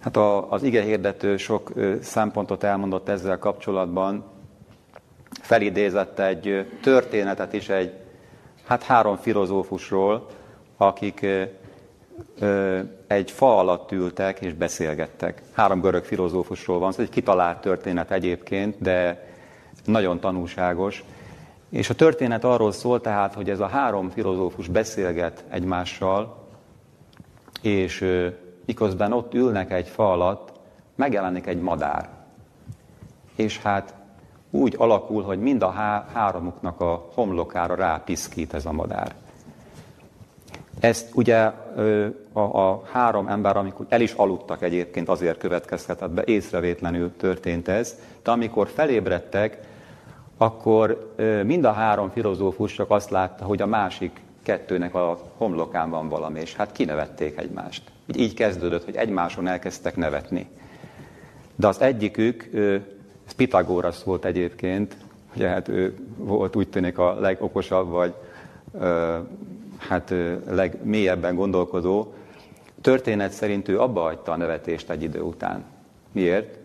Hát 0.00 0.16
a, 0.16 0.52
az 0.52 0.62
ige 0.62 0.82
hirdető 0.82 1.36
sok 1.36 1.72
szempontot 2.00 2.62
elmondott 2.62 3.08
ezzel 3.08 3.38
kapcsolatban. 3.38 4.24
Felidézett 5.40 6.18
egy 6.18 6.70
történetet 6.82 7.52
is 7.52 7.68
egy, 7.68 7.92
hát 8.64 8.82
három 8.82 9.16
filozófusról, 9.16 10.26
akik 10.76 11.26
egy 13.06 13.30
fa 13.30 13.58
alatt 13.58 13.92
ültek 13.92 14.40
és 14.40 14.52
beszélgettek. 14.52 15.42
Három 15.52 15.80
görög 15.80 16.04
filozófusról 16.04 16.78
van, 16.78 16.88
ez 16.88 16.98
egy 16.98 17.08
kitalált 17.08 17.60
történet 17.60 18.10
egyébként, 18.10 18.82
de 18.82 19.28
nagyon 19.84 20.20
tanulságos. 20.20 21.04
És 21.70 21.90
a 21.90 21.94
történet 21.94 22.44
arról 22.44 22.72
szól 22.72 23.00
tehát, 23.00 23.34
hogy 23.34 23.50
ez 23.50 23.60
a 23.60 23.66
három 23.66 24.10
filozófus 24.10 24.68
beszélget 24.68 25.44
egymással, 25.48 26.48
és 27.62 28.06
miközben 28.66 29.12
ott 29.12 29.34
ülnek 29.34 29.72
egy 29.72 29.88
fa 29.88 30.12
alatt, 30.12 30.52
megjelenik 30.94 31.46
egy 31.46 31.60
madár. 31.60 32.08
És 33.36 33.58
hát 33.58 33.94
úgy 34.50 34.74
alakul, 34.78 35.22
hogy 35.22 35.38
mind 35.38 35.62
a 35.62 35.70
há- 35.70 36.10
háromuknak 36.12 36.80
a 36.80 37.10
homlokára 37.14 37.74
rápiszkít 37.74 38.54
ez 38.54 38.66
a 38.66 38.72
madár. 38.72 39.14
Ezt 40.80 41.10
ugye 41.14 41.50
a, 42.32 42.40
a 42.40 42.82
három 42.92 43.28
ember, 43.28 43.56
amikor 43.56 43.86
el 43.88 44.00
is 44.00 44.12
aludtak 44.12 44.62
egyébként, 44.62 45.08
azért 45.08 45.38
következhetett 45.38 46.10
be, 46.10 46.22
észrevétlenül 46.24 47.16
történt 47.16 47.68
ez, 47.68 47.98
de 48.22 48.30
amikor 48.30 48.68
felébredtek, 48.68 49.58
akkor 50.36 51.14
mind 51.44 51.64
a 51.64 51.72
három 51.72 52.10
filozófus 52.10 52.72
csak 52.72 52.90
azt 52.90 53.10
látta, 53.10 53.44
hogy 53.44 53.62
a 53.62 53.66
másik 53.66 54.20
kettőnek 54.42 54.94
a 54.94 55.18
homlokán 55.36 55.90
van 55.90 56.08
valami, 56.08 56.40
és 56.40 56.54
hát 56.54 56.72
kinevették 56.72 57.38
egymást. 57.38 57.82
Így 58.16 58.34
kezdődött, 58.34 58.84
hogy 58.84 58.96
egymáson 58.96 59.46
elkezdtek 59.46 59.96
nevetni. 59.96 60.48
De 61.56 61.66
az 61.66 61.80
egyikük, 61.80 62.50
ez 63.26 63.32
Pitagórasz 63.36 64.02
volt 64.02 64.24
egyébként, 64.24 64.96
ugye 65.34 65.48
hát 65.48 65.68
ő 65.68 65.96
volt 66.16 66.56
úgy 66.56 66.68
tűnik 66.68 66.98
a 66.98 67.20
legokosabb, 67.20 67.88
vagy 67.88 68.14
hát 69.88 70.14
legmélyebben 70.46 71.34
gondolkodó, 71.34 72.14
történet 72.80 73.32
szerint 73.32 73.68
ő 73.68 73.80
abba 73.80 74.00
hagyta 74.00 74.32
a 74.32 74.36
nevetést 74.36 74.90
egy 74.90 75.02
idő 75.02 75.20
után. 75.20 75.64
Miért? 76.12 76.58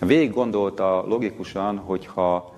Végig 0.00 0.32
gondolta 0.32 1.04
logikusan, 1.06 1.76
hogy 1.78 2.06
ha 2.06 2.54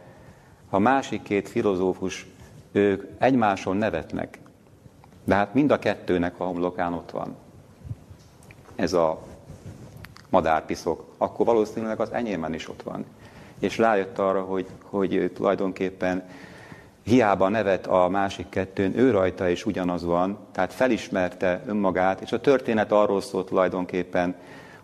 a 0.70 0.78
másik 0.78 1.22
két 1.22 1.49
filozófus, 1.49 2.26
ők 2.72 3.05
egymáson 3.18 3.76
nevetnek, 3.76 4.39
de 5.24 5.35
hát 5.35 5.55
mind 5.55 5.70
a 5.70 5.78
kettőnek 5.78 6.41
a 6.41 6.45
homlokán 6.45 6.93
ott 6.93 7.11
van. 7.11 7.37
Ez 8.74 8.93
a 8.93 9.22
madárpiszok, 10.28 11.05
akkor 11.18 11.47
valószínűleg 11.47 12.01
az 12.01 12.12
enyémen 12.12 12.55
is 12.55 12.68
ott 12.68 12.83
van. 12.83 13.05
És 13.59 13.78
rájött 13.78 14.18
arra, 14.18 14.43
hogy, 14.43 14.66
hogy 14.83 15.31
tulajdonképpen 15.35 16.28
hiába 17.03 17.48
nevet 17.48 17.86
a 17.86 18.09
másik 18.09 18.48
kettőn, 18.48 18.98
ő 18.98 19.11
rajta 19.11 19.48
is 19.48 19.66
ugyanaz 19.66 20.05
van, 20.05 20.38
tehát 20.53 20.72
felismerte 20.72 21.62
önmagát, 21.66 22.20
és 22.20 22.32
a 22.32 22.40
történet 22.40 22.92
arról 22.92 23.20
szólt 23.20 23.46
tulajdonképpen, 23.46 24.34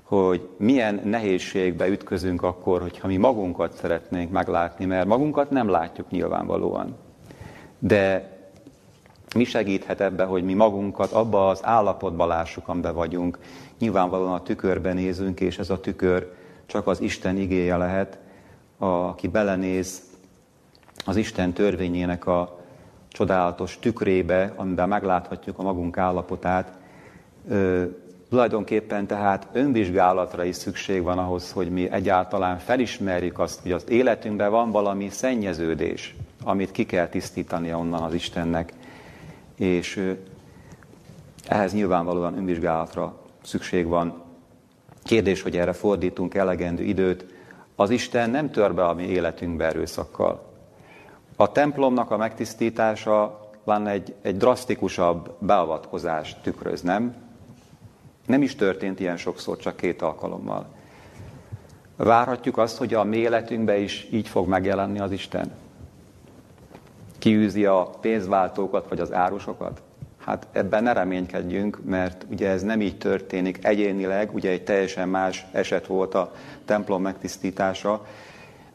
hogy 0.03 0.49
milyen 0.57 1.01
nehézségbe 1.05 1.89
ütközünk 1.89 2.43
akkor, 2.43 2.81
hogyha 2.81 3.07
mi 3.07 3.17
magunkat 3.17 3.73
szeretnénk 3.75 4.31
meglátni, 4.31 4.85
mert 4.85 5.07
magunkat 5.07 5.51
nem 5.51 5.69
látjuk 5.69 6.11
nyilvánvalóan. 6.11 6.97
De 7.79 8.35
mi 9.35 9.45
segíthet 9.45 10.01
ebbe, 10.01 10.25
hogy 10.25 10.45
mi 10.45 10.55
magunkat 10.55 11.13
abba 11.13 11.49
az 11.49 11.61
állapotba 11.63 12.27
lássuk, 12.27 12.69
amiben 12.69 12.95
vagyunk. 12.95 13.39
Nyilvánvalóan 13.79 14.33
a 14.33 14.43
tükörben 14.43 14.95
nézünk, 14.95 15.41
és 15.41 15.59
ez 15.59 15.71
a 15.71 15.81
tükör 15.81 16.33
csak 16.67 16.87
az 16.87 17.01
Isten 17.01 17.37
igéje 17.37 17.77
lehet, 17.77 18.19
aki 18.79 19.29
belenéz 19.29 20.03
az 21.07 21.17
Isten 21.17 21.53
törvényének 21.53 22.27
a 22.27 22.59
csodálatos 23.09 23.79
tükrébe, 23.79 24.53
amiben 24.57 24.89
megláthatjuk 24.89 25.59
a 25.59 25.63
magunk 25.63 25.99
állapotát. 25.99 26.73
Ö, 27.49 27.85
tulajdonképpen 28.31 29.07
tehát 29.07 29.49
önvizsgálatra 29.53 30.45
is 30.45 30.57
szükség 30.57 31.03
van 31.03 31.19
ahhoz, 31.19 31.53
hogy 31.53 31.71
mi 31.71 31.91
egyáltalán 31.91 32.59
felismerjük 32.59 33.39
azt, 33.39 33.61
hogy 33.63 33.73
az 33.73 33.85
életünkben 33.89 34.51
van 34.51 34.71
valami 34.71 35.09
szennyeződés, 35.09 36.17
amit 36.45 36.71
ki 36.71 36.87
kell 36.87 37.09
tisztítani 37.09 37.73
onnan 37.73 38.03
az 38.03 38.15
Istennek. 38.15 38.73
És 39.57 39.97
ö, 39.97 40.13
ehhez 41.49 41.73
nyilvánvalóan 41.73 42.37
önvizsgálatra 42.37 43.19
szükség 43.43 43.87
van. 43.87 44.23
Kérdés, 45.03 45.43
hogy 45.43 45.57
erre 45.57 45.73
fordítunk 45.73 46.35
elegendő 46.35 46.83
időt. 46.83 47.25
Az 47.77 47.91
Isten 47.91 48.31
nem 48.31 48.51
tör 48.51 48.75
be 48.75 48.85
a 48.85 48.95
mi 48.95 49.03
életünkbe 49.03 49.65
erőszakkal. 49.65 50.46
A 51.37 51.53
templomnak 51.53 52.11
a 52.11 52.17
megtisztítása 52.17 53.41
van 53.65 53.87
egy, 53.87 54.15
egy 54.23 54.37
drasztikusabb 54.37 55.35
beavatkozás 55.39 56.37
tükröz, 56.43 56.83
nem? 56.83 57.15
Nem 58.27 58.43
is 58.43 58.55
történt 58.55 59.01
ilyen 59.01 59.17
sokszor, 59.17 59.57
csak 59.57 59.77
két 59.77 60.03
alkalommal. 60.03 60.67
Várhatjuk 61.97 62.59
azt, 62.59 62.77
hogy 62.77 62.95
a 62.95 63.05
mi 63.05 63.17
életünkben 63.17 63.81
is 63.81 64.09
így 64.11 64.29
fog 64.29 64.49
megjelenni 64.49 64.99
az 64.99 65.11
Isten? 65.11 65.53
Kiűzi 67.19 67.65
a 67.65 67.91
pénzváltókat 68.01 68.89
vagy 68.89 69.01
az 69.01 69.13
árusokat? 69.13 69.83
Hát 70.25 70.47
ebben 70.53 70.83
ne 70.83 70.93
reménykedjünk, 70.93 71.81
mert 71.85 72.27
ugye 72.31 72.49
ez 72.49 72.63
nem 72.63 72.81
így 72.81 72.99
történik 72.99 73.65
egyénileg, 73.65 74.35
ugye 74.35 74.51
egy 74.51 74.65
teljesen 74.65 75.09
más 75.09 75.47
eset 75.53 75.87
volt 75.87 76.15
a 76.15 76.33
templom 76.65 77.03
megtisztítása, 77.03 78.07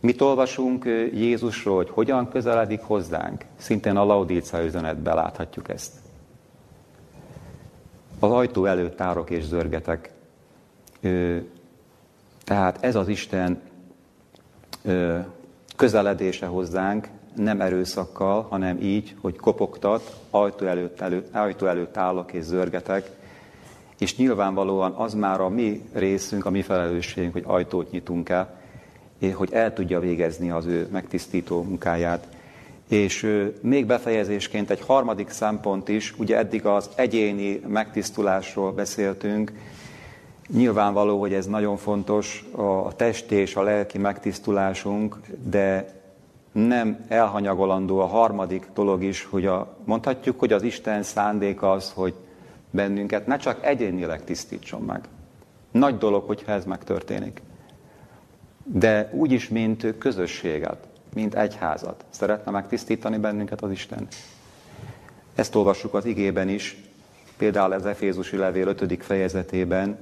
Mit 0.02 0.22
olvasunk 0.22 0.86
Jézusról, 1.14 1.76
hogy 1.76 1.89
hogyan 1.89 2.30
közeledik 2.30 2.82
hozzánk? 2.82 3.45
Szintén 3.56 3.95
a 3.95 4.04
Laudícia 4.04 4.64
üzenetben 4.64 5.16
láthatjuk 5.16 5.70
ezt. 5.70 5.93
Az 8.20 8.32
ajtó 8.32 8.66
előtt 8.66 8.95
tárok 8.95 9.30
és 9.30 9.43
zörgetek. 9.43 10.12
Tehát 12.43 12.84
ez 12.84 12.95
az 12.95 13.08
Isten 13.08 13.62
közeledése 15.76 16.45
hozzánk, 16.45 17.08
nem 17.36 17.62
erőszakkal, 17.62 18.41
hanem 18.41 18.78
így, 18.82 19.16
hogy 19.22 19.38
kopogtat, 19.38 20.20
ajtó 20.30 20.66
előtt, 20.66 21.02
előtt, 21.02 21.36
ajtó 21.36 21.66
előtt 21.66 21.97
állok 21.97 22.34
és 22.34 22.43
zörgetek, 22.43 23.10
és 23.97 24.16
nyilvánvalóan 24.18 24.91
az 24.91 25.14
már 25.14 25.41
a 25.41 25.49
mi 25.49 25.82
részünk, 25.93 26.45
a 26.45 26.49
mi 26.49 26.62
felelősségünk, 26.62 27.34
hogy 27.34 27.43
ajtót 27.45 27.91
nyitunk 27.91 28.30
el, 28.30 28.61
hogy 29.30 29.53
el 29.53 29.74
tudja 29.74 29.99
végezni 29.99 30.51
az 30.51 30.65
ő 30.65 30.88
megtisztító 30.91 31.63
munkáját. 31.63 32.28
És 32.88 33.45
még 33.61 33.86
befejezésként 33.86 34.69
egy 34.69 34.82
harmadik 34.82 35.30
szempont 35.30 35.88
is, 35.88 36.13
ugye 36.17 36.38
eddig 36.38 36.65
az 36.65 36.89
egyéni 36.95 37.61
megtisztulásról 37.67 38.72
beszéltünk, 38.72 39.51
Nyilvánvaló, 40.53 41.19
hogy 41.19 41.34
ez 41.34 41.45
nagyon 41.45 41.78
fontos, 41.78 42.45
a 42.86 42.95
testi 42.95 43.36
és 43.36 43.55
a 43.55 43.61
lelki 43.61 43.97
megtisztulásunk, 43.97 45.17
de 45.43 45.93
nem 46.51 47.05
elhanyagolandó 47.07 47.99
a 47.99 48.05
harmadik 48.05 48.67
dolog 48.74 49.03
is, 49.03 49.26
hogy 49.26 49.45
a, 49.45 49.78
mondhatjuk, 49.84 50.39
hogy 50.39 50.53
az 50.53 50.63
Isten 50.63 51.03
szándéka 51.03 51.72
az, 51.72 51.91
hogy 51.95 52.13
bennünket 52.69 53.28
ne 53.28 53.38
csak 53.38 53.65
egyénileg 53.65 54.24
tisztítson 54.24 54.82
meg. 54.82 55.01
Nagy 55.72 55.97
dolog, 55.97 56.24
hogyha 56.28 56.51
ez 56.51 56.65
megtörténik 56.65 57.41
de 58.74 59.09
úgyis, 59.13 59.49
mint 59.49 59.97
közösséget, 59.97 60.88
mint 61.13 61.36
egyházat. 61.36 62.05
Szeretne 62.09 62.51
megtisztítani 62.51 63.17
bennünket 63.17 63.61
az 63.61 63.72
Isten. 63.72 64.07
Ezt 65.36 65.55
olvassuk 65.55 65.93
az 65.93 66.05
igében 66.05 66.49
is, 66.49 66.78
például 67.38 67.72
az 67.72 67.86
Efézusi 67.86 68.38
levél 68.38 68.67
5. 68.67 69.03
fejezetében. 69.03 69.97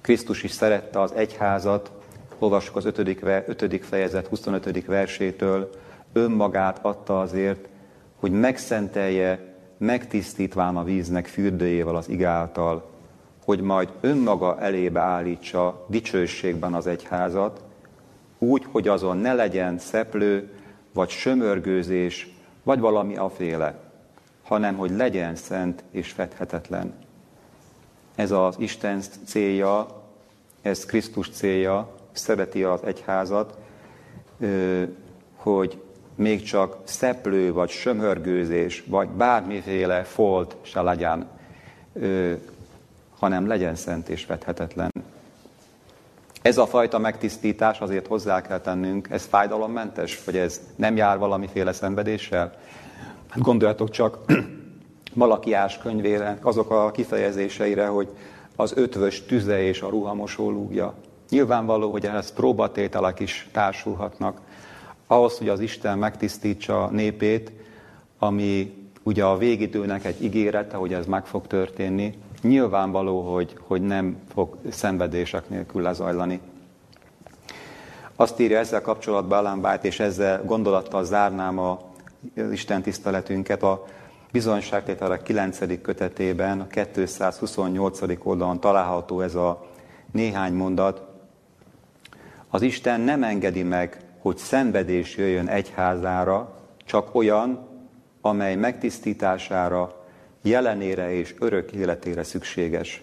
Krisztus 0.00 0.42
is 0.42 0.50
szerette 0.50 1.00
az 1.00 1.12
egyházat, 1.12 1.90
olvassuk 2.38 2.76
az 2.76 2.84
5. 2.84 2.98
5. 3.46 3.84
fejezet 3.84 4.26
25. 4.26 4.86
versétől, 4.86 5.70
önmagát 6.12 6.78
adta 6.82 7.20
azért, 7.20 7.68
hogy 8.16 8.30
megszentelje, 8.30 9.54
megtisztítván 9.78 10.76
a 10.76 10.84
víznek 10.84 11.26
fürdőjével 11.26 11.96
az 11.96 12.08
igáltal, 12.08 12.91
hogy 13.44 13.60
majd 13.60 13.88
önmaga 14.00 14.60
elébe 14.60 15.00
állítsa 15.00 15.84
dicsőségben 15.88 16.74
az 16.74 16.86
egyházat, 16.86 17.62
úgy, 18.38 18.66
hogy 18.70 18.88
azon 18.88 19.16
ne 19.16 19.34
legyen 19.34 19.78
szeplő, 19.78 20.50
vagy 20.92 21.08
sömörgőzés, 21.08 22.34
vagy 22.62 22.80
valami 22.80 23.16
aféle, 23.16 23.78
hanem 24.42 24.76
hogy 24.76 24.90
legyen 24.90 25.34
szent 25.36 25.84
és 25.90 26.10
fedhetetlen. 26.10 26.94
Ez 28.14 28.30
az 28.30 28.54
Isten 28.58 29.00
célja, 29.24 29.86
ez 30.62 30.86
Krisztus 30.86 31.30
célja, 31.30 31.94
szereti 32.12 32.62
az 32.62 32.80
egyházat, 32.84 33.58
hogy 35.36 35.82
még 36.14 36.42
csak 36.42 36.76
szeplő, 36.84 37.52
vagy 37.52 37.70
sömörgőzés, 37.70 38.84
vagy 38.86 39.08
bármiféle 39.08 40.02
folt 40.02 40.56
se 40.62 40.80
legyen 40.80 41.28
hanem 43.22 43.46
legyen 43.46 43.74
szent 43.74 44.08
és 44.08 44.26
vethetetlen. 44.26 44.90
Ez 46.42 46.58
a 46.58 46.66
fajta 46.66 46.98
megtisztítás 46.98 47.80
azért 47.80 48.06
hozzá 48.06 48.42
kell 48.42 48.60
tennünk, 48.60 49.08
ez 49.10 49.24
fájdalommentes, 49.24 50.24
vagy 50.24 50.36
ez 50.36 50.60
nem 50.76 50.96
jár 50.96 51.18
valamiféle 51.18 51.72
szenvedéssel? 51.72 52.52
Hát 53.28 53.42
gondoljatok 53.42 53.90
csak 53.90 54.18
Malakiás 55.14 55.78
könyvére, 55.78 56.38
azok 56.42 56.70
a 56.70 56.90
kifejezéseire, 56.90 57.86
hogy 57.86 58.08
az 58.56 58.72
ötvös 58.76 59.22
tüze 59.22 59.62
és 59.62 59.82
a 59.82 59.88
ruhamosó 59.88 60.50
lúgja. 60.50 60.94
Nyilvánvaló, 61.28 61.90
hogy 61.90 62.06
ehhez 62.06 62.32
próbatételek 62.32 63.20
is 63.20 63.48
társulhatnak. 63.52 64.40
Ahhoz, 65.06 65.38
hogy 65.38 65.48
az 65.48 65.60
Isten 65.60 65.98
megtisztítsa 65.98 66.88
népét, 66.90 67.52
ami 68.18 68.74
ugye 69.02 69.24
a 69.24 69.36
végidőnek 69.36 70.04
egy 70.04 70.24
ígérete, 70.24 70.76
hogy 70.76 70.92
ez 70.92 71.06
meg 71.06 71.26
fog 71.26 71.46
történni, 71.46 72.14
nyilvánvaló, 72.42 73.32
hogy, 73.32 73.56
hogy 73.66 73.82
nem 73.82 74.16
fog 74.32 74.56
szenvedések 74.70 75.48
nélkül 75.48 75.82
lezajlani. 75.82 76.40
Azt 78.16 78.40
írja 78.40 78.58
ezzel 78.58 78.80
kapcsolatban 78.80 79.38
Ellen 79.38 79.64
White, 79.64 79.86
és 79.86 80.00
ezzel 80.00 80.44
gondolattal 80.44 81.04
zárnám 81.04 81.58
a 81.58 81.80
Isten 82.50 82.82
tiszteletünket 82.82 83.62
a 83.62 83.84
bizonyságtételek 84.32 85.22
9. 85.22 85.80
kötetében, 85.82 86.60
a 86.60 86.66
228. 86.66 88.00
oldalon 88.22 88.60
található 88.60 89.20
ez 89.20 89.34
a 89.34 89.66
néhány 90.12 90.52
mondat. 90.52 91.02
Az 92.48 92.62
Isten 92.62 93.00
nem 93.00 93.22
engedi 93.22 93.62
meg, 93.62 94.00
hogy 94.18 94.36
szenvedés 94.36 95.16
jöjjön 95.16 95.48
egyházára, 95.48 96.54
csak 96.84 97.14
olyan, 97.14 97.68
amely 98.20 98.54
megtisztítására 98.54 100.01
jelenére 100.42 101.12
és 101.12 101.34
örök 101.38 101.72
életére 101.72 102.22
szükséges. 102.22 103.02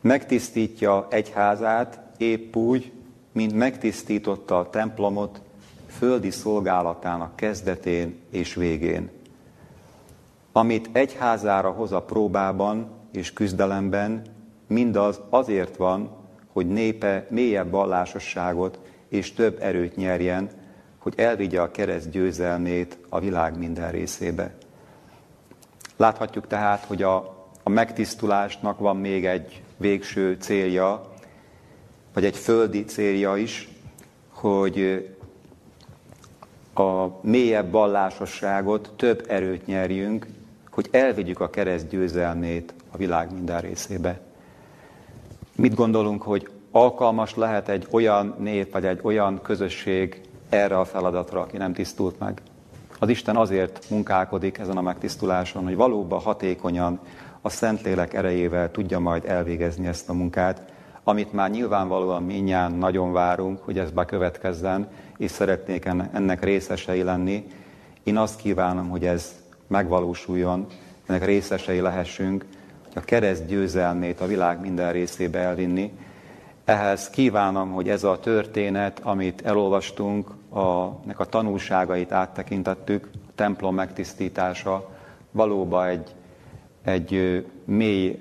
Megtisztítja 0.00 1.06
egyházát 1.10 2.00
épp 2.16 2.56
úgy, 2.56 2.92
mint 3.32 3.54
megtisztította 3.54 4.58
a 4.58 4.70
templomot 4.70 5.40
földi 5.98 6.30
szolgálatának 6.30 7.36
kezdetén 7.36 8.20
és 8.30 8.54
végén. 8.54 9.10
Amit 10.52 10.88
egyházára 10.92 11.70
hoz 11.70 11.92
a 11.92 12.02
próbában 12.02 12.90
és 13.12 13.32
küzdelemben, 13.32 14.22
mindaz 14.66 15.20
azért 15.28 15.76
van, 15.76 16.10
hogy 16.52 16.66
népe 16.66 17.26
mélyebb 17.30 17.70
vallásosságot 17.70 18.78
és 19.08 19.32
több 19.32 19.58
erőt 19.60 19.96
nyerjen, 19.96 20.48
hogy 20.98 21.14
elvigye 21.16 21.60
a 21.60 21.70
kereszt 21.70 22.10
győzelmét 22.10 22.98
a 23.08 23.20
világ 23.20 23.58
minden 23.58 23.90
részébe. 23.90 24.54
Láthatjuk 26.00 26.46
tehát, 26.46 26.84
hogy 26.84 27.02
a, 27.02 27.16
a 27.62 27.68
megtisztulásnak 27.68 28.78
van 28.78 28.96
még 28.96 29.26
egy 29.26 29.62
végső 29.76 30.36
célja, 30.40 31.02
vagy 32.14 32.24
egy 32.24 32.36
földi 32.36 32.84
célja 32.84 33.36
is, 33.36 33.68
hogy 34.28 35.08
a 36.74 37.06
mélyebb 37.22 37.70
vallásosságot, 37.70 38.92
több 38.96 39.24
erőt 39.28 39.66
nyerjünk, 39.66 40.26
hogy 40.70 40.88
elvigyük 40.90 41.40
a 41.40 41.50
kereszt 41.50 41.88
győzelmét 41.88 42.74
a 42.90 42.96
világ 42.96 43.32
minden 43.32 43.60
részébe. 43.60 44.20
Mit 45.56 45.74
gondolunk, 45.74 46.22
hogy 46.22 46.50
alkalmas 46.70 47.34
lehet 47.34 47.68
egy 47.68 47.86
olyan 47.90 48.34
nép, 48.38 48.72
vagy 48.72 48.84
egy 48.84 49.00
olyan 49.02 49.42
közösség 49.42 50.20
erre 50.48 50.78
a 50.78 50.84
feladatra, 50.84 51.40
aki 51.40 51.56
nem 51.56 51.72
tisztult 51.72 52.18
meg? 52.18 52.42
Az 53.02 53.08
Isten 53.08 53.36
azért 53.36 53.86
munkálkodik 53.90 54.58
ezen 54.58 54.76
a 54.76 54.82
megtisztuláson, 54.82 55.64
hogy 55.64 55.76
valóban 55.76 56.20
hatékonyan 56.20 57.00
a 57.40 57.48
Szentlélek 57.48 58.14
erejével 58.14 58.70
tudja 58.70 58.98
majd 58.98 59.24
elvégezni 59.24 59.86
ezt 59.86 60.08
a 60.08 60.12
munkát, 60.12 60.72
amit 61.04 61.32
már 61.32 61.50
nyilvánvalóan 61.50 62.22
minnyáján 62.22 62.72
nagyon 62.72 63.12
várunk, 63.12 63.58
hogy 63.62 63.78
ez 63.78 63.90
bekövetkezzen, 63.90 64.88
és 65.16 65.30
szeretnék 65.30 65.84
ennek 66.12 66.44
részesei 66.44 67.02
lenni. 67.02 67.46
Én 68.02 68.16
azt 68.16 68.40
kívánom, 68.40 68.88
hogy 68.88 69.04
ez 69.04 69.34
megvalósuljon, 69.66 70.66
ennek 71.06 71.24
részesei 71.24 71.80
lehessünk, 71.80 72.44
hogy 72.82 73.02
a 73.02 73.04
kereszt 73.04 73.46
győzelmét 73.46 74.20
a 74.20 74.26
világ 74.26 74.60
minden 74.60 74.92
részébe 74.92 75.38
elvinni. 75.38 75.92
Ehhez 76.64 77.10
kívánom, 77.10 77.70
hogy 77.70 77.88
ez 77.88 78.04
a 78.04 78.18
történet, 78.18 79.00
amit 79.02 79.42
elolvastunk, 79.46 80.30
a, 80.50 80.86
nek 81.04 81.18
a 81.18 81.24
tanulságait 81.24 82.12
áttekintettük, 82.12 83.10
a 83.14 83.32
templom 83.34 83.74
megtisztítása 83.74 84.88
valóban 85.30 85.86
egy, 85.86 86.14
egy 86.82 87.44
mély 87.64 88.20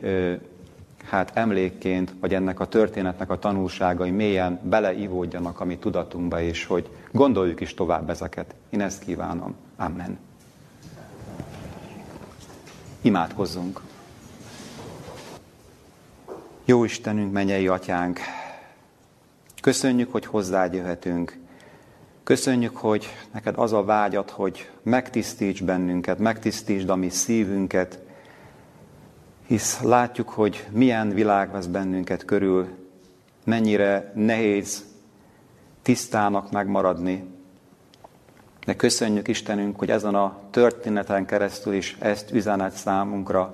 hát 1.10 1.32
emlékként, 1.34 2.14
vagy 2.20 2.34
ennek 2.34 2.60
a 2.60 2.66
történetnek 2.66 3.30
a 3.30 3.40
tanulságai 3.40 4.12
mélyen 4.12 4.60
beleivódjanak 4.64 5.60
a 5.60 5.66
mi 5.66 5.78
tudatunkba, 5.78 6.42
és 6.42 6.66
hogy 6.66 6.90
gondoljuk 7.12 7.60
is 7.60 7.74
tovább 7.74 8.10
ezeket. 8.10 8.56
Én 8.70 8.82
ezt 8.82 9.04
kívánom. 9.04 9.56
Amen. 9.78 10.18
Imádkozzunk. 13.02 13.82
Jó 16.66 16.84
Istenünk, 16.84 17.32
mennyei 17.32 17.68
atyánk, 17.68 18.20
köszönjük, 19.62 20.12
hogy 20.12 20.26
hozzád 20.26 20.74
jöhetünk. 20.74 21.38
Köszönjük, 22.30 22.78
hogy 22.78 23.08
neked 23.34 23.58
az 23.58 23.74
a 23.74 23.84
vágyat, 23.84 24.30
hogy 24.30 24.70
megtisztíts 24.84 25.64
bennünket, 25.64 26.20
megtisztítsd 26.20 26.90
a 26.90 26.96
mi 26.96 27.10
szívünket, 27.10 28.00
hisz 29.48 29.82
látjuk, 29.82 30.30
hogy 30.30 30.68
milyen 30.72 31.10
világ 31.10 31.52
vesz 31.52 31.66
bennünket 31.66 32.26
körül, 32.26 32.68
mennyire 33.44 34.12
nehéz 34.16 34.86
tisztának 35.82 36.52
megmaradni. 36.52 37.24
De 38.66 38.76
köszönjük 38.76 39.28
Istenünk, 39.28 39.80
hogy 39.80 39.92
ezen 39.92 40.16
a 40.16 40.38
történeten 40.50 41.26
keresztül 41.26 41.74
is 41.74 41.98
ezt 42.00 42.32
üzenet 42.32 42.74
számunkra, 42.74 43.52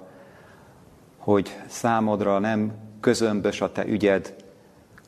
hogy 1.18 1.60
számodra 1.68 2.40
nem 2.40 2.74
közömbös 3.00 3.62
a 3.62 3.72
te 3.72 3.86
ügyed, 3.86 4.36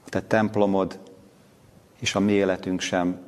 a 0.06 0.10
te 0.10 0.22
templomod, 0.22 1.00
és 2.00 2.16
a 2.16 2.20
mi 2.20 2.32
életünk 2.32 2.80
sem, 2.80 3.27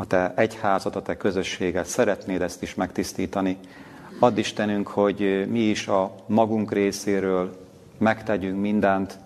a 0.00 0.06
te 0.06 0.32
egyházat, 0.36 0.96
a 0.96 1.02
te 1.02 1.16
közösséget. 1.16 1.86
Szeretnéd 1.86 2.42
ezt 2.42 2.62
is 2.62 2.74
megtisztítani. 2.74 3.58
Add 4.18 4.36
Istenünk, 4.36 4.88
hogy 4.88 5.46
mi 5.48 5.60
is 5.60 5.88
a 5.88 6.14
magunk 6.26 6.72
részéről 6.72 7.56
megtegyünk 7.98 8.60
mindent, 8.60 9.18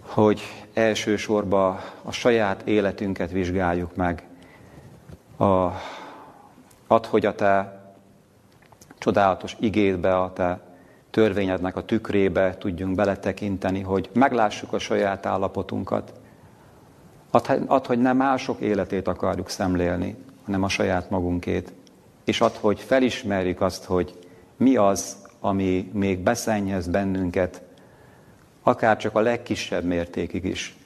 hogy 0.00 0.40
elsősorban 0.74 1.78
a 2.02 2.12
saját 2.12 2.62
életünket 2.62 3.30
vizsgáljuk 3.30 3.96
meg. 3.96 4.22
A, 5.36 5.44
add, 6.86 7.06
hogy 7.06 7.26
a 7.26 7.34
te 7.34 7.82
csodálatos 8.98 9.56
igédbe, 9.60 10.18
a 10.18 10.32
te 10.32 10.60
törvényednek 11.10 11.76
a 11.76 11.84
tükrébe 11.84 12.56
tudjunk 12.58 12.94
beletekinteni, 12.94 13.80
hogy 13.80 14.10
meglássuk 14.12 14.72
a 14.72 14.78
saját 14.78 15.26
állapotunkat. 15.26 16.12
Add, 17.66 17.86
hogy 17.86 17.98
nem 17.98 18.16
mások 18.16 18.60
életét 18.60 19.08
akarjuk 19.08 19.48
szemlélni, 19.48 20.16
hanem 20.44 20.62
a 20.62 20.68
saját 20.68 21.10
magunkét 21.10 21.72
és 22.28 22.40
ad, 22.40 22.56
hogy 22.56 22.80
felismerjük 22.80 23.60
azt, 23.60 23.84
hogy 23.84 24.18
mi 24.56 24.76
az, 24.76 25.16
ami 25.40 25.90
még 25.92 26.18
beszennyez 26.18 26.86
bennünket, 26.86 27.62
akár 28.62 28.96
csak 28.96 29.14
a 29.14 29.20
legkisebb 29.20 29.84
mértékig 29.84 30.44
is. 30.44 30.76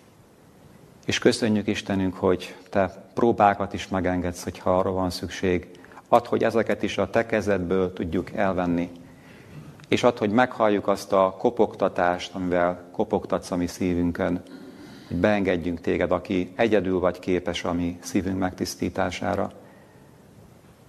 És 1.07 1.19
köszönjük 1.19 1.67
Istenünk, 1.67 2.15
hogy 2.15 2.55
Te 2.71 3.07
próbákat 3.15 3.73
is 3.73 3.89
megengedsz, 3.89 4.43
hogyha 4.43 4.79
arra 4.79 4.91
van 4.91 5.11
szükség. 5.11 5.71
Add, 6.09 6.27
hogy 6.27 6.45
ezeket 6.45 6.83
is 6.83 6.99
a 6.99 7.11
Te 7.11 7.27
kezedből 7.27 7.93
tudjuk 7.93 8.33
elvenni. 8.33 8.91
És 9.89 10.03
add, 10.03 10.19
hogy 10.19 10.31
meghalljuk 10.31 10.89
azt 10.89 11.13
a 11.13 11.37
kopogtatást, 11.39 12.35
amivel 12.35 12.89
kopogtatsz 12.93 13.51
a 13.51 13.57
mi 13.57 13.67
szívünkön, 13.67 14.43
hogy 15.13 15.21
beengedjünk 15.21 15.81
Téged, 15.81 16.11
aki 16.11 16.53
egyedül 16.55 16.99
vagy 16.99 17.19
képes 17.19 17.65
a 17.65 17.73
mi 17.73 17.99
szívünk 18.01 18.39
megtisztítására. 18.39 19.53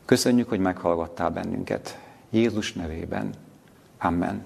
Köszönjük, 0.06 0.50
hogy 0.50 0.60
meghallgattál 0.60 1.30
bennünket. 1.30 2.00
Jézus 2.30 2.74
nevében. 2.74 3.30
Amen. 3.98 4.46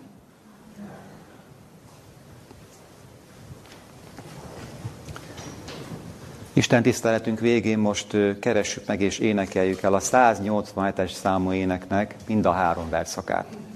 Isten 6.53 6.81
tiszteletünk 6.81 7.39
végén 7.39 7.77
most 7.77 8.17
keressük 8.39 8.87
meg 8.87 9.01
és 9.01 9.19
énekeljük 9.19 9.81
el 9.81 9.93
a 9.93 9.99
187-es 9.99 11.11
számú 11.11 11.51
éneknek 11.51 12.15
mind 12.27 12.45
a 12.45 12.51
három 12.51 12.89
verszakát. 12.89 13.66